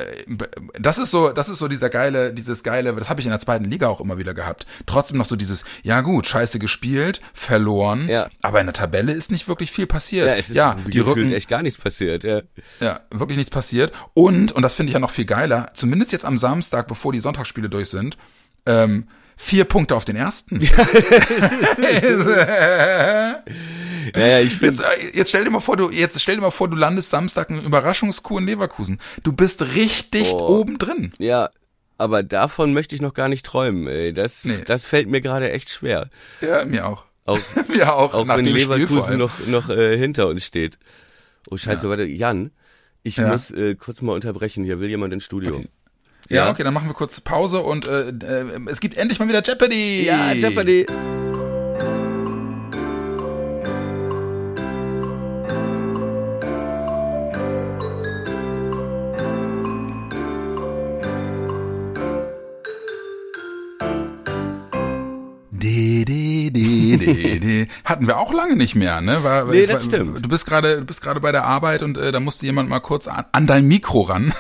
das 0.79 0.97
ist 0.97 1.11
so, 1.11 1.29
das 1.29 1.49
ist 1.49 1.59
so 1.59 1.67
dieser 1.67 1.89
geile, 1.89 2.33
dieses 2.33 2.63
geile, 2.63 2.93
das 2.95 3.09
habe 3.09 3.19
ich 3.19 3.25
in 3.25 3.31
der 3.31 3.39
zweiten 3.39 3.65
Liga 3.65 3.87
auch 3.87 4.01
immer 4.01 4.17
wieder 4.17 4.33
gehabt. 4.33 4.65
Trotzdem 4.85 5.17
noch 5.17 5.25
so 5.25 5.35
dieses, 5.35 5.65
ja 5.83 6.01
gut, 6.01 6.27
scheiße 6.27 6.59
gespielt, 6.59 7.21
verloren, 7.33 8.07
Ja. 8.07 8.27
aber 8.41 8.59
in 8.59 8.67
der 8.67 8.73
Tabelle 8.73 9.11
ist 9.11 9.31
nicht 9.31 9.47
wirklich 9.47 9.71
viel 9.71 9.87
passiert. 9.87 10.27
ja, 10.27 10.35
es 10.35 10.49
ist 10.49 10.55
ja 10.55 10.75
die 10.87 10.99
Rücken, 10.99 11.31
echt 11.31 11.49
gar 11.49 11.61
nichts 11.61 11.79
passiert, 11.79 12.23
ja. 12.23 12.41
ja, 12.79 12.99
wirklich 13.11 13.37
nichts 13.37 13.51
passiert. 13.51 13.91
Und, 14.13 14.51
und 14.51 14.61
das 14.61 14.75
finde 14.75 14.89
ich 14.89 14.93
ja 14.93 14.99
noch 14.99 15.11
viel 15.11 15.25
geiler, 15.25 15.71
zumindest 15.73 16.11
jetzt 16.11 16.25
am 16.25 16.37
Samstag, 16.37 16.87
bevor 16.87 17.11
die 17.13 17.19
Sonntagsspiele 17.19 17.69
durch 17.69 17.89
sind, 17.89 18.17
ähm, 18.65 19.07
vier 19.37 19.65
Punkte 19.65 19.95
auf 19.95 20.05
den 20.05 20.15
ersten. 20.15 20.61
Ja, 24.15 24.25
ja, 24.27 24.39
ich 24.39 24.59
Jetzt, 24.61 24.81
äh, 24.81 24.85
jetzt 25.13 25.29
stell 25.29 25.43
dir 25.43 25.49
mal 25.51 25.59
vor, 25.59 25.77
du 25.77 25.89
jetzt 25.91 26.19
stell 26.21 26.35
dir 26.35 26.41
mal 26.41 26.51
vor, 26.51 26.69
du 26.69 26.75
landest 26.75 27.09
Samstag 27.09 27.49
einen 27.49 27.63
Überraschungskuh 27.63 28.37
in 28.39 28.45
Leverkusen. 28.45 28.99
Du 29.23 29.33
bist 29.33 29.61
richtig 29.75 30.31
Oh. 30.33 30.59
oben 30.59 30.77
drin. 30.77 31.13
ja, 31.17 31.49
aber 31.97 32.23
davon 32.23 32.73
möchte 32.73 32.93
ich 32.95 33.01
noch 33.01 33.13
gar 33.13 33.29
nicht 33.29 33.45
träumen, 33.45 33.87
ey. 33.87 34.13
Das, 34.13 34.43
Nee. 34.45 34.59
das 34.65 34.85
fällt 34.85 35.07
mir 35.09 35.21
gerade 35.21 35.51
echt 35.51 35.69
schwer. 35.69 36.09
Ja, 36.41 36.65
mir 36.65 36.85
auch. 36.87 37.05
Auch, 37.25 37.39
Mir 37.69 37.93
auch. 37.93 38.13
auch 38.13 38.27
wenn 38.27 38.45
Leverkusen 38.45 39.17
noch, 39.17 39.31
noch 39.47 39.69
äh, 39.69 39.97
hinter 39.97 40.27
uns 40.27 40.45
steht. 40.45 40.77
Oh 41.49 41.57
scheiße, 41.57 41.89
warte, 41.89 42.03
Jan, 42.05 42.51
ich 43.03 43.17
Ja. 43.17 43.29
muss 43.29 43.49
äh, 43.51 43.75
kurz 43.75 44.01
mal 44.01 44.13
unterbrechen, 44.13 44.63
hier 44.63 44.79
will 44.79 44.89
jemand 44.89 45.13
ins 45.13 45.23
Studio. 45.25 45.61
Ja, 46.29 46.45
Ja. 46.45 46.49
okay, 46.51 46.63
dann 46.63 46.73
machen 46.73 46.87
wir 46.87 46.93
kurz 46.93 47.21
Pause 47.21 47.61
und 47.61 47.87
äh, 47.87 48.09
äh, 48.09 48.59
es 48.67 48.79
gibt 48.79 48.97
endlich 48.97 49.19
mal 49.19 49.27
wieder 49.27 49.41
Jeopardy. 49.43 50.05
Ja, 50.05 50.33
Jeopardy. 50.33 50.85
De. 67.13 67.67
Hatten 67.83 68.07
wir 68.07 68.17
auch 68.17 68.33
lange 68.33 68.55
nicht 68.55 68.75
mehr, 68.75 69.01
ne? 69.01 69.23
War, 69.23 69.45
Nee, 69.45 69.65
das 69.65 69.85
war, 69.85 69.93
stimmt. 69.93 70.25
Du 70.25 70.29
bist 70.29 70.45
gerade, 70.45 70.77
du 70.77 70.85
bist 70.85 71.01
gerade 71.01 71.19
bei 71.19 71.31
der 71.31 71.45
Arbeit 71.45 71.83
und 71.83 71.97
äh, 71.97 72.11
da 72.11 72.19
musste 72.19 72.45
jemand 72.45 72.69
mal 72.69 72.79
kurz 72.79 73.07
an, 73.07 73.25
an 73.31 73.47
dein 73.47 73.67
Mikro 73.67 74.01
ran. 74.01 74.33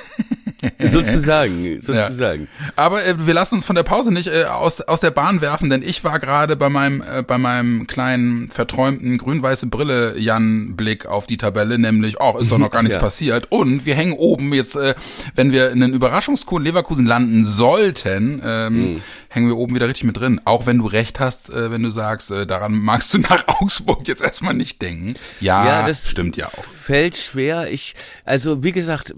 Sozusagen, 0.79 1.81
sozusagen. 1.81 2.47
Aber 2.75 3.05
äh, 3.05 3.15
wir 3.25 3.33
lassen 3.33 3.55
uns 3.55 3.65
von 3.65 3.75
der 3.75 3.83
Pause 3.83 4.11
nicht 4.13 4.27
äh, 4.27 4.45
aus, 4.45 4.81
aus 4.81 4.99
der 4.99 5.11
Bahn 5.11 5.41
werfen, 5.41 5.69
denn 5.69 5.81
ich 5.81 6.03
war 6.03 6.19
gerade 6.19 6.55
bei 6.55 6.69
meinem 6.69 7.01
äh, 7.01 7.21
bei 7.23 7.37
meinem 7.37 7.87
kleinen 7.87 8.49
verträumten 8.49 9.17
grün-weiße 9.17 9.67
Brille 9.67 10.17
Jan 10.17 10.75
Blick 10.75 11.05
auf 11.05 11.27
die 11.27 11.37
Tabelle, 11.37 11.77
nämlich 11.79 12.17
oh, 12.19 12.37
ist 12.39 12.51
doch 12.51 12.57
noch 12.57 12.71
gar 12.71 12.81
nichts 12.83 12.95
Ja. 12.95 13.01
passiert 13.01 13.47
und 13.51 13.85
wir 13.85 13.95
hängen 13.95 14.13
oben 14.13 14.53
jetzt 14.53 14.75
äh, 14.75 14.95
wenn 15.35 15.51
wir 15.51 15.71
in 15.71 15.83
einen 15.83 15.93
Überraschungskuh 15.93 16.57
in 16.57 16.63
Leverkusen 16.63 17.05
landen 17.05 17.43
sollten, 17.43 18.41
ähm, 18.45 18.75
Mhm. 18.93 19.01
hängen 19.29 19.47
wir 19.47 19.57
oben 19.57 19.75
wieder 19.75 19.87
richtig 19.87 20.05
mit 20.05 20.17
drin, 20.17 20.39
auch 20.45 20.65
wenn 20.65 20.77
du 20.77 20.87
recht 20.87 21.19
hast, 21.19 21.49
äh, 21.49 21.71
wenn 21.71 21.83
du 21.83 21.89
sagst, 21.89 22.31
äh, 22.31 22.45
daran 22.47 22.73
magst 22.79 23.13
du 23.13 23.17
nach 23.19 23.43
Augsburg 23.47 24.07
jetzt 24.07 24.21
erstmal 24.21 24.53
nicht 24.53 24.81
denken. 24.81 25.15
Ja, 25.39 25.65
Ja, 25.65 25.87
das 25.87 26.07
stimmt 26.09 26.37
ja 26.37 26.47
auch. 26.47 26.63
Fällt 26.81 27.17
schwer. 27.17 27.71
Ich, 27.71 27.95
also 28.25 28.63
wie 28.63 28.71
gesagt, 28.71 29.13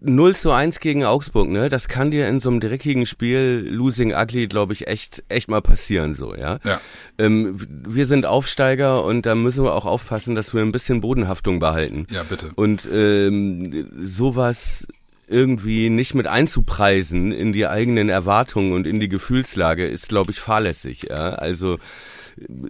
0 0.00 0.36
zu 0.36 0.50
1 0.50 0.80
gegen 0.80 1.04
Augsburg, 1.04 1.48
ne? 1.48 1.68
Das 1.68 1.88
kann 1.88 2.10
dir 2.10 2.28
in 2.28 2.40
so 2.40 2.50
einem 2.50 2.60
dreckigen 2.60 3.06
Spiel, 3.06 3.66
losing 3.70 4.14
ugly, 4.14 4.46
glaube 4.46 4.72
ich, 4.72 4.86
echt, 4.86 5.22
echt 5.28 5.48
mal 5.48 5.62
passieren, 5.62 6.14
so, 6.14 6.34
ja. 6.34 6.58
Ja. 6.64 6.80
Ähm, 7.18 7.58
wir 7.86 8.06
sind 8.06 8.26
Aufsteiger 8.26 9.04
und 9.04 9.26
da 9.26 9.34
müssen 9.34 9.64
wir 9.64 9.74
auch 9.74 9.86
aufpassen, 9.86 10.34
dass 10.34 10.54
wir 10.54 10.62
ein 10.62 10.72
bisschen 10.72 11.00
Bodenhaftung 11.00 11.60
behalten. 11.60 12.06
Ja, 12.10 12.22
bitte. 12.22 12.52
Und 12.54 12.88
ähm, 12.92 13.88
sowas 14.02 14.86
irgendwie 15.28 15.90
nicht 15.90 16.14
mit 16.14 16.26
einzupreisen 16.26 17.32
in 17.32 17.52
die 17.52 17.66
eigenen 17.66 18.08
Erwartungen 18.08 18.72
und 18.72 18.86
in 18.86 18.98
die 18.98 19.08
Gefühlslage 19.08 19.86
ist, 19.86 20.08
glaube 20.08 20.30
ich, 20.32 20.40
fahrlässig. 20.40 21.06
Ja? 21.10 21.30
Also 21.30 21.78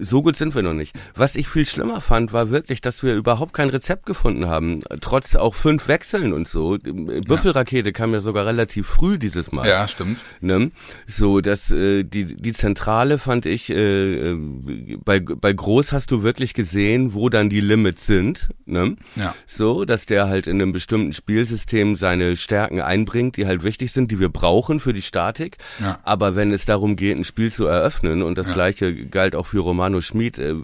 so 0.00 0.22
gut 0.22 0.36
sind 0.36 0.54
wir 0.54 0.62
noch 0.62 0.74
nicht. 0.74 0.94
Was 1.14 1.36
ich 1.36 1.48
viel 1.48 1.66
schlimmer 1.66 2.00
fand, 2.00 2.32
war 2.32 2.50
wirklich, 2.50 2.80
dass 2.80 3.02
wir 3.02 3.14
überhaupt 3.14 3.52
kein 3.52 3.68
Rezept 3.70 4.06
gefunden 4.06 4.46
haben. 4.46 4.80
Trotz 5.00 5.34
auch 5.36 5.54
fünf 5.54 5.88
Wechseln 5.88 6.32
und 6.32 6.48
so. 6.48 6.78
Büffelrakete 6.82 7.92
kam 7.92 8.12
ja 8.12 8.20
sogar 8.20 8.46
relativ 8.46 8.86
früh 8.86 9.18
dieses 9.18 9.52
Mal. 9.52 9.68
Ja, 9.68 9.88
stimmt. 9.88 10.18
Ne? 10.40 10.70
So, 11.06 11.40
dass 11.40 11.70
äh, 11.70 12.04
die 12.04 12.24
die 12.36 12.52
Zentrale 12.52 13.18
fand 13.18 13.46
ich 13.46 13.70
äh, 13.70 14.32
äh, 14.32 14.96
bei 15.04 15.20
bei 15.20 15.52
Groß 15.52 15.92
hast 15.92 16.10
du 16.10 16.22
wirklich 16.22 16.54
gesehen, 16.54 17.14
wo 17.14 17.28
dann 17.28 17.50
die 17.50 17.60
Limits 17.60 18.06
sind. 18.06 18.48
Ne? 18.66 18.96
Ja. 19.16 19.34
So, 19.46 19.84
dass 19.84 20.06
der 20.06 20.28
halt 20.28 20.46
in 20.46 20.60
einem 20.60 20.72
bestimmten 20.72 21.12
Spielsystem 21.12 21.96
seine 21.96 22.36
Stärken 22.36 22.80
einbringt, 22.80 23.36
die 23.36 23.46
halt 23.46 23.62
wichtig 23.62 23.92
sind, 23.92 24.10
die 24.10 24.20
wir 24.20 24.28
brauchen 24.28 24.80
für 24.80 24.92
die 24.92 25.02
Statik. 25.02 25.58
Ja. 25.80 25.98
Aber 26.02 26.36
wenn 26.36 26.52
es 26.52 26.64
darum 26.64 26.96
geht, 26.96 27.16
ein 27.16 27.24
Spiel 27.24 27.50
zu 27.52 27.66
eröffnen 27.66 28.22
und 28.22 28.38
das 28.38 28.48
Ja. 28.48 28.54
gleiche 28.54 28.94
galt 29.06 29.34
auch 29.34 29.46
für 29.46 29.57
Romano 29.60 30.00
Schmid, 30.00 30.38
äh, 30.38 30.54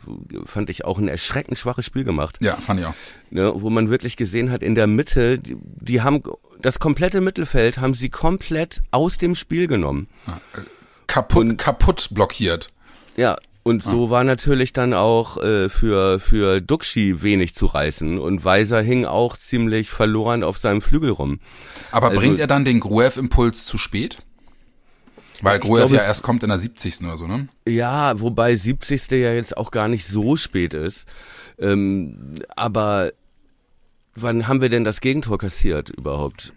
fand 0.47 0.71
ich 0.71 0.85
auch 0.85 0.99
ein 0.99 1.09
erschreckend 1.09 1.59
schwaches 1.59 1.85
Spiel 1.87 2.05
gemacht 2.05 2.39
Ja, 2.41 2.57
fand 2.57 2.81
ich 2.81 2.87
auch. 2.87 2.95
ne, 3.31 3.53
wo 3.55 3.71
man 3.71 3.91
wirklich 3.91 4.17
gesehen 4.17 4.51
hat, 4.51 4.63
in 4.63 4.75
der 4.75 4.87
Mitte, 4.87 5.39
die, 5.39 5.57
die 5.61 6.03
haben 6.03 6.21
das 6.61 6.79
komplette 6.79 7.21
Mittelfeld 7.21 7.79
haben 7.79 7.95
sie 7.95 8.09
komplett 8.09 8.83
aus 8.91 9.19
dem 9.19 9.35
Spiel 9.35 9.67
genommen. 9.67 10.09
Kaputt, 11.07 11.59
kaputt 11.59 12.09
blockiert. 12.13 12.69
Ja, 13.17 13.37
und 13.63 13.83
so 13.83 14.11
war 14.11 14.25
natürlich 14.25 14.73
dann 14.73 14.93
auch 14.93 15.37
äh, 15.43 15.69
für 15.69 16.21
für 16.21 16.61
Duxi 16.61 17.23
wenig 17.23 17.55
zu 17.55 17.67
reißen 17.67 18.19
und 18.19 18.45
Weiser 18.45 18.83
hing 18.83 19.05
auch 19.07 19.37
ziemlich 19.39 19.89
verloren 19.91 20.43
auf 20.43 20.59
seinem 20.59 20.83
Flügel 20.83 21.11
rum. 21.11 21.39
Aber 21.91 22.09
Also- 22.09 22.21
bringt 22.21 22.41
er 22.41 22.47
dann 22.47 22.65
den 22.65 22.81
Gruev-Impuls 22.81 23.65
zu 23.67 23.79
spät? 23.79 24.23
Weil 25.43 25.59
glaube, 25.59 25.95
ja 25.95 26.03
erst 26.03 26.23
kommt 26.23 26.43
in 26.43 26.49
der 26.49 26.59
70. 26.59 27.03
oder 27.03 27.17
so, 27.17 27.27
ne? 27.27 27.49
Ja, 27.67 28.21
wobei 28.21 28.55
70. 28.55 29.11
ja 29.11 29.33
jetzt 29.33 29.57
auch 29.57 29.71
gar 29.71 29.89
nicht 29.89 30.07
so 30.07 30.37
spät 30.37 30.75
ist. 30.75 31.07
Ähm, 31.59 32.37
aber 32.57 33.13
wann 34.15 34.49
haben 34.49 34.61
wir 34.61 34.69
denn 34.69 34.85
das 34.85 35.01
Gegentor 35.01 35.39
kassiert 35.39 35.91
überhaupt? 35.91 36.53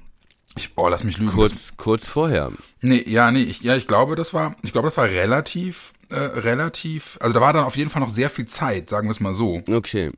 Ich, 0.57 0.71
oh, 0.75 0.87
lass 0.87 1.03
mich 1.03 1.17
lügen. 1.17 1.29
Das, 1.29 1.35
Kurz 1.35 1.73
kurz 1.77 2.07
vorher. 2.07 2.51
nee, 2.81 3.03
ja, 3.07 3.31
nee, 3.31 3.43
ich, 3.43 3.61
ja, 3.61 3.75
ich 3.75 3.87
glaube, 3.87 4.15
das 4.15 4.33
war, 4.33 4.55
ich 4.63 4.71
glaube, 4.71 4.87
das 4.87 4.97
war 4.97 5.05
relativ, 5.05 5.93
äh, 6.09 6.15
relativ, 6.15 7.17
also 7.21 7.33
da 7.33 7.41
war 7.41 7.53
dann 7.53 7.63
auf 7.63 7.77
jeden 7.77 7.89
Fall 7.91 8.01
noch 8.01 8.09
sehr 8.09 8.29
viel 8.29 8.47
Zeit, 8.47 8.89
sagen 8.89 9.07
wir 9.07 9.11
es 9.11 9.19
mal 9.19 9.33
so. 9.33 9.61
Okay. 9.67 10.11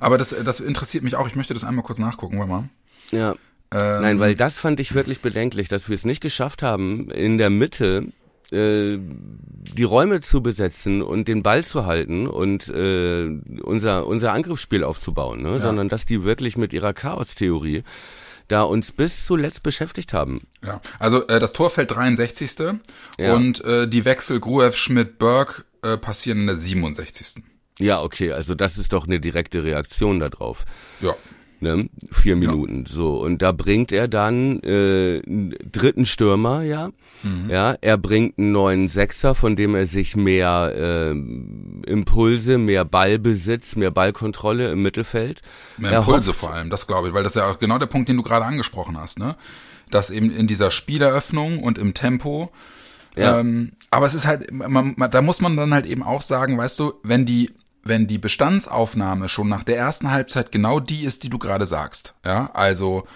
Aber 0.00 0.18
das, 0.18 0.34
das 0.44 0.60
interessiert 0.60 1.04
mich 1.04 1.14
auch. 1.14 1.28
Ich 1.28 1.36
möchte 1.36 1.54
das 1.54 1.64
einmal 1.64 1.84
kurz 1.84 1.98
nachgucken, 1.98 2.38
warte 2.38 2.50
mal. 2.50 2.68
Ja. 3.10 3.34
Ähm, 3.70 4.02
Nein, 4.02 4.20
weil 4.20 4.34
das 4.34 4.58
fand 4.58 4.80
ich 4.80 4.94
wirklich 4.94 5.20
bedenklich, 5.20 5.68
dass 5.68 5.88
wir 5.88 5.94
es 5.94 6.04
nicht 6.04 6.20
geschafft 6.20 6.62
haben, 6.62 7.10
in 7.10 7.38
der 7.38 7.50
Mitte 7.50 8.06
äh, 8.50 8.98
die 8.98 9.84
Räume 9.84 10.22
zu 10.22 10.42
besetzen 10.42 11.02
und 11.02 11.28
den 11.28 11.42
Ball 11.42 11.62
zu 11.62 11.84
halten 11.84 12.26
und 12.26 12.68
äh, 12.68 13.28
unser 13.62 14.06
unser 14.06 14.32
Angriffsspiel 14.32 14.84
aufzubauen, 14.84 15.42
ne? 15.42 15.58
sondern 15.58 15.90
dass 15.90 16.06
die 16.06 16.24
wirklich 16.24 16.56
mit 16.56 16.72
ihrer 16.72 16.94
Chaos-Theorie 16.94 17.82
da 18.48 18.62
uns 18.62 18.92
bis 18.92 19.26
zuletzt 19.26 19.62
beschäftigt 19.62 20.14
haben. 20.14 20.46
Ja, 20.64 20.80
also 20.98 21.26
äh, 21.28 21.38
das 21.38 21.52
Tor 21.52 21.68
fällt 21.68 21.90
63. 21.90 22.80
Ja. 23.18 23.34
und 23.34 23.62
äh, 23.64 23.86
die 23.86 24.06
Wechsel 24.06 24.40
Gruev, 24.40 24.76
Schmidt, 24.76 25.18
Berg 25.18 25.66
äh, 25.82 25.98
passieren 25.98 26.40
in 26.40 26.46
der 26.46 26.56
67. 26.56 27.44
Ja, 27.78 28.02
okay, 28.02 28.32
also 28.32 28.54
das 28.54 28.78
ist 28.78 28.92
doch 28.92 29.06
eine 29.06 29.20
direkte 29.20 29.62
Reaktion 29.62 30.18
darauf. 30.18 30.64
Ja. 31.00 31.14
Ne? 31.60 31.88
Vier 32.12 32.36
Minuten. 32.36 32.84
Ja. 32.86 32.92
So. 32.92 33.20
Und 33.20 33.42
da 33.42 33.52
bringt 33.52 33.90
er 33.92 34.08
dann 34.08 34.60
äh, 34.60 35.20
einen 35.26 35.54
dritten 35.72 36.06
Stürmer, 36.06 36.62
ja. 36.62 36.90
Mhm. 37.22 37.50
Ja, 37.50 37.76
er 37.80 37.98
bringt 37.98 38.38
einen 38.38 38.52
neuen 38.52 38.88
Sechser, 38.88 39.34
von 39.34 39.56
dem 39.56 39.74
er 39.74 39.86
sich 39.86 40.14
mehr 40.14 40.72
äh, 40.74 41.10
Impulse, 41.90 42.58
mehr 42.58 42.84
Ballbesitz, 42.84 43.74
mehr 43.74 43.90
Ballkontrolle 43.90 44.70
im 44.70 44.82
Mittelfeld. 44.82 45.42
Mehr 45.78 45.98
Impulse 45.98 46.32
vor 46.32 46.52
allem, 46.52 46.70
das 46.70 46.86
glaube 46.86 47.08
ich, 47.08 47.14
weil 47.14 47.24
das 47.24 47.32
ist 47.32 47.40
ja 47.40 47.50
auch 47.50 47.58
genau 47.58 47.78
der 47.78 47.86
Punkt, 47.86 48.08
den 48.08 48.16
du 48.16 48.22
gerade 48.22 48.44
angesprochen 48.44 48.96
hast, 48.96 49.18
ne? 49.18 49.36
Dass 49.90 50.10
eben 50.10 50.30
in 50.30 50.46
dieser 50.46 50.70
Spieleröffnung 50.70 51.62
und 51.62 51.78
im 51.78 51.94
Tempo 51.94 52.52
ja. 53.16 53.40
Ähm, 53.40 53.72
aber 53.90 54.06
es 54.06 54.14
ist 54.14 54.26
halt, 54.26 54.52
man, 54.52 54.94
man, 54.96 55.10
da 55.10 55.22
muss 55.22 55.40
man 55.40 55.56
dann 55.56 55.74
halt 55.74 55.86
eben 55.86 56.02
auch 56.02 56.22
sagen, 56.22 56.56
weißt 56.56 56.78
du, 56.78 56.94
wenn 57.02 57.26
die 57.26 57.50
wenn 57.84 58.06
die 58.06 58.18
Bestandsaufnahme 58.18 59.28
schon 59.28 59.48
nach 59.48 59.62
der 59.62 59.76
ersten 59.76 60.10
Halbzeit 60.10 60.52
genau 60.52 60.80
die 60.80 61.04
ist, 61.04 61.22
die 61.22 61.30
du 61.30 61.38
gerade 61.38 61.66
sagst. 61.66 62.14
Ja, 62.24 62.50
also 62.52 63.06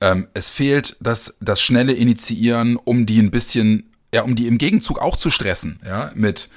ähm, 0.00 0.28
es 0.34 0.48
fehlt 0.48 0.96
das, 1.00 1.36
das 1.40 1.60
schnelle 1.60 1.92
Initiieren, 1.92 2.76
um 2.76 3.06
die 3.06 3.20
ein 3.20 3.30
bisschen, 3.30 3.90
ja, 4.14 4.22
um 4.22 4.34
die 4.34 4.46
im 4.46 4.58
Gegenzug 4.58 5.00
auch 5.00 5.16
zu 5.16 5.30
stressen, 5.30 5.80
ja, 5.84 6.10
mit 6.14 6.48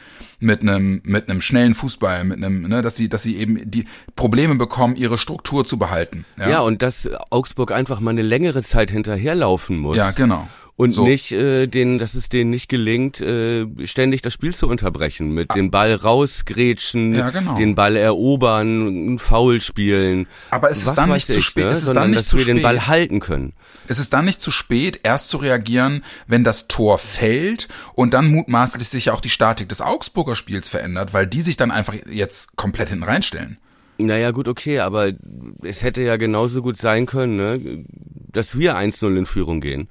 mit 0.44 0.64
einem 0.64 1.02
mit 1.04 1.30
einem 1.30 1.40
schnellen 1.40 1.76
Fußball, 1.76 2.24
mit 2.24 2.38
einem, 2.38 2.64
ne, 2.64 2.82
dass 2.82 2.96
sie 2.96 3.10
dass 3.10 3.22
sie 3.22 3.38
eben 3.38 3.70
die 3.70 3.86
Probleme 4.16 4.56
bekommen, 4.56 4.96
ihre 4.96 5.20
Struktur 5.20 5.66
zu 5.66 5.78
behalten. 5.78 6.26
Ja, 6.40 6.50
ja 6.50 6.60
und 6.62 6.82
dass 6.82 7.08
Augsburg 7.30 7.72
einfach 7.72 8.00
mal 8.00 8.10
eine 8.10 8.24
längere 8.24 8.64
Zeit 8.64 8.90
hinterherlaufen 8.90 9.78
muss. 9.78 9.98
Ja, 9.98 10.12
genau 10.12 10.48
und 10.82 10.94
so. 10.94 11.04
nicht 11.04 11.32
äh, 11.32 11.68
denen, 11.68 12.00
dass 12.00 12.16
es 12.16 12.30
denen 12.30 12.50
nicht 12.50 12.68
gelingt, 12.68 13.22
äh, 13.22 13.68
ständig 13.86 14.24
das 14.24 14.34
Spiel 14.34 14.56
zu 14.56 14.68
unterbrechen, 14.68 15.32
mit 15.32 15.52
ah. 15.52 15.54
den 15.54 15.70
Ball 15.70 15.94
rausgrätschen, 15.94 17.14
ja, 17.14 17.30
genau. 17.30 17.56
den 17.56 17.76
Ball 17.76 17.96
erobern, 17.96 19.20
Foul 19.20 19.62
spielen. 19.62 20.26
Aber 20.50 20.72
es 20.72 20.84
ist 20.84 20.96
dann 20.96 21.10
nicht 21.10 21.30
ich, 21.30 21.36
zu 21.36 21.42
spät, 21.44 21.66
ne? 21.66 21.70
es 21.70 21.80
ist 21.80 21.86
Sondern, 21.86 22.06
dann 22.06 22.12
nicht 22.12 22.22
dass 22.22 22.30
zu 22.30 22.38
wir 22.38 22.44
spät. 22.46 22.56
den 22.56 22.64
Ball 22.64 22.88
halten 22.88 23.20
können. 23.20 23.54
Es 23.88 24.00
ist 24.00 24.12
dann 24.14 24.26
nicht 24.26 24.42
zu 24.42 24.50
spät, 24.50 25.02
erst 25.04 25.30
zu 25.30 25.38
reagieren, 25.38 26.04
wenn 26.26 26.44
das 26.44 26.68
Tor 26.68 26.98
fällt 26.98 27.68
und 27.94 28.16
dann 28.16 28.32
mutmaßlich 28.32 28.90
sich 28.90 29.12
auch 29.12 29.22
die 29.22 29.30
Statik 29.30 29.70
des 29.70 29.82
Augsburger 29.82 30.36
Spiels 30.36 30.68
verändert, 30.68 31.14
weil 31.14 31.28
die 31.28 31.42
sich 31.42 31.58
dann 31.58 31.70
einfach 31.70 31.94
jetzt 32.10 32.58
komplett 32.58 32.90
hinten 32.90 33.04
reinstellen. 33.04 33.60
Naja, 34.00 34.32
gut, 34.32 34.48
okay, 34.48 34.80
aber 34.80 35.12
es 35.62 35.84
hätte 35.84 36.02
ja 36.02 36.18
genauso 36.18 36.64
gut 36.64 36.80
sein 36.80 37.06
können, 37.06 37.38
ne, 37.38 37.86
dass 38.32 38.58
wir 38.58 38.78
1-0 38.78 39.16
in 39.16 39.26
Führung 39.28 39.62
gehen. 39.62 39.90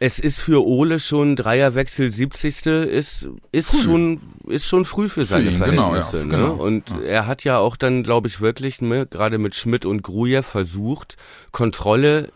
Es 0.00 0.20
ist 0.20 0.40
für 0.40 0.64
Ole 0.64 1.00
schon 1.00 1.34
Dreierwechsel 1.34 2.12
70. 2.12 2.66
ist 2.66 3.28
ist 3.50 3.70
früh. 3.70 3.82
schon 3.82 4.20
ist 4.46 4.66
schon 4.66 4.84
früh 4.84 5.08
für 5.08 5.24
seine 5.24 5.50
für 5.50 5.64
genau, 5.64 5.90
Verhältnisse. 5.90 6.26
Genau, 6.28 6.36
ja, 6.36 6.42
ne? 6.42 6.52
genau. 6.52 6.64
Und 6.64 6.90
ja. 6.90 7.00
er 7.00 7.26
hat 7.26 7.42
ja 7.42 7.58
auch 7.58 7.76
dann, 7.76 8.04
glaube 8.04 8.28
ich, 8.28 8.40
wirklich 8.40 8.80
ne, 8.80 9.06
gerade 9.06 9.38
mit 9.38 9.56
Schmidt 9.56 9.84
und 9.84 10.02
Grujer 10.02 10.44
versucht, 10.44 11.16
Kontrolle 11.50 12.30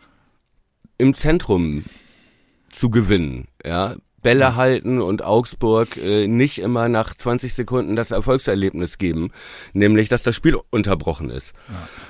im 0.99 1.15
Zentrum 1.15 1.85
zu 2.69 2.91
gewinnen. 2.91 3.47
Ja, 3.65 3.95
Bälle 4.23 4.41
ja. 4.41 4.55
halten 4.55 5.01
und 5.01 5.23
Augsburg 5.23 5.97
äh, 5.97 6.27
nicht 6.27 6.59
immer 6.59 6.89
nach 6.89 7.15
20 7.15 7.55
Sekunden 7.55 7.97
das 7.97 8.11
Erfolgserlebnis 8.11 8.99
geben, 8.99 9.31
nämlich 9.73 10.09
dass 10.09 10.23
das 10.23 10.35
Spiel 10.35 10.57
unterbrochen 10.71 11.31
ist. 11.31 11.55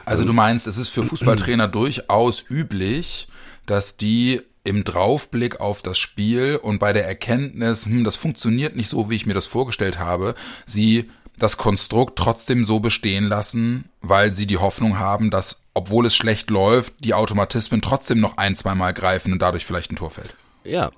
Also 0.05 0.25
du 0.25 0.33
meinst, 0.33 0.67
es 0.67 0.79
ist 0.79 0.91
für 0.91 1.05
Fußballtrainer 1.05 1.69
durchaus 1.69 2.45
üblich, 2.49 3.29
dass 3.67 3.97
die 3.97 4.43
im 4.65 4.85
Draufblick 4.85 5.61
auf 5.61 5.83
das 5.83 5.99
Spiel 5.99 6.57
und 6.57 6.79
bei 6.79 6.93
der 6.93 7.07
Erkenntnis, 7.07 7.87
hm, 7.87 8.05
das 8.05 8.17
funktioniert 8.17 8.77
nicht 8.77 8.89
so, 8.89 9.11
wie 9.11 9.17
ich 9.17 9.27
mir 9.27 9.35
das 9.35 9.47
vorgestellt 9.47 9.99
habe, 9.99 10.35
sie 10.67 11.11
das 11.39 11.57
Konstrukt 11.57 12.17
trotzdem 12.19 12.65
so 12.65 12.79
bestehen 12.79 13.25
lassen, 13.25 13.87
weil 14.01 14.33
sie 14.33 14.47
die 14.47 14.59
Hoffnung 14.59 14.99
haben, 14.99 15.31
dass, 15.31 15.65
obwohl 15.75 16.07
es 16.07 16.15
schlecht 16.15 16.51
läuft, 16.51 16.95
die 17.01 17.15
Automatismen 17.15 17.83
trotzdem 17.83 18.21
noch 18.21 18.37
ein, 18.37 18.57
zweimal 18.57 18.95
greifen 18.95 19.33
und 19.33 19.43
dadurch 19.43 19.65
vielleicht 19.65 19.91
ein 19.91 19.97
Tor 19.97 20.11
fällt. 20.11 20.35
Ja. 20.65 20.91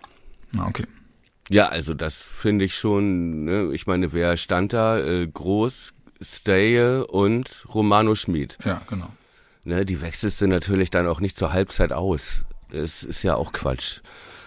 Na, 0.52 0.66
okay. 0.66 0.84
Ja, 1.50 1.68
also 1.68 1.94
das 1.94 2.22
finde 2.22 2.64
ich 2.64 2.74
schon, 2.74 3.44
ne? 3.44 3.70
ich 3.72 3.86
meine, 3.86 4.12
wer 4.12 4.36
stand 4.36 4.72
da? 4.72 4.98
Äh, 4.98 5.26
Groß, 5.26 5.92
Steje 6.20 7.06
und 7.06 7.66
Romano 7.72 8.14
Schmid. 8.14 8.58
Ja, 8.64 8.82
genau. 8.88 9.08
Ne, 9.64 9.86
die 9.86 10.02
wechselst 10.02 10.40
du 10.40 10.46
natürlich 10.46 10.90
dann 10.90 11.06
auch 11.06 11.20
nicht 11.20 11.38
zur 11.38 11.52
Halbzeit 11.52 11.92
aus. 11.92 12.44
Das 12.74 13.02
ist 13.02 13.22
ja 13.22 13.34
auch 13.34 13.52
Quatsch. 13.52 14.00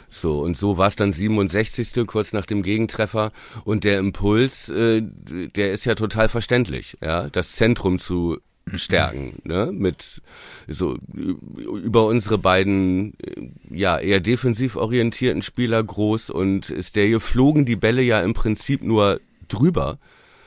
So, 0.09 0.39
und 0.39 0.57
so 0.57 0.77
war 0.77 0.87
es 0.87 0.95
dann 0.95 1.13
67. 1.13 2.05
kurz 2.05 2.33
nach 2.33 2.45
dem 2.45 2.63
Gegentreffer. 2.63 3.31
Und 3.65 3.83
der 3.83 3.99
Impuls, 3.99 4.69
äh, 4.69 5.01
der 5.01 5.73
ist 5.73 5.85
ja 5.85 5.95
total 5.95 6.29
verständlich, 6.29 6.95
ja, 7.01 7.29
das 7.29 7.53
Zentrum 7.53 7.99
zu 7.99 8.37
stärken, 8.75 9.39
ne, 9.43 9.71
mit 9.71 10.21
so 10.67 10.97
über 11.13 12.05
unsere 12.05 12.37
beiden 12.37 13.13
äh, 13.19 13.49
ja 13.69 13.97
eher 13.97 14.19
defensiv 14.19 14.75
orientierten 14.75 15.41
Spieler 15.41 15.81
groß 15.83 16.29
und 16.29 16.69
ist 16.69 16.95
der 16.95 17.05
hier 17.05 17.19
flogen 17.19 17.65
die 17.65 17.75
Bälle 17.75 18.01
ja 18.01 18.21
im 18.21 18.33
Prinzip 18.33 18.83
nur 18.83 19.21
drüber. 19.47 19.99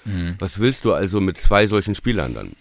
Mhm. 0.05 0.37
Was 0.39 0.59
willst 0.59 0.85
du 0.85 0.93
also 0.93 1.21
mit 1.21 1.39
zwei 1.39 1.67
solchen 1.67 1.95
Spielern 1.95 2.35
dann? 2.35 2.53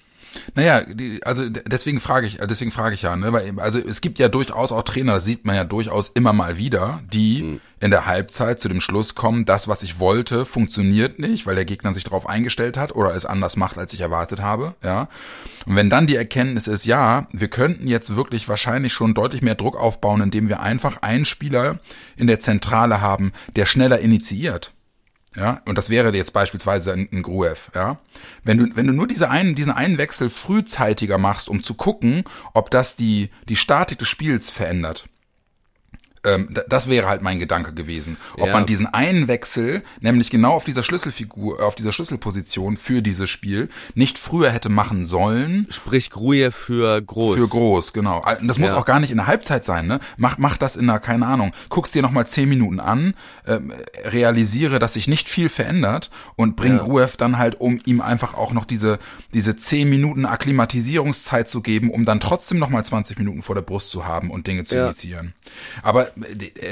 Naja, 0.56 0.84
die, 0.84 1.24
also 1.24 1.50
deswegen 1.50 2.00
frage 2.00 2.28
ich, 2.28 2.38
deswegen 2.38 2.72
frage 2.72 2.96
ich 2.96 3.02
ja, 3.02 3.16
ne, 3.16 3.34
weil 3.34 3.60
also 3.60 3.80
es 3.80 4.02
gibt 4.02 4.20
ja 4.20 4.30
durchaus 4.30 4.72
auch 4.72 4.84
Trainer, 4.84 5.14
das 5.14 5.26
sieht 5.26 5.46
man 5.46 5.56
ja 5.56 5.64
durchaus 5.64 6.10
immer 6.10 6.34
mal 6.34 6.58
wieder, 6.58 7.02
die 7.12 7.44
mhm. 7.44 7.62
in 7.80 7.92
der 7.92 8.06
Halbzeit 8.06 8.60
zu 8.60 8.70
dem 8.70 8.82
Schluss 8.82 9.16
kommen, 9.16 9.46
das, 9.46 9.68
was 9.68 9.82
ich 9.82 10.00
wollte, 10.00 10.46
funktioniert 10.46 11.20
nicht, 11.20 11.48
weil 11.48 11.56
der 11.56 11.66
Gegner 11.66 11.94
sich 11.94 12.04
darauf 12.04 12.28
eingestellt 12.28 12.78
hat 12.78 12.96
oder 12.96 13.16
es 13.16 13.26
anders 13.26 13.58
macht, 13.58 13.78
als 13.78 13.94
ich 13.94 14.02
erwartet 14.02 14.42
habe, 14.42 14.76
ja. 14.84 15.08
Und 15.66 15.76
wenn 15.76 15.90
dann 15.90 16.08
die 16.08 16.16
Erkenntnis 16.16 16.68
ist, 16.68 16.86
ja, 16.86 17.28
wir 17.32 17.48
könnten 17.48 17.88
jetzt 17.88 18.16
wirklich 18.16 18.48
wahrscheinlich 18.48 18.94
schon 18.94 19.14
deutlich 19.14 19.42
mehr 19.42 19.56
Druck 19.56 19.78
aufbauen, 19.78 20.22
indem 20.22 20.50
wir 20.50 20.62
einfach 20.62 21.02
einen 21.02 21.26
Spieler 21.26 21.80
in 22.16 22.28
der 22.28 22.40
Zentrale 22.40 23.02
haben, 23.02 23.34
der 23.56 23.66
schneller 23.66 24.00
initiiert 24.00 24.74
ja, 25.36 25.62
und 25.66 25.78
das 25.78 25.90
wäre 25.90 26.16
jetzt 26.16 26.34
beispielsweise 26.34 26.94
ein, 26.94 27.08
ein 27.12 27.22
Gruev, 27.22 27.70
ja. 27.76 28.00
Wenn 28.44 28.58
du, 28.58 28.76
wenn 28.76 28.88
du 28.88 28.94
nur 28.94 29.08
diese 29.08 29.30
einen, 29.30 29.56
diesen 29.56 29.72
einen 29.72 29.98
Wechsel 29.98 30.30
frühzeitiger 30.30 31.18
machst, 31.18 31.50
um 31.50 31.64
zu 31.64 31.76
gucken, 31.76 32.24
ob 32.54 32.72
das 32.72 32.96
die, 32.96 33.30
die 33.48 33.56
Statik 33.56 34.00
des 34.00 34.08
Spiels 34.08 34.50
verändert, 34.50 35.08
ähm, 36.24 36.56
das 36.68 36.90
wäre 36.90 37.08
halt 37.08 37.22
mein 37.22 37.40
Gedanke 37.40 37.74
gewesen. 37.74 38.18
Ob 38.36 38.48
ja. 38.48 38.54
man 38.54 38.66
diesen 38.66 38.88
einen 38.88 39.28
Wechsel, 39.28 39.84
nämlich 40.02 40.30
genau 40.30 40.54
auf 40.54 40.66
dieser 40.66 40.84
Schlüsselfigur, 40.84 41.64
auf 41.64 41.76
dieser 41.76 41.94
Schlüsselposition 41.94 42.78
für 42.78 43.02
dieses 43.02 43.30
Spiel, 43.30 43.70
nicht 43.96 44.18
früher 44.18 44.52
hätte 44.52 44.70
machen 44.70 45.06
sollen. 45.06 45.68
Sprich 45.70 46.10
Gruje 46.10 46.52
für 46.52 47.02
groß. 47.02 47.38
Für 47.38 47.48
groß, 47.48 47.94
genau. 47.94 48.24
Das 48.42 48.60
muss 48.60 48.72
ja. 48.72 48.78
auch 48.78 48.86
gar 48.86 49.00
nicht 49.00 49.12
in 49.12 49.18
der 49.18 49.28
Halbzeit 49.28 49.64
sein, 49.64 49.88
ne? 49.88 50.00
Mach, 50.18 50.38
mach 50.38 50.58
das 50.58 50.76
in 50.76 50.90
einer, 50.90 51.00
keine 51.00 51.26
Ahnung, 51.26 51.54
guckst 51.70 51.96
dir 51.96 52.02
nochmal 52.02 52.28
zehn 52.28 52.50
Minuten 52.50 52.80
an, 52.80 53.14
äh, 53.46 53.60
realisiere, 54.06 54.80
dass 54.80 54.94
sich 54.94 55.08
nicht 55.08 55.30
viel 55.30 55.50
verändert 55.50 56.10
und 56.36 56.56
bring 56.56 56.78
ja. 56.78 56.84
Gruev 56.84 57.16
dann 57.18 57.38
halt, 57.38 57.60
um 57.60 57.80
ihm 57.86 58.02
einfach 58.02 58.34
auch 58.34 58.54
noch 58.54 58.66
diese, 58.66 59.00
diese 59.34 59.56
zehn 59.56 59.90
Minuten 59.90 60.26
Akklimatisierungszeit 60.26 61.50
zu 61.50 61.62
geben, 61.62 61.92
um 61.92 62.06
dann 62.06 62.20
trotzdem 62.20 62.60
nochmal 62.60 62.84
20 62.84 63.18
Minuten 63.18 63.42
vor 63.42 63.56
der 63.56 63.62
Brust 63.62 63.90
zu 63.90 64.06
haben 64.06 64.32
und 64.32 64.48
Dinge 64.48 64.64
zu 64.64 64.76
ja. 64.76 64.86
initiieren. 64.86 65.34
Aber 65.82 66.09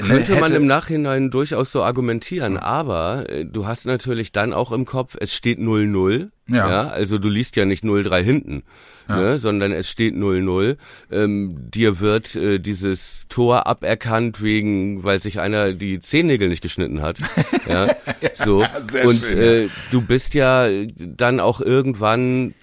Könnte 0.06 0.36
man 0.40 0.52
im 0.54 0.66
Nachhinein 0.66 1.30
durchaus 1.30 1.72
so 1.72 1.82
argumentieren, 1.82 2.56
aber 2.56 3.28
äh, 3.28 3.44
du 3.44 3.66
hast 3.66 3.86
natürlich 3.86 4.32
dann 4.32 4.52
auch 4.52 4.72
im 4.72 4.84
Kopf, 4.84 5.16
es 5.18 5.34
steht 5.34 5.58
0-0. 5.58 6.28
Ja. 6.48 6.70
ja. 6.70 6.88
Also 6.88 7.18
du 7.18 7.28
liest 7.28 7.56
ja 7.56 7.64
nicht 7.64 7.84
0-3 7.84 8.22
hinten, 8.22 8.62
ja. 9.08 9.16
ne, 9.16 9.38
sondern 9.38 9.72
es 9.72 9.88
steht 9.88 10.14
0-0. 10.14 10.76
Ähm, 11.10 11.50
dir 11.52 12.00
wird 12.00 12.34
äh, 12.34 12.58
dieses 12.58 13.26
Tor 13.28 13.66
aberkannt 13.66 14.42
wegen, 14.42 15.04
weil 15.04 15.20
sich 15.20 15.40
einer 15.40 15.72
die 15.72 16.00
Zehennägel 16.00 16.48
nicht 16.48 16.62
geschnitten 16.62 17.02
hat. 17.02 17.18
ja, 17.68 17.94
so. 18.34 18.64
Und 19.04 19.24
schön, 19.24 19.38
äh, 19.38 19.68
du 19.90 20.00
bist 20.00 20.34
ja 20.34 20.68
dann 20.96 21.40
auch 21.40 21.60
irgendwann 21.60 22.54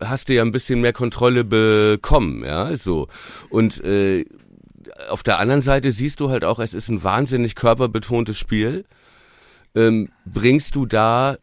hast 0.00 0.28
du 0.28 0.34
ja 0.34 0.42
ein 0.42 0.52
bisschen 0.52 0.80
mehr 0.80 0.92
Kontrolle 0.92 1.44
bekommen, 1.44 2.44
ja, 2.44 2.76
so. 2.76 3.08
Und 3.50 3.82
äh, 3.84 4.24
auf 5.08 5.22
der 5.22 5.38
anderen 5.38 5.62
Seite 5.62 5.92
siehst 5.92 6.20
du 6.20 6.30
halt 6.30 6.44
auch, 6.44 6.58
es 6.58 6.74
ist 6.74 6.88
ein 6.88 7.02
wahnsinnig 7.02 7.54
körperbetontes 7.54 8.38
Spiel. 8.38 8.84
Ähm, 9.74 10.10
bringst 10.24 10.74
du 10.74 10.86
da, 10.86 11.38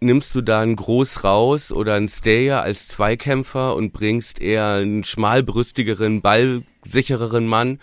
nimmst 0.00 0.34
du 0.34 0.42
da 0.42 0.60
einen 0.60 0.76
Groß 0.76 1.24
raus 1.24 1.72
oder 1.72 1.94
einen 1.94 2.08
Stayer 2.08 2.62
als 2.62 2.88
Zweikämpfer 2.88 3.74
und 3.74 3.92
bringst 3.92 4.40
eher 4.40 4.74
einen 4.74 5.04
schmalbrüstigeren, 5.04 6.22
ballsichereren 6.22 7.46
Mann? 7.46 7.80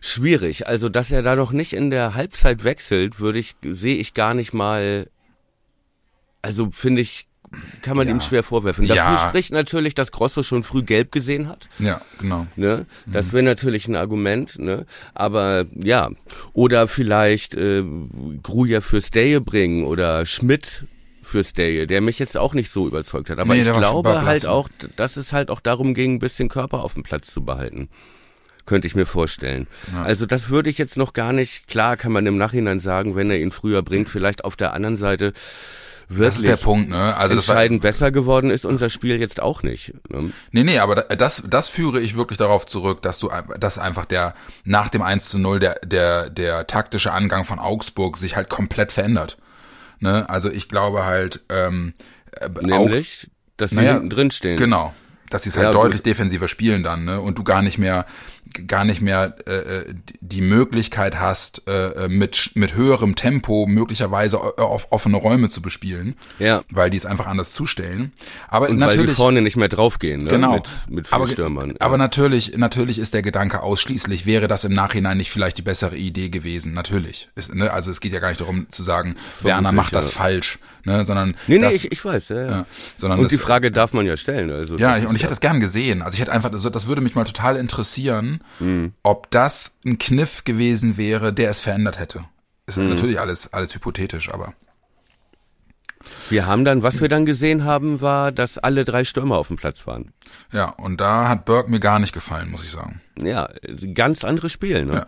Schwierig. 0.00 0.66
Also, 0.66 0.90
dass 0.90 1.10
er 1.10 1.22
da 1.22 1.34
noch 1.34 1.52
nicht 1.52 1.72
in 1.72 1.90
der 1.90 2.14
Halbzeit 2.14 2.64
wechselt, 2.64 3.20
würde 3.20 3.38
ich, 3.38 3.56
sehe 3.62 3.96
ich 3.96 4.12
gar 4.12 4.34
nicht 4.34 4.52
mal, 4.52 5.08
also 6.42 6.70
finde 6.70 7.00
ich 7.00 7.26
kann 7.82 7.96
man 7.96 8.08
ja. 8.08 8.14
ihm 8.14 8.20
schwer 8.20 8.42
vorwerfen. 8.42 8.86
Dafür 8.86 9.02
ja. 9.02 9.18
spricht 9.18 9.52
natürlich, 9.52 9.94
dass 9.94 10.12
Grosso 10.12 10.42
schon 10.42 10.64
früh 10.64 10.82
gelb 10.82 11.12
gesehen 11.12 11.48
hat. 11.48 11.68
Ja, 11.78 12.00
genau. 12.20 12.46
Ne? 12.56 12.86
Das 13.06 13.32
wäre 13.32 13.42
natürlich 13.42 13.88
ein 13.88 13.96
Argument. 13.96 14.58
Ne? 14.58 14.86
Aber 15.14 15.64
ja, 15.74 16.10
oder 16.52 16.88
vielleicht 16.88 17.54
äh, 17.54 17.84
Gruja 18.42 18.80
für 18.80 19.00
Stay 19.00 19.38
bringen 19.40 19.84
oder 19.84 20.26
Schmidt 20.26 20.86
für 21.22 21.42
Stay, 21.42 21.86
der 21.86 22.00
mich 22.00 22.18
jetzt 22.18 22.36
auch 22.36 22.54
nicht 22.54 22.70
so 22.70 22.86
überzeugt 22.86 23.30
hat. 23.30 23.38
Aber 23.38 23.54
nee, 23.54 23.62
ich 23.62 23.72
glaube 23.72 24.22
halt 24.22 24.46
auch, 24.46 24.68
dass 24.96 25.16
es 25.16 25.32
halt 25.32 25.50
auch 25.50 25.60
darum 25.60 25.94
ging, 25.94 26.14
ein 26.14 26.18
bisschen 26.18 26.48
Körper 26.48 26.84
auf 26.84 26.94
dem 26.94 27.02
Platz 27.02 27.32
zu 27.32 27.44
behalten. 27.44 27.88
Könnte 28.66 28.86
ich 28.86 28.94
mir 28.94 29.04
vorstellen. 29.04 29.66
Ja. 29.92 30.04
Also 30.04 30.24
das 30.24 30.48
würde 30.48 30.70
ich 30.70 30.78
jetzt 30.78 30.96
noch 30.96 31.12
gar 31.12 31.32
nicht, 31.34 31.66
klar 31.66 31.98
kann 31.98 32.12
man 32.12 32.24
im 32.24 32.38
Nachhinein 32.38 32.80
sagen, 32.80 33.14
wenn 33.14 33.30
er 33.30 33.38
ihn 33.38 33.50
früher 33.50 33.82
bringt, 33.82 34.08
vielleicht 34.08 34.44
auf 34.44 34.56
der 34.56 34.72
anderen 34.72 34.96
Seite 34.96 35.34
wirklich 36.08 36.26
das 36.26 36.36
ist 36.36 36.46
der 36.46 36.56
Punkt, 36.56 36.90
ne? 36.90 37.16
Also 37.16 37.34
entscheidend 37.34 37.82
war, 37.82 37.90
besser 37.90 38.10
geworden 38.10 38.50
ist 38.50 38.64
unser 38.64 38.90
Spiel 38.90 39.18
jetzt 39.18 39.40
auch 39.40 39.62
nicht. 39.62 39.94
Ne? 40.08 40.32
Nee, 40.52 40.64
nee, 40.64 40.78
aber 40.78 40.96
das, 40.96 41.42
das 41.48 41.68
führe 41.68 42.00
ich 42.00 42.16
wirklich 42.16 42.38
darauf 42.38 42.66
zurück, 42.66 43.02
dass 43.02 43.18
du, 43.18 43.30
dass 43.58 43.78
einfach 43.78 44.04
der, 44.04 44.34
nach 44.64 44.88
dem 44.88 45.02
1 45.02 45.28
zu 45.28 45.38
0 45.38 45.60
der, 45.60 45.74
der, 45.84 46.30
der 46.30 46.66
taktische 46.66 47.12
Angang 47.12 47.44
von 47.44 47.58
Augsburg 47.58 48.18
sich 48.18 48.36
halt 48.36 48.48
komplett 48.48 48.92
verändert. 48.92 49.38
Ne? 50.00 50.28
Also 50.28 50.50
ich 50.50 50.68
glaube 50.68 51.04
halt, 51.04 51.40
ähm, 51.48 51.94
äh, 52.40 52.48
Nämlich, 52.60 53.30
dass 53.56 53.70
sie 53.70 53.76
naja, 53.76 53.94
hinten 53.94 54.10
drin 54.10 54.30
stehen. 54.30 54.56
Genau. 54.56 54.94
Dass 55.30 55.44
sie 55.44 55.48
es 55.48 55.56
halt 55.56 55.68
ja, 55.68 55.72
deutlich 55.72 56.00
gut. 56.00 56.06
defensiver 56.06 56.48
spielen 56.48 56.82
dann, 56.82 57.04
ne? 57.04 57.20
Und 57.20 57.38
du 57.38 57.44
gar 57.44 57.62
nicht 57.62 57.78
mehr 57.78 58.04
gar 58.66 58.84
nicht 58.84 59.00
mehr 59.00 59.36
äh, 59.46 59.52
äh, 59.52 59.94
die 60.20 60.40
Möglichkeit 60.40 61.18
hast, 61.18 61.62
äh, 61.66 62.08
mit, 62.08 62.52
mit 62.54 62.74
höherem 62.74 63.16
Tempo 63.16 63.66
möglicherweise 63.66 64.38
auf 64.58 64.88
offene 64.90 65.16
Räume 65.16 65.48
zu 65.48 65.60
bespielen, 65.60 66.16
ja. 66.38 66.62
weil 66.70 66.90
die 66.90 66.96
es 66.96 67.06
einfach 67.06 67.26
anders 67.26 67.52
zustellen. 67.52 68.12
Aber 68.48 68.68
Und 68.68 68.78
natürlich 68.78 69.00
weil 69.00 69.06
die 69.08 69.14
vorne 69.14 69.42
nicht 69.42 69.56
mehr 69.56 69.68
draufgehen, 69.68 70.22
ne? 70.22 70.30
genau. 70.30 70.54
Mit, 70.54 70.68
mit 70.88 71.12
aber, 71.12 71.28
Stürmern. 71.28 71.70
Ja. 71.70 71.76
aber 71.80 71.98
natürlich, 71.98 72.56
natürlich 72.56 72.98
ist 72.98 73.14
der 73.14 73.22
Gedanke 73.22 73.62
ausschließlich, 73.62 74.26
wäre 74.26 74.46
das 74.46 74.64
im 74.64 74.72
Nachhinein 74.72 75.16
nicht 75.16 75.30
vielleicht 75.30 75.58
die 75.58 75.62
bessere 75.62 75.96
Idee 75.96 76.28
gewesen? 76.30 76.74
Natürlich. 76.74 77.30
Ist, 77.34 77.54
ne? 77.54 77.72
Also 77.72 77.90
es 77.90 78.00
geht 78.00 78.12
ja 78.12 78.20
gar 78.20 78.28
nicht 78.28 78.40
darum 78.40 78.66
zu 78.70 78.82
sagen, 78.82 79.16
Vermutlich, 79.16 79.44
Werner 79.44 79.72
macht 79.72 79.94
das 79.94 80.10
falsch, 80.10 80.58
ne? 80.84 81.04
sondern 81.04 81.34
nee, 81.46 81.56
nee, 81.56 81.60
das, 81.60 81.74
ich, 81.74 81.90
ich 81.90 82.04
weiß, 82.04 82.28
ja, 82.28 82.36
ja. 82.36 82.50
ja 82.50 82.66
sondern 82.96 83.18
Und 83.18 83.24
das, 83.24 83.32
die 83.32 83.38
Frage 83.38 83.70
darf 83.70 83.92
man 83.92 84.06
ja 84.06 84.16
stellen. 84.16 84.50
Also 84.50 84.76
ja, 84.76 84.96
und 85.08 85.16
ich 85.16 85.22
hätte 85.22 85.32
es 85.32 85.40
gern 85.40 85.60
gesehen. 85.60 86.02
Also 86.02 86.14
ich 86.14 86.20
hätte 86.20 86.32
einfach, 86.32 86.52
also 86.52 86.70
das 86.70 86.86
würde 86.86 87.00
mich 87.00 87.14
mal 87.14 87.24
total 87.24 87.56
interessieren, 87.56 88.33
mhm. 88.58 88.92
ob 89.02 89.30
das 89.30 89.78
ein 89.84 89.98
Kniff 89.98 90.44
gewesen 90.44 90.96
wäre, 90.96 91.32
der 91.32 91.50
es 91.50 91.60
verändert 91.60 91.98
hätte. 91.98 92.24
Ist 92.66 92.78
mhm. 92.78 92.88
natürlich 92.88 93.20
alles, 93.20 93.52
alles 93.52 93.74
hypothetisch, 93.74 94.32
aber. 94.32 94.54
Wir 96.28 96.46
haben 96.46 96.64
dann, 96.64 96.82
was 96.82 97.00
wir 97.00 97.08
dann 97.08 97.24
gesehen 97.24 97.64
haben, 97.64 98.00
war, 98.00 98.30
dass 98.32 98.58
alle 98.58 98.84
drei 98.84 99.04
Stürmer 99.04 99.38
auf 99.38 99.48
dem 99.48 99.56
Platz 99.56 99.86
waren. 99.86 100.12
Ja, 100.52 100.68
und 100.70 101.00
da 101.00 101.28
hat 101.28 101.44
Burke 101.44 101.70
mir 101.70 101.80
gar 101.80 101.98
nicht 101.98 102.12
gefallen, 102.12 102.50
muss 102.50 102.62
ich 102.62 102.70
sagen. 102.70 103.00
Ja, 103.18 103.48
ganz 103.94 104.24
anderes 104.24 104.52
Spiel, 104.52 104.84
ne? 104.84 104.94
Ja. 104.94 105.06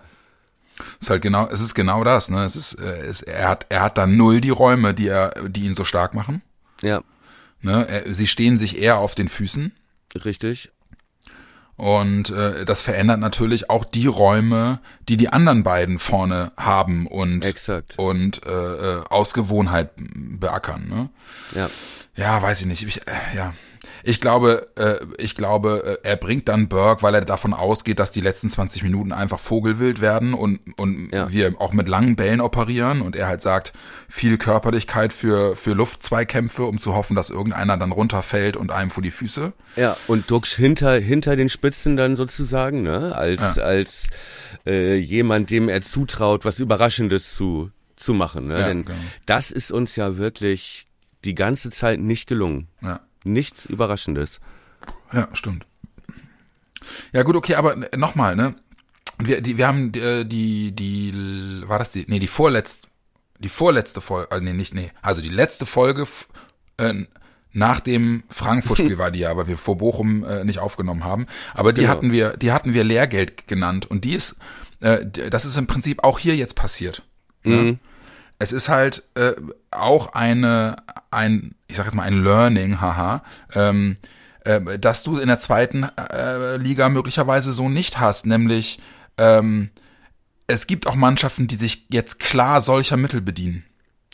Ist 1.01 1.09
halt 1.09 1.23
genau, 1.23 1.49
es 1.49 1.61
ist 1.61 1.75
genau 1.75 2.05
das, 2.05 2.31
ne? 2.31 2.45
Es 2.45 2.57
ist, 2.57 2.75
äh, 2.75 3.07
es, 3.07 3.23
er 3.23 3.49
hat, 3.49 3.67
er 3.71 3.83
hat 3.83 3.97
da 3.97 4.07
null 4.07 4.41
die 4.41 4.51
Räume, 4.51 4.93
die 4.93 5.09
er, 5.09 5.49
die 5.49 5.65
ihn 5.65 5.75
so 5.75 5.85
stark 5.85 6.15
machen. 6.15 6.43
Ja. 6.83 7.03
Ne? 7.61 7.87
Er, 7.89 8.15
sie 8.15 8.27
stehen 8.27 8.59
sich 8.59 8.79
eher 8.79 8.99
auf 8.99 9.15
den 9.15 9.29
Füßen. 9.29 9.73
Richtig. 10.25 10.71
Und 11.77 12.31
äh, 12.31 12.65
das 12.65 12.81
verändert 12.81 13.21
natürlich 13.21 13.69
auch 13.69 13.85
die 13.85 14.07
Räume, 14.07 14.81
die 15.09 15.19
die 15.19 15.29
anderen 15.29 15.63
beiden 15.63 15.99
vorne 15.99 16.53
haben 16.57 17.07
und 17.07 17.45
Exakt. 17.45 17.99
und 17.99 18.45
äh, 18.47 18.51
äh, 18.51 19.05
aus 19.11 19.35
Gewohnheit 19.35 19.91
beackern. 19.97 20.89
Ne? 20.89 21.11
Ja. 21.55 21.69
Ja, 22.17 22.41
weiß 22.41 22.63
ich 22.63 22.67
nicht. 22.67 22.83
Ich, 22.83 23.07
äh, 23.07 23.37
ja, 23.37 23.53
ich 24.07 24.21
glaube, 24.21 24.69
äh, 24.77 24.99
ich 25.19 25.35
glaube, 25.35 25.99
äh, 26.05 26.09
er 26.09 26.17
bringt 26.17 26.49
dann 26.49 26.69
Burke, 26.69 27.03
weil 27.03 27.15
er 27.17 27.25
davon 27.25 27.53
ausgeht, 27.53 27.99
dass 27.99 28.13
die 28.13 28.21
letzten 28.21 28.49
20 28.49 28.85
Minuten 28.85 29.11
einfach 29.11 29.41
Vogelwild 29.41 30.01
werden 30.01 30.33
und, 30.33 30.61
und 30.77 31.13
ja. 31.13 31.31
wir 31.33 31.61
auch 31.61 31.73
mit 31.73 31.89
langen 31.89 32.15
Bällen 32.15 32.41
operieren 32.41 33.03
und 33.03 33.17
er 33.17 33.27
halt 33.27 33.43
sagt, 33.43 33.73
viel 34.09 34.39
Körperlichkeit 34.39 35.13
für, 35.13 35.57
für 35.57 35.73
Luftzweikämpfe, 35.73 36.63
um 36.63 36.79
zu 36.79 36.95
hoffen, 36.95 37.17
dass 37.17 37.31
irgendeiner 37.31 37.77
dann 37.77 37.91
runterfällt 37.91 38.57
und 38.57 38.71
einem 38.71 38.91
vor 38.91 39.03
die 39.03 39.11
Füße. 39.11 39.53
Ja, 39.75 39.97
und 40.07 40.31
Dux 40.31 40.55
hinter, 40.55 40.95
hinter 40.95 41.35
den 41.35 41.49
Spitzen 41.49 41.97
dann 41.97 42.15
sozusagen, 42.15 42.83
ne, 42.83 43.13
als, 43.13 43.57
ja. 43.57 43.65
als 43.65 44.07
äh, 44.67 44.95
jemand, 44.95 45.51
dem 45.51 45.69
er 45.69 45.83
zutraut, 45.83 46.45
was 46.45 46.61
Überraschendes 46.61 47.35
zu, 47.35 47.73
zu 47.97 48.15
machen. 48.15 48.47
Ne? 48.47 48.61
Ja, 48.61 48.69
Denn 48.69 48.85
genau. 48.85 48.99
das 49.27 49.51
ist 49.51 49.73
uns 49.73 49.97
ja 49.97 50.17
wirklich 50.17 50.87
die 51.25 51.35
ganze 51.35 51.71
Zeit 51.71 51.99
nicht 51.99 52.29
gelungen. 52.29 52.69
Ja. 52.81 53.01
Nichts 53.27 53.67
Überraschendes. 53.67 54.41
Ja, 55.13 55.29
stimmt. 55.33 55.67
Ja, 57.13 57.23
gut, 57.23 57.37
okay, 57.37 57.55
aber 57.55 57.77
nochmal, 57.97 58.37
ne? 58.37 58.55
Wir, 59.19 59.41
die, 59.41 59.57
wir 59.57 59.67
haben 59.67 59.93
äh, 59.95 60.25
die, 60.25 60.73
die, 60.73 61.63
war 61.67 61.79
das 61.79 61.93
die, 61.93 62.05
nee, 62.07 62.19
die 62.19 62.27
vorletzte, 62.27 62.87
die 63.39 63.49
vorletzte 63.49 64.01
Folge, 64.01 64.35
äh, 64.35 64.41
nee, 64.41 64.53
nicht, 64.53 64.75
nee, 64.75 64.91
also 65.03 65.23
die 65.23 65.31
letzte 65.31 65.67
Folge 65.67 66.07
äh, 66.77 66.95
nach 67.53 67.81
dem 67.81 68.25
Frankfurt-Spiel 68.29 68.99
war 68.99 69.11
die 69.11 69.21
ja, 69.21 69.37
weil 69.37 69.49
wir 69.49 69.57
vor 69.57 69.79
Bochum 69.79 70.23
äh, 70.25 70.45
nicht 70.45 70.59
aufgenommen 70.59 71.05
haben. 71.05 71.27
Aber 71.55 71.73
die 71.73 71.83
genau. 71.83 71.93
hatten 71.95 72.13
wir, 72.13 72.37
die 72.37 72.53
hatten 72.53 72.75
wir 72.75 72.85
Lehrgeld 72.85 73.49
genannt 73.49 73.87
und 73.87 74.05
die 74.05 74.15
ist, 74.15 74.37
äh, 74.81 75.07
das 75.07 75.47
ist 75.47 75.57
im 75.57 75.67
Prinzip 75.67 76.05
auch 76.05 76.19
hier 76.19 76.37
jetzt 76.37 76.55
passiert. 76.55 77.03
Ne? 77.43 77.57
Mhm. 77.57 77.79
Es 78.39 78.53
ist 78.53 78.69
halt 78.69 79.03
äh, 79.15 79.33
auch 79.71 80.13
eine, 80.13 80.77
ein, 81.11 81.55
ich 81.69 81.77
sag 81.77 81.87
jetzt 81.87 81.95
mal 81.95 82.03
ein 82.03 82.23
Learning, 82.23 82.81
haha, 82.81 83.23
ähm, 83.55 83.97
äh, 84.45 84.79
dass 84.79 85.03
du 85.03 85.19
in 85.19 85.29
der 85.29 85.41
zweiten 85.41 85.85
äh, 85.85 86.57
Liga 86.57 86.89
möglicherweise 86.89 87.53
so 87.53 87.69
nicht 87.69 87.99
hast, 87.99 88.27
nämlich 88.27 88.79
ähm, 89.19 89.71
es 90.47 90.67
gibt 90.67 90.87
auch 90.87 90.95
Mannschaften, 90.95 91.47
die 91.47 91.57
sich 91.57 91.87
jetzt 91.91 92.21
klar 92.21 92.61
solcher 92.61 92.97
Mittel 92.97 93.21
bedienen. 93.21 93.65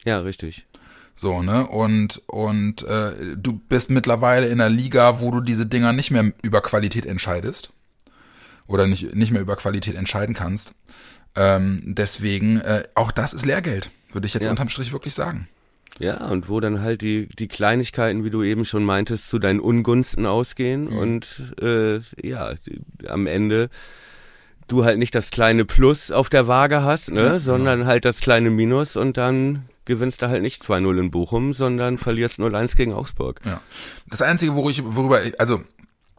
Ja, 0.05 0.20
richtig. 0.20 0.66
So, 1.14 1.43
ne? 1.43 1.66
Und, 1.66 2.23
und 2.27 2.83
äh, 2.85 3.37
du 3.37 3.53
bist 3.53 3.91
mittlerweile 3.91 4.47
in 4.47 4.61
einer 4.61 4.70
Liga, 4.70 5.20
wo 5.20 5.31
du 5.31 5.41
diese 5.41 5.66
Dinger 5.66 5.93
nicht 5.93 6.11
mehr 6.11 6.33
über 6.43 6.62
Qualität 6.62 7.05
entscheidest. 7.05 7.70
Oder 8.66 8.87
nicht, 8.87 9.14
nicht 9.14 9.33
mehr 9.33 9.43
über 9.43 9.57
Qualität 9.57 9.95
entscheiden 9.95 10.35
kannst. 10.35 10.75
Ähm, 11.37 11.81
deswegen, 11.83 12.61
äh, 12.61 12.85
auch 12.95 13.11
das 13.11 13.35
ist 13.35 13.45
Lehrgeld 13.45 13.91
würde 14.15 14.27
ich 14.27 14.35
jetzt 14.35 14.45
ja. 14.45 14.51
unterm 14.51 14.69
Strich 14.69 14.93
wirklich 14.93 15.15
sagen. 15.15 15.49
Ja, 15.99 16.27
und 16.29 16.49
wo 16.49 16.59
dann 16.61 16.81
halt 16.81 17.03
die, 17.03 17.27
die 17.27 17.49
Kleinigkeiten, 17.49 18.25
wie 18.25 18.31
du 18.31 18.43
eben 18.43 18.65
schon 18.65 18.85
meintest, 18.85 19.29
zu 19.29 19.39
deinen 19.39 19.61
Ungunsten 19.61 20.25
ausgehen 20.25 20.85
mhm. 20.85 20.99
und 20.99 21.55
äh, 21.61 22.01
ja, 22.23 22.55
am 23.07 23.27
Ende 23.27 23.69
du 24.69 24.85
halt 24.85 24.99
nicht 24.99 25.15
das 25.15 25.31
kleine 25.31 25.65
Plus 25.65 26.11
auf 26.11 26.31
der 26.31 26.49
Waage 26.49 26.83
hast, 26.83 27.11
ne, 27.11 27.21
ja, 27.21 27.27
genau. 27.27 27.39
sondern 27.39 27.87
halt 27.87 28.05
das 28.05 28.21
kleine 28.21 28.49
Minus 28.51 28.97
und 28.97 29.17
dann 29.17 29.69
gewinnst 29.85 30.23
du 30.23 30.29
halt 30.29 30.43
nicht 30.43 30.63
2-0 30.63 30.99
in 30.99 31.11
Bochum, 31.11 31.53
sondern 31.53 31.99
verlierst 31.99 32.39
0-1 32.39 32.77
gegen 32.77 32.95
Augsburg. 32.95 33.41
Ja. 33.45 33.61
Das 34.09 34.23
Einzige, 34.23 34.55
worüber 34.55 34.71
ich, 34.71 34.83
worüber 34.85 35.23
ich, 35.23 35.39
also 35.41 35.63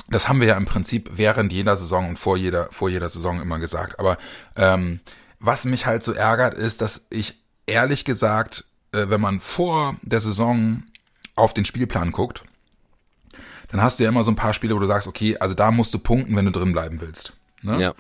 das 0.10 0.28
haben 0.28 0.42
wir 0.42 0.48
ja 0.48 0.58
im 0.58 0.66
Prinzip 0.66 1.12
während 1.14 1.52
jeder 1.54 1.78
Saison 1.78 2.10
und 2.10 2.20
vor 2.20 2.38
jeder, 2.38 2.68
vor 2.72 2.90
jeder 2.90 3.10
Saison 3.10 3.42
immer 3.42 3.58
gesagt. 3.58 4.00
Aber 4.00 4.18
ähm, 4.56 5.00
was 5.40 5.66
mich 5.66 5.86
halt 5.86 6.04
so 6.04 6.12
ärgert, 6.12 6.54
ist, 6.54 6.82
dass 6.82 7.08
ich 7.10 7.43
ehrlich 7.66 8.06
gesagt, 8.06 8.66
äh, 8.92 9.06
wenn 9.10 9.22
man 9.22 9.40
vor 9.40 9.96
der 10.02 10.20
Saison 10.20 10.84
auf 11.36 11.54
den 11.54 11.66
Spielplan 11.66 12.12
guckt, 12.12 12.44
dann 13.72 13.82
hast 13.82 14.00
du 14.00 14.04
ja 14.04 14.10
immer 14.10 14.24
so 14.24 14.32
ein 14.32 14.36
paar 14.36 14.54
Spiele, 14.54 14.76
wo 14.76 14.80
du 14.80 14.86
sagst, 14.86 15.08
okay, 15.08 15.38
also 15.40 15.56
da 15.56 15.72
musst 15.72 15.94
du 15.94 16.00
punkten, 16.00 16.36
wenn 16.36 16.46
du 16.46 16.52
drin 16.52 16.74
bleiben 16.74 17.02
willst. 17.02 17.34
Ne? 17.64 17.82
Ja. 17.82 17.94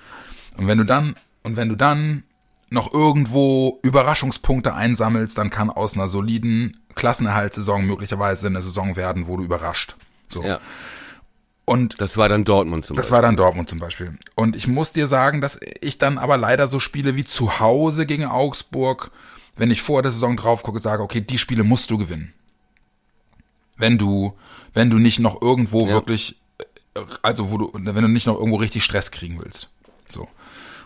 Und 0.55 0.67
wenn 0.67 0.77
du 0.77 0.83
dann, 0.83 1.15
und 1.41 1.55
wenn 1.55 1.69
du 1.69 1.75
dann 1.75 2.23
noch 2.69 2.93
irgendwo 2.93 3.79
Überraschungspunkte 3.83 4.73
einsammelst, 4.73 5.37
dann 5.37 5.49
kann 5.49 5.69
aus 5.69 5.95
einer 5.95 6.07
soliden 6.07 6.77
Klassenerhaltssaison 6.95 7.85
möglicherweise 7.85 8.47
eine 8.47 8.61
Saison 8.61 8.95
werden, 8.95 9.27
wo 9.27 9.37
du 9.37 9.43
überrascht. 9.43 9.95
So. 10.27 10.43
Ja. 10.43 10.59
Und 11.65 12.01
das 12.01 12.17
war 12.17 12.29
dann 12.29 12.43
Dortmund 12.43 12.85
zum 12.85 12.95
das 12.95 13.05
Beispiel. 13.05 13.11
Das 13.11 13.15
war 13.15 13.21
dann 13.21 13.35
Dortmund 13.35 13.69
zum 13.69 13.79
Beispiel. 13.79 14.17
Und 14.35 14.55
ich 14.55 14.67
muss 14.67 14.91
dir 14.91 15.07
sagen, 15.07 15.39
dass 15.39 15.59
ich 15.81 15.97
dann 15.97 16.17
aber 16.17 16.37
leider 16.37 16.67
so 16.67 16.79
Spiele 16.79 17.15
wie 17.15 17.23
zu 17.23 17.59
Hause 17.59 18.05
gegen 18.05 18.25
Augsburg 18.25 19.11
wenn 19.55 19.71
ich 19.71 19.81
vor 19.81 20.01
der 20.01 20.11
Saison 20.11 20.35
drauf 20.37 20.63
gucke, 20.63 20.79
sage, 20.79 21.03
okay, 21.03 21.21
die 21.21 21.37
Spiele 21.37 21.63
musst 21.63 21.91
du 21.91 21.97
gewinnen. 21.97 22.33
Wenn 23.77 23.97
du, 23.97 24.33
wenn 24.73 24.89
du 24.89 24.97
nicht 24.97 25.19
noch 25.19 25.41
irgendwo 25.41 25.87
ja. 25.87 25.93
wirklich, 25.93 26.37
äh, 26.95 27.01
also 27.21 27.51
wo 27.51 27.57
du, 27.57 27.71
wenn 27.73 27.95
du 27.95 28.07
nicht 28.07 28.27
noch 28.27 28.37
irgendwo 28.37 28.57
richtig 28.57 28.83
Stress 28.83 29.11
kriegen 29.11 29.39
willst. 29.43 29.69
So. 30.09 30.27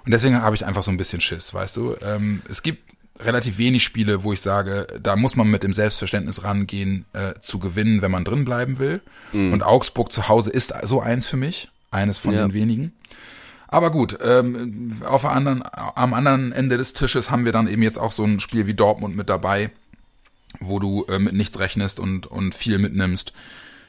Und 0.05 0.11
deswegen 0.11 0.41
habe 0.41 0.55
ich 0.55 0.65
einfach 0.65 0.83
so 0.83 0.91
ein 0.91 0.97
bisschen 0.97 1.21
Schiss, 1.21 1.53
weißt 1.53 1.77
du. 1.77 1.95
Ähm, 2.01 2.41
es 2.49 2.63
gibt 2.63 2.81
relativ 3.19 3.57
wenig 3.57 3.83
Spiele, 3.83 4.23
wo 4.23 4.31
ich 4.31 4.41
sage, 4.41 4.87
da 5.01 5.15
muss 5.15 5.35
man 5.35 5.49
mit 5.49 5.63
dem 5.63 5.73
Selbstverständnis 5.73 6.43
rangehen, 6.43 7.05
äh, 7.13 7.33
zu 7.41 7.59
gewinnen, 7.59 8.01
wenn 8.01 8.11
man 8.11 8.23
drin 8.23 8.45
bleiben 8.45 8.79
will. 8.79 9.01
Mhm. 9.33 9.53
Und 9.53 9.63
Augsburg 9.63 10.11
zu 10.11 10.29
Hause 10.29 10.51
ist 10.51 10.73
so 10.83 11.01
eins 11.01 11.27
für 11.27 11.37
mich, 11.37 11.69
eines 11.91 12.17
von 12.19 12.33
ja. 12.33 12.45
den 12.45 12.53
wenigen. 12.53 12.93
Aber 13.67 13.91
gut, 13.91 14.17
ähm, 14.23 15.01
auf 15.05 15.21
der 15.21 15.31
anderen, 15.31 15.63
am 15.71 16.13
anderen 16.13 16.51
Ende 16.51 16.77
des 16.77 16.93
Tisches 16.93 17.29
haben 17.29 17.45
wir 17.45 17.51
dann 17.51 17.67
eben 17.67 17.83
jetzt 17.83 17.97
auch 17.97 18.11
so 18.11 18.23
ein 18.23 18.39
Spiel 18.39 18.65
wie 18.65 18.73
Dortmund 18.73 19.15
mit 19.15 19.29
dabei, 19.29 19.71
wo 20.59 20.79
du 20.79 21.05
äh, 21.05 21.19
mit 21.19 21.33
nichts 21.33 21.59
rechnest 21.59 21.99
und, 21.99 22.27
und 22.27 22.55
viel 22.55 22.79
mitnimmst. 22.79 23.33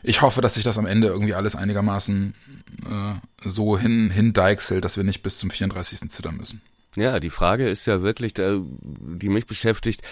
Ich 0.03 0.22
hoffe, 0.22 0.41
dass 0.41 0.55
sich 0.55 0.64
das 0.64 0.79
am 0.79 0.87
Ende 0.87 1.09
irgendwie 1.09 1.35
alles 1.35 1.57
einigermaßen 1.57 2.35
äh, 2.87 3.49
so 3.49 3.79
hin, 3.79 4.11
hindeichselt, 4.11 4.85
dass 4.85 4.97
wir 4.97 5.05
nicht 5.05 5.22
bis 5.22 5.39
zum 5.39 5.51
34. 5.51 6.11
zittern 6.11 6.37
müssen. 6.37 6.61
Ja, 6.97 7.20
die 7.20 7.31
Frage 7.31 7.68
ist 7.68 7.87
ja 7.87 8.03
wirklich, 8.03 8.35
die 8.35 9.29
mich 9.29 9.47
beschäftigt, 9.47 10.03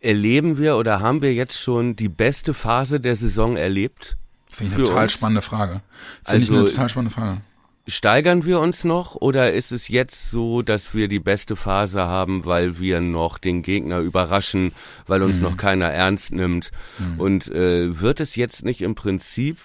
erleben 0.00 0.58
wir 0.58 0.76
oder 0.76 1.00
haben 1.00 1.22
wir 1.22 1.34
jetzt 1.34 1.58
schon 1.58 1.96
die 1.96 2.08
beste 2.08 2.54
Phase 2.54 3.00
der 3.00 3.16
Saison 3.16 3.56
erlebt? 3.56 4.16
Finde 4.48 4.72
ich 4.72 4.78
eine 4.78 4.86
total 4.86 5.02
uns? 5.04 5.12
spannende 5.12 5.42
Frage. 5.42 5.72
Finde 5.72 5.82
also, 6.24 6.52
ich 6.52 6.58
eine 6.58 6.68
total 6.70 6.88
spannende 6.88 7.14
Frage. 7.14 7.40
Steigern 7.88 8.44
wir 8.44 8.60
uns 8.60 8.84
noch 8.84 9.14
oder 9.14 9.54
ist 9.54 9.72
es 9.72 9.88
jetzt 9.88 10.30
so, 10.30 10.60
dass 10.60 10.94
wir 10.94 11.08
die 11.08 11.20
beste 11.20 11.56
Phase 11.56 12.02
haben, 12.02 12.44
weil 12.44 12.78
wir 12.78 13.00
noch 13.00 13.38
den 13.38 13.62
Gegner 13.62 14.00
überraschen, 14.00 14.72
weil 15.06 15.22
uns 15.22 15.38
mhm. 15.38 15.44
noch 15.44 15.56
keiner 15.56 15.86
ernst 15.86 16.30
nimmt? 16.32 16.70
Mhm. 16.98 17.20
Und 17.20 17.48
äh, 17.48 17.98
wird 17.98 18.20
es 18.20 18.36
jetzt 18.36 18.62
nicht 18.62 18.82
im 18.82 18.94
Prinzip, 18.94 19.58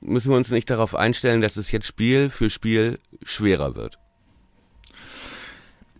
müssen 0.00 0.30
wir 0.30 0.36
uns 0.36 0.50
nicht 0.50 0.68
darauf 0.70 0.96
einstellen, 0.96 1.40
dass 1.40 1.56
es 1.56 1.70
jetzt 1.70 1.86
Spiel 1.86 2.30
für 2.30 2.50
Spiel 2.50 2.98
schwerer 3.22 3.76
wird? 3.76 3.98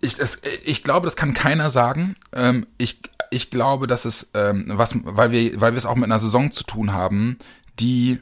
Ich, 0.00 0.16
das, 0.16 0.38
ich 0.64 0.82
glaube, 0.82 1.06
das 1.06 1.14
kann 1.14 1.32
keiner 1.32 1.70
sagen. 1.70 2.16
Ähm, 2.32 2.66
ich, 2.76 3.00
ich 3.30 3.50
glaube, 3.50 3.86
dass 3.86 4.04
es, 4.04 4.30
ähm, 4.34 4.64
was, 4.66 4.94
weil 5.04 5.30
wir, 5.30 5.60
weil 5.60 5.72
wir 5.72 5.78
es 5.78 5.86
auch 5.86 5.96
mit 5.96 6.04
einer 6.04 6.18
Saison 6.18 6.50
zu 6.50 6.64
tun 6.64 6.92
haben, 6.92 7.38
die 7.78 8.20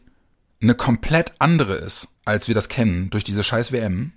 eine 0.61 0.75
komplett 0.75 1.33
andere 1.39 1.75
ist, 1.75 2.09
als 2.27 2.49
wir 2.49 2.55
das 2.55 2.69
kennen, 2.69 3.09
durch 3.11 3.25
diese 3.25 3.43
scheiß 3.43 3.73
WM, 3.73 4.13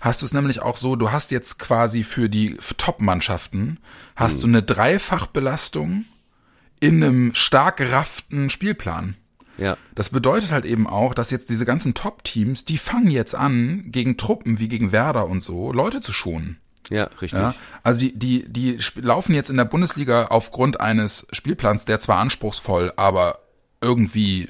hast 0.00 0.22
du 0.22 0.26
es 0.26 0.34
nämlich 0.34 0.60
auch 0.60 0.76
so, 0.76 0.96
du 0.96 1.10
hast 1.10 1.30
jetzt 1.30 1.58
quasi 1.58 2.04
für 2.04 2.28
die 2.28 2.58
Top-Mannschaften, 2.76 3.78
hast 4.16 4.38
mhm. 4.38 4.40
du 4.40 4.46
eine 4.48 4.62
Dreifachbelastung 4.62 6.04
in 6.80 7.02
einem 7.02 7.34
stark 7.34 7.78
gerafften 7.78 8.50
Spielplan. 8.50 9.16
Ja. 9.56 9.76
Das 9.94 10.10
bedeutet 10.10 10.52
halt 10.52 10.64
eben 10.64 10.86
auch, 10.86 11.14
dass 11.14 11.30
jetzt 11.30 11.50
diese 11.50 11.64
ganzen 11.64 11.94
Top-Teams, 11.94 12.64
die 12.64 12.78
fangen 12.78 13.08
jetzt 13.08 13.34
an, 13.34 13.86
gegen 13.86 14.16
Truppen 14.16 14.58
wie 14.58 14.68
gegen 14.68 14.92
Werder 14.92 15.26
und 15.26 15.40
so, 15.40 15.72
Leute 15.72 16.00
zu 16.00 16.12
schonen. 16.12 16.58
Ja, 16.90 17.04
richtig. 17.20 17.40
Ja, 17.40 17.54
also 17.82 18.00
die, 18.00 18.18
die, 18.18 18.48
die 18.48 18.78
laufen 18.94 19.34
jetzt 19.34 19.50
in 19.50 19.56
der 19.56 19.64
Bundesliga 19.64 20.26
aufgrund 20.26 20.80
eines 20.80 21.26
Spielplans, 21.32 21.84
der 21.84 22.00
zwar 22.00 22.18
anspruchsvoll, 22.18 22.92
aber 22.96 23.40
irgendwie 23.80 24.48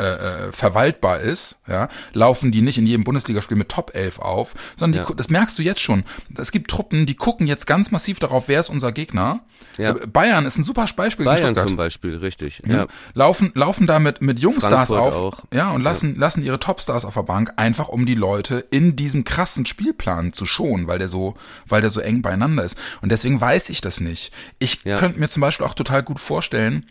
äh, 0.00 0.04
äh, 0.04 0.52
verwaltbar 0.52 1.18
ist, 1.18 1.58
ja, 1.66 1.88
laufen 2.12 2.52
die 2.52 2.62
nicht 2.62 2.78
in 2.78 2.86
jedem 2.86 3.02
Bundesligaspiel 3.02 3.56
mit 3.56 3.68
Top 3.68 3.90
11 3.94 4.20
auf, 4.20 4.54
sondern 4.76 5.02
die, 5.02 5.08
ja. 5.08 5.16
das 5.16 5.28
merkst 5.28 5.58
du 5.58 5.62
jetzt 5.62 5.80
schon. 5.80 6.04
Es 6.36 6.52
gibt 6.52 6.70
Truppen, 6.70 7.04
die 7.04 7.16
gucken 7.16 7.48
jetzt 7.48 7.66
ganz 7.66 7.90
massiv 7.90 8.20
darauf, 8.20 8.44
wer 8.46 8.60
ist 8.60 8.68
unser 8.68 8.92
Gegner. 8.92 9.40
Ja. 9.76 9.96
Äh, 9.96 10.06
Bayern 10.06 10.46
ist 10.46 10.56
ein 10.56 10.62
super 10.62 10.86
Beispiel. 10.94 11.24
Bayern 11.24 11.52
zum 11.56 11.76
Beispiel, 11.76 12.16
richtig. 12.16 12.62
Ja. 12.64 12.86
Laufen, 13.14 13.50
laufen 13.56 13.88
da 13.88 13.98
mit, 13.98 14.22
mit 14.22 14.38
Jungstars 14.38 14.92
auf, 14.92 15.16
auch. 15.16 15.44
ja, 15.52 15.72
und 15.72 15.82
lassen, 15.82 16.16
lassen 16.16 16.44
ihre 16.44 16.60
Topstars 16.60 17.04
auf 17.04 17.14
der 17.14 17.24
Bank, 17.24 17.54
einfach 17.56 17.88
um 17.88 18.06
die 18.06 18.14
Leute 18.14 18.64
in 18.70 18.94
diesem 18.94 19.24
krassen 19.24 19.66
Spielplan 19.66 20.32
zu 20.32 20.46
schonen, 20.46 20.86
weil 20.86 21.00
der 21.00 21.08
so, 21.08 21.34
weil 21.66 21.80
der 21.80 21.90
so 21.90 21.98
eng 21.98 22.22
beieinander 22.22 22.62
ist. 22.62 22.78
Und 23.02 23.10
deswegen 23.10 23.40
weiß 23.40 23.68
ich 23.70 23.80
das 23.80 23.98
nicht. 23.98 24.32
Ich 24.60 24.84
könnte 24.84 25.18
mir 25.18 25.28
zum 25.28 25.40
Beispiel 25.40 25.66
auch 25.66 25.74
total 25.74 26.04
gut 26.04 26.20
vorstellen, 26.20 26.86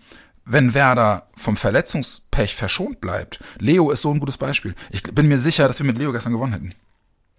wenn 0.47 0.73
Werder 0.73 1.27
vom 1.35 1.57
Verletzungspech 1.57 2.55
verschont 2.55 3.01
bleibt. 3.01 3.39
Leo 3.59 3.91
ist 3.91 4.01
so 4.01 4.11
ein 4.11 4.19
gutes 4.19 4.37
Beispiel. 4.37 4.75
Ich 4.91 5.03
bin 5.03 5.27
mir 5.27 5.39
sicher, 5.39 5.67
dass 5.67 5.79
wir 5.79 5.85
mit 5.85 5.97
Leo 5.97 6.11
gestern 6.11 6.33
gewonnen 6.33 6.53
hätten. 6.53 6.73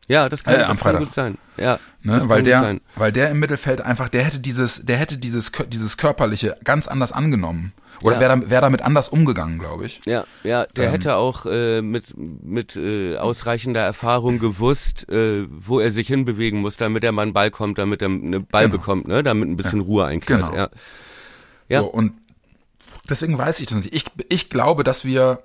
Ja, 0.08 0.30
das 0.30 0.42
kann, 0.42 0.54
äh, 0.54 0.66
das 0.66 0.78
kann 0.78 0.98
gut 0.98 1.12
sein. 1.12 1.36
Ja, 1.58 1.78
ne, 2.02 2.22
weil 2.28 2.42
der, 2.42 2.60
sein. 2.60 2.80
weil 2.96 3.12
der 3.12 3.30
im 3.30 3.40
Mittelfeld 3.40 3.82
einfach, 3.82 4.08
der 4.08 4.22
hätte 4.22 4.38
dieses, 4.38 4.86
der 4.86 4.96
hätte 4.96 5.18
dieses, 5.18 5.52
dieses 5.68 5.98
körperliche 5.98 6.56
ganz 6.64 6.88
anders 6.88 7.12
angenommen. 7.12 7.74
Oder 8.02 8.14
ja. 8.14 8.20
wäre 8.20 8.50
wär 8.50 8.60
damit 8.60 8.80
anders 8.80 9.08
umgegangen, 9.08 9.58
glaube 9.58 9.84
ich. 9.84 10.00
Ja, 10.06 10.24
ja, 10.44 10.64
der 10.66 10.86
ähm. 10.86 10.90
hätte 10.92 11.16
auch 11.16 11.44
äh, 11.46 11.82
mit 11.82 12.04
mit 12.16 12.76
äh, 12.76 13.16
ausreichender 13.16 13.80
Erfahrung 13.80 14.38
gewusst, 14.38 15.08
äh, 15.10 15.46
wo 15.50 15.80
er 15.80 15.90
sich 15.90 16.06
hinbewegen 16.06 16.60
muss, 16.60 16.76
damit 16.76 17.04
er 17.04 17.12
mal 17.12 17.22
einen 17.22 17.32
Ball 17.32 17.50
kommt, 17.50 17.76
damit 17.78 18.00
er 18.00 18.08
einen 18.08 18.46
Ball 18.46 18.66
genau. 18.66 18.78
bekommt, 18.78 19.08
ne, 19.08 19.22
damit 19.22 19.48
ein 19.48 19.56
bisschen 19.56 19.80
ja. 19.80 19.86
Ruhe 19.86 20.04
einkehrt. 20.06 20.40
Genau. 20.40 20.54
Ja. 20.54 20.70
ja. 21.68 21.80
So, 21.80 21.88
und 21.88 22.12
deswegen 23.08 23.38
weiß 23.38 23.60
ich 23.60 23.66
das 23.66 23.78
nicht. 23.78 23.94
Ich, 23.94 24.04
ich 24.28 24.50
glaube, 24.50 24.84
dass 24.84 25.04
wir 25.04 25.42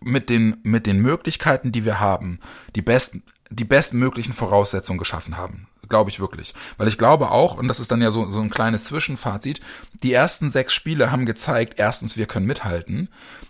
mit 0.00 0.30
den, 0.30 0.56
mit 0.62 0.86
den 0.86 1.00
Möglichkeiten, 1.00 1.72
die 1.72 1.84
wir 1.84 2.00
haben, 2.00 2.40
die 2.76 2.82
besten, 2.82 3.22
die 3.50 3.64
bestmöglichen 3.64 4.32
Voraussetzungen 4.32 4.98
geschaffen 4.98 5.36
haben. 5.36 5.68
Glaube 5.88 6.10
ich 6.10 6.20
wirklich. 6.20 6.54
Weil 6.78 6.88
ich 6.88 6.98
glaube 6.98 7.30
auch, 7.30 7.56
und 7.56 7.68
das 7.68 7.80
ist 7.80 7.90
dann 7.90 8.00
ja 8.00 8.10
so, 8.10 8.28
so 8.30 8.40
ein 8.40 8.50
kleines 8.50 8.84
Zwischenfazit, 8.84 9.60
die 10.02 10.12
ersten 10.12 10.50
sechs 10.50 10.72
Spiele 10.72 11.10
haben 11.10 11.26
gezeigt, 11.26 11.74
erstens, 11.76 12.16
wir 12.16 12.26
können 12.26 12.46
mithalten. 12.46 13.08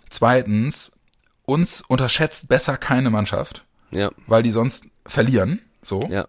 Zweitens, 0.09 0.91
uns 1.45 1.81
unterschätzt 1.81 2.47
besser 2.47 2.77
keine 2.77 3.09
Mannschaft. 3.09 3.63
Ja. 3.91 4.11
Weil 4.27 4.43
die 4.43 4.51
sonst 4.51 4.85
verlieren. 5.05 5.61
So. 5.81 6.01
Ja. 6.09 6.27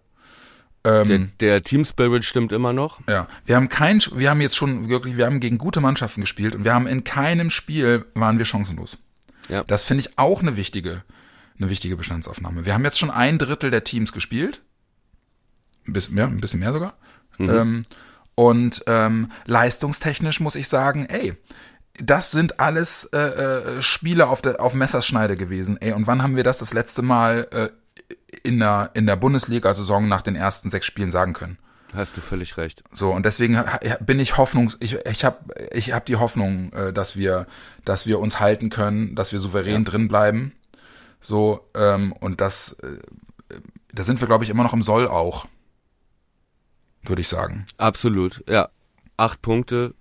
Ähm, 0.87 1.07
der, 1.39 1.49
der 1.55 1.63
Team 1.63 1.83
Spirit 1.83 2.23
stimmt 2.23 2.53
immer 2.53 2.71
noch. 2.71 3.01
Ja, 3.07 3.27
wir 3.45 3.55
haben 3.55 3.67
kein, 3.67 4.01
wir 4.13 4.29
haben 4.29 4.39
jetzt 4.39 4.55
schon 4.55 4.89
wirklich, 4.89 5.17
wir 5.17 5.25
haben 5.25 5.39
gegen 5.39 5.57
gute 5.57 5.81
Mannschaften 5.81 6.21
gespielt 6.21 6.55
und 6.55 6.63
wir 6.63 6.73
haben 6.73 6.87
in 6.87 7.03
keinem 7.03 7.49
Spiel 7.49 8.05
waren 8.13 8.37
wir 8.37 8.45
chancenlos. 8.45 8.97
Ja. 9.49 9.63
Das 9.63 9.83
finde 9.83 10.01
ich 10.01 10.17
auch 10.17 10.41
eine 10.41 10.55
wichtige, 10.55 11.03
eine 11.59 11.69
wichtige 11.69 11.97
Bestandsaufnahme. 11.97 12.65
Wir 12.65 12.73
haben 12.73 12.85
jetzt 12.85 12.99
schon 12.99 13.11
ein 13.11 13.37
Drittel 13.37 13.69
der 13.69 13.83
Teams 13.83 14.13
gespielt, 14.13 14.61
ein 15.87 15.93
bisschen 15.93 16.15
mehr, 16.15 16.27
ein 16.27 16.39
bisschen 16.39 16.61
mehr 16.61 16.71
sogar. 16.71 16.93
Mhm. 17.37 17.49
Ähm, 17.49 17.83
und 18.35 18.83
ähm, 18.87 19.31
leistungstechnisch 19.45 20.39
muss 20.39 20.55
ich 20.55 20.69
sagen, 20.69 21.05
ey, 21.07 21.33
das 22.01 22.31
sind 22.31 22.59
alles 22.59 23.05
äh, 23.11 23.17
äh, 23.17 23.81
Spiele 23.81 24.27
auf 24.27 24.41
der 24.41 24.61
auf 24.61 24.73
Messerschneide 24.73 25.35
gewesen. 25.35 25.77
Ey, 25.81 25.91
und 25.93 26.07
wann 26.07 26.21
haben 26.21 26.35
wir 26.35 26.43
das 26.43 26.59
das 26.59 26.73
letzte 26.73 27.01
Mal 27.01 27.47
äh, 27.51 27.69
in 28.43 28.59
der, 28.59 28.91
in 28.93 29.05
der 29.05 29.15
Bundesliga-Saison 29.15 30.07
nach 30.07 30.21
den 30.21 30.35
ersten 30.35 30.69
sechs 30.69 30.85
Spielen 30.85 31.11
sagen 31.11 31.33
können. 31.33 31.57
Hast 31.93 32.17
du 32.17 32.21
völlig 32.21 32.57
recht. 32.57 32.83
So 32.91 33.11
und 33.11 33.25
deswegen 33.25 33.63
bin 34.01 34.19
ich 34.19 34.37
Hoffnung, 34.37 34.73
ich 34.79 34.97
ich 35.05 35.23
habe 35.23 35.37
ich 35.71 35.93
hab 35.93 36.05
die 36.05 36.17
Hoffnung, 36.17 36.71
äh, 36.73 36.91
dass 36.91 37.15
wir 37.15 37.47
dass 37.85 38.05
wir 38.05 38.19
uns 38.19 38.41
halten 38.41 38.69
können, 38.69 39.15
dass 39.15 39.31
wir 39.31 39.39
souverän 39.39 39.83
ja. 39.83 39.89
drin 39.89 40.09
bleiben. 40.09 40.51
So 41.21 41.69
ähm, 41.75 42.11
und 42.11 42.41
das 42.41 42.73
äh, 42.83 42.99
da 43.93 44.03
sind 44.03 44.19
wir 44.19 44.27
glaube 44.27 44.43
ich 44.43 44.49
immer 44.49 44.63
noch 44.63 44.73
im 44.73 44.81
Soll 44.81 45.07
auch. 45.07 45.47
Würde 47.03 47.21
ich 47.21 47.29
sagen. 47.29 47.65
Absolut. 47.77 48.43
Ja. 48.49 48.67
Acht 49.15 49.41
Punkte, 49.41 49.95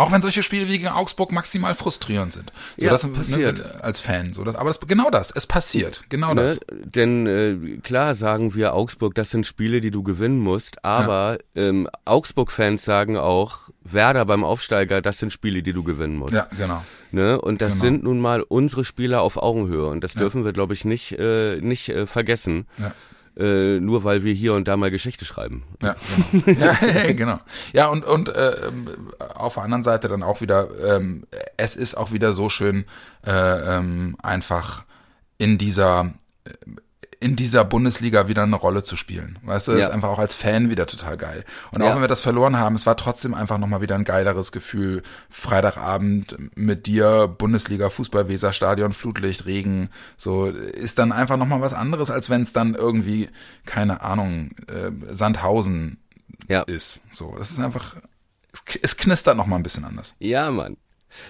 auch 0.00 0.12
wenn 0.12 0.22
solche 0.22 0.42
Spiele 0.42 0.66
wie 0.66 0.78
gegen 0.78 0.88
Augsburg 0.88 1.30
maximal 1.30 1.74
frustrierend 1.74 2.32
sind. 2.32 2.52
So, 2.78 2.86
ja, 2.86 2.90
das, 2.90 3.04
ne, 3.04 3.12
passiert. 3.12 3.58
Ne, 3.58 3.84
als 3.84 4.00
Fan. 4.00 4.32
So, 4.32 4.42
das, 4.44 4.54
aber 4.54 4.70
das, 4.70 4.80
genau 4.80 5.10
das, 5.10 5.30
es 5.30 5.46
passiert. 5.46 6.04
Genau 6.08 6.32
ne, 6.32 6.42
das. 6.42 6.60
Denn 6.70 7.26
äh, 7.26 7.78
klar 7.82 8.14
sagen 8.14 8.54
wir 8.54 8.74
Augsburg, 8.74 9.14
das 9.14 9.30
sind 9.30 9.46
Spiele, 9.46 9.80
die 9.80 9.90
du 9.90 10.02
gewinnen 10.02 10.38
musst, 10.38 10.84
aber 10.84 11.38
ja. 11.54 11.62
ähm, 11.62 11.88
Augsburg-Fans 12.06 12.84
sagen 12.84 13.18
auch, 13.18 13.68
Werder 13.82 14.24
beim 14.24 14.42
Aufsteiger, 14.44 15.02
das 15.02 15.18
sind 15.18 15.32
Spiele, 15.32 15.62
die 15.62 15.72
du 15.72 15.82
gewinnen 15.82 16.16
musst. 16.16 16.34
Ja, 16.34 16.48
genau. 16.56 16.82
Ne? 17.10 17.40
Und 17.40 17.60
das 17.60 17.72
genau. 17.72 17.84
sind 17.84 18.02
nun 18.04 18.20
mal 18.20 18.42
unsere 18.42 18.84
Spieler 18.84 19.20
auf 19.20 19.36
Augenhöhe. 19.36 19.86
Und 19.86 20.02
das 20.02 20.14
dürfen 20.14 20.44
wir, 20.44 20.52
glaube 20.52 20.74
ich, 20.74 20.84
nicht, 20.84 21.12
äh, 21.18 21.60
nicht 21.60 21.88
äh, 21.88 22.06
vergessen. 22.06 22.66
Ja 22.78 22.92
äh, 23.36 23.80
nur 23.80 24.04
weil 24.04 24.24
wir 24.24 24.34
hier 24.34 24.54
und 24.54 24.68
da 24.68 24.76
mal 24.76 24.90
Geschichte 24.90 25.24
schreiben. 25.24 25.62
Ja, 25.82 25.96
genau. 26.44 26.66
ja, 26.66 27.12
genau. 27.12 27.38
Ja, 27.72 27.86
und, 27.88 28.04
und 28.04 28.28
äh, 28.28 28.70
auf 29.18 29.54
der 29.54 29.62
anderen 29.62 29.82
Seite 29.82 30.08
dann 30.08 30.22
auch 30.22 30.40
wieder, 30.40 30.68
ähm, 30.84 31.24
es 31.56 31.76
ist 31.76 31.94
auch 31.94 32.12
wieder 32.12 32.32
so 32.32 32.48
schön, 32.48 32.84
äh, 33.26 33.30
ähm, 33.76 34.16
einfach 34.22 34.84
in 35.38 35.58
dieser 35.58 36.12
in 37.22 37.36
dieser 37.36 37.66
Bundesliga 37.66 38.28
wieder 38.28 38.44
eine 38.44 38.56
Rolle 38.56 38.82
zu 38.82 38.96
spielen. 38.96 39.38
Weißt 39.42 39.68
du, 39.68 39.72
das 39.72 39.80
ja. 39.82 39.86
ist 39.88 39.92
einfach 39.92 40.08
auch 40.08 40.18
als 40.18 40.34
Fan 40.34 40.70
wieder 40.70 40.86
total 40.86 41.18
geil. 41.18 41.44
Und 41.70 41.82
auch 41.82 41.88
ja. 41.88 41.94
wenn 41.94 42.00
wir 42.00 42.08
das 42.08 42.22
verloren 42.22 42.56
haben, 42.56 42.74
es 42.74 42.86
war 42.86 42.96
trotzdem 42.96 43.34
einfach 43.34 43.58
nochmal 43.58 43.82
wieder 43.82 43.94
ein 43.94 44.04
geileres 44.04 44.52
Gefühl. 44.52 45.02
Freitagabend 45.28 46.36
mit 46.56 46.86
dir, 46.86 47.28
Bundesliga, 47.28 47.90
Fußball, 47.90 48.28
Weserstadion, 48.28 48.94
Flutlicht, 48.94 49.44
Regen, 49.44 49.90
so 50.16 50.46
ist 50.46 50.98
dann 50.98 51.12
einfach 51.12 51.36
nochmal 51.36 51.60
was 51.60 51.74
anderes, 51.74 52.10
als 52.10 52.30
wenn 52.30 52.40
es 52.40 52.54
dann 52.54 52.74
irgendwie, 52.74 53.28
keine 53.66 54.00
Ahnung, 54.00 54.52
äh, 54.68 54.90
Sandhausen 55.14 55.98
ja. 56.48 56.62
ist. 56.62 57.02
So, 57.10 57.34
das 57.36 57.50
ist 57.50 57.60
einfach, 57.60 57.96
es 58.80 58.96
knistert 58.96 59.36
nochmal 59.36 59.58
ein 59.58 59.62
bisschen 59.62 59.84
anders. 59.84 60.14
Ja, 60.20 60.50
Mann. 60.50 60.78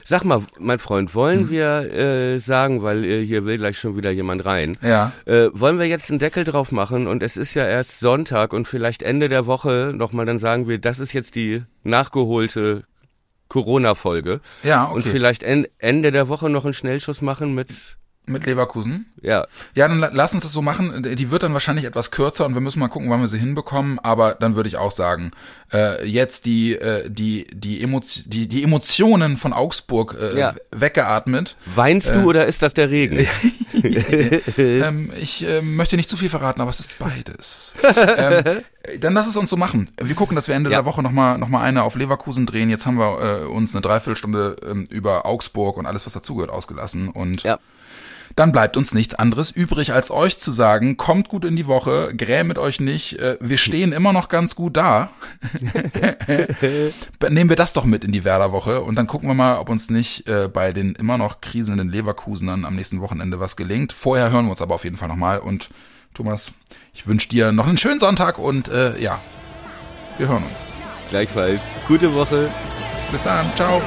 Sag 0.05 0.24
mal, 0.24 0.43
mein 0.59 0.78
Freund, 0.78 1.14
wollen 1.14 1.41
hm. 1.41 1.51
wir 1.51 1.93
äh, 1.93 2.39
sagen, 2.39 2.83
weil 2.83 3.05
äh, 3.05 3.24
hier 3.24 3.45
will 3.45 3.59
gleich 3.59 3.78
schon 3.78 3.97
wieder 3.97 4.11
jemand 4.11 4.45
rein, 4.45 4.76
ja. 4.83 5.12
äh, 5.26 5.49
wollen 5.53 5.78
wir 5.78 5.87
jetzt 5.87 6.11
einen 6.11 6.18
Deckel 6.18 6.45
drauf 6.45 6.72
machen 6.72 7.07
und 7.07 7.22
es 7.22 7.37
ist 7.37 7.55
ja 7.55 7.66
erst 7.66 8.01
Sonntag 8.01 8.53
und 8.53 8.68
vielleicht 8.68 9.03
Ende 9.03 9.28
der 9.28 9.47
Woche 9.47 9.93
nochmal, 9.95 10.26
dann 10.26 10.39
sagen 10.39 10.68
wir, 10.68 10.78
das 10.78 10.99
ist 10.99 11.12
jetzt 11.12 11.35
die 11.35 11.62
nachgeholte 11.83 12.85
Corona-Folge. 13.49 14.41
Ja, 14.62 14.85
okay. 14.85 14.95
Und 14.95 15.03
vielleicht 15.03 15.43
en 15.43 15.66
Ende 15.78 16.12
der 16.12 16.28
Woche 16.28 16.49
noch 16.49 16.64
einen 16.64 16.74
Schnellschuss 16.74 17.20
machen 17.20 17.55
mit 17.55 17.99
mit 18.27 18.47
Leverkusen? 18.47 19.07
Ja. 19.23 19.47
Ja, 19.75 19.89
dann 19.89 19.99
lass 19.99 20.35
uns 20.35 20.45
das 20.45 20.53
so 20.53 20.62
machen. 20.62 21.03
Die 21.03 21.31
wird 21.31 21.43
dann 21.43 21.53
wahrscheinlich 21.53 21.85
etwas 21.85 22.11
kürzer 22.11 22.47
und 22.47 22.55
wir 22.55 22.61
müssen 22.61 22.79
mal 22.79 22.89
gucken, 22.89 23.11
wann 23.11 23.21
wir 23.21 23.29
sie 23.29 23.39
hinbekommen. 23.39 23.99
Aber 23.99 24.35
dann 24.35 24.57
würde 24.57 24.68
ich 24.68 24.77
auch 24.77 24.91
sagen, 24.91 25.33
äh, 25.73 26.07
jetzt 26.07 26.47
die, 26.47 26.75
äh, 26.75 27.09
die, 27.11 27.47
die, 27.53 27.83
Emotio 27.83 28.23
die, 28.27 28.49
die 28.49 28.62
Emotionen 28.62 29.37
von 29.37 29.53
Augsburg 29.53 30.16
äh, 30.21 30.39
ja. 30.39 30.55
weggeatmet. 30.71 31.57
Weinst 31.75 32.09
du 32.09 32.21
äh, 32.21 32.25
oder 32.25 32.47
ist 32.47 32.62
das 32.62 32.75
der 32.75 32.91
Regen? 32.91 33.18
ähm, 34.59 35.12
ich 35.21 35.47
äh, 35.47 35.61
möchte 35.61 35.97
nicht 35.97 36.09
zu 36.09 36.16
viel 36.16 36.29
verraten, 36.29 36.61
aber 36.61 36.71
es 36.71 36.81
ist 36.81 36.99
beides. 36.99 37.75
ähm, 38.16 38.62
dann 39.01 39.12
lass 39.12 39.27
es 39.27 39.37
uns 39.37 39.51
so 39.51 39.57
machen. 39.57 39.91
Wir 40.01 40.14
gucken, 40.14 40.35
dass 40.35 40.49
wir 40.49 40.55
Ende 40.55 40.71
ja. 40.71 40.79
der 40.79 40.85
Woche 40.87 41.03
nochmal 41.03 41.39
noch 41.39 41.49
mal 41.49 41.62
eine 41.62 41.83
auf 41.83 41.95
Leverkusen 41.97 42.47
drehen. 42.47 42.71
Jetzt 42.71 42.87
haben 42.87 42.99
wir 42.99 43.43
äh, 43.43 43.47
uns 43.47 43.75
eine 43.75 43.83
Dreiviertelstunde 43.83 44.57
ähm, 44.68 44.87
über 44.89 45.27
Augsburg 45.27 45.77
und 45.77 45.87
alles, 45.87 46.07
was 46.07 46.14
dazugehört, 46.14 46.51
ausgelassen. 46.51 47.09
Und 47.09 47.43
ja 47.43 47.59
dann 48.37 48.53
bleibt 48.53 48.76
uns 48.76 48.95
nichts 48.95 49.14
anderes 49.14 49.51
übrig, 49.51 49.93
als 49.93 50.11
euch 50.11 50.39
zu 50.39 50.53
sagen, 50.53 50.97
kommt 50.97 51.28
gut 51.28 51.45
in 51.45 51.57
die 51.57 51.66
Woche, 51.66 52.14
grämet 52.16 52.59
euch 52.59 52.81
nicht, 52.81 53.18
äh, 53.18 53.37
wir 53.41 53.59
stehen 53.59 53.93
immer 53.93 54.12
noch 54.12 54.28
ganz 54.28 54.55
gut 54.55 54.76
da. 54.76 55.11
Nehmen 57.28 57.51
wir 57.51 57.57
das 57.57 57.72
doch 57.72 57.85
mit 57.85 58.05
in 58.05 58.12
die 58.12 58.24
Werder-Woche 58.24 58.81
und 58.81 58.97
dann 58.97 59.07
gucken 59.07 59.28
wir 59.28 59.35
mal, 59.35 59.59
ob 59.59 59.68
uns 59.68 59.91
nicht 59.91 60.28
äh, 60.28 60.49
bei 60.49 60.72
den 60.72 60.95
immer 60.95 61.18
noch 61.18 61.41
kriselnden 61.41 61.89
Leverkusenern 61.89 62.64
am 62.64 62.76
nächsten 62.76 63.01
Wochenende 63.01 63.41
was 63.41 63.57
gelingt. 63.57 63.93
Vorher 63.93 64.31
hören 64.31 64.47
wir 64.47 64.53
uns 64.53 64.62
aber 64.62 64.74
auf 64.74 64.85
jeden 64.85 64.97
Fall 64.97 65.09
nochmal 65.09 65.39
und 65.39 65.70
Thomas, 66.14 66.53
ich 66.93 67.07
wünsche 67.07 67.28
dir 67.28 67.53
noch 67.53 67.66
einen 67.66 67.76
schönen 67.76 68.01
Sonntag 68.01 68.39
und 68.39 68.68
äh, 68.68 68.99
ja, 68.99 69.20
wir 70.18 70.28
hören 70.28 70.45
uns. 70.45 70.64
Gleichfalls, 71.09 71.81
gute 71.87 72.12
Woche. 72.14 72.51
Bis 73.11 73.22
dann, 73.22 73.47
ciao. 73.57 73.81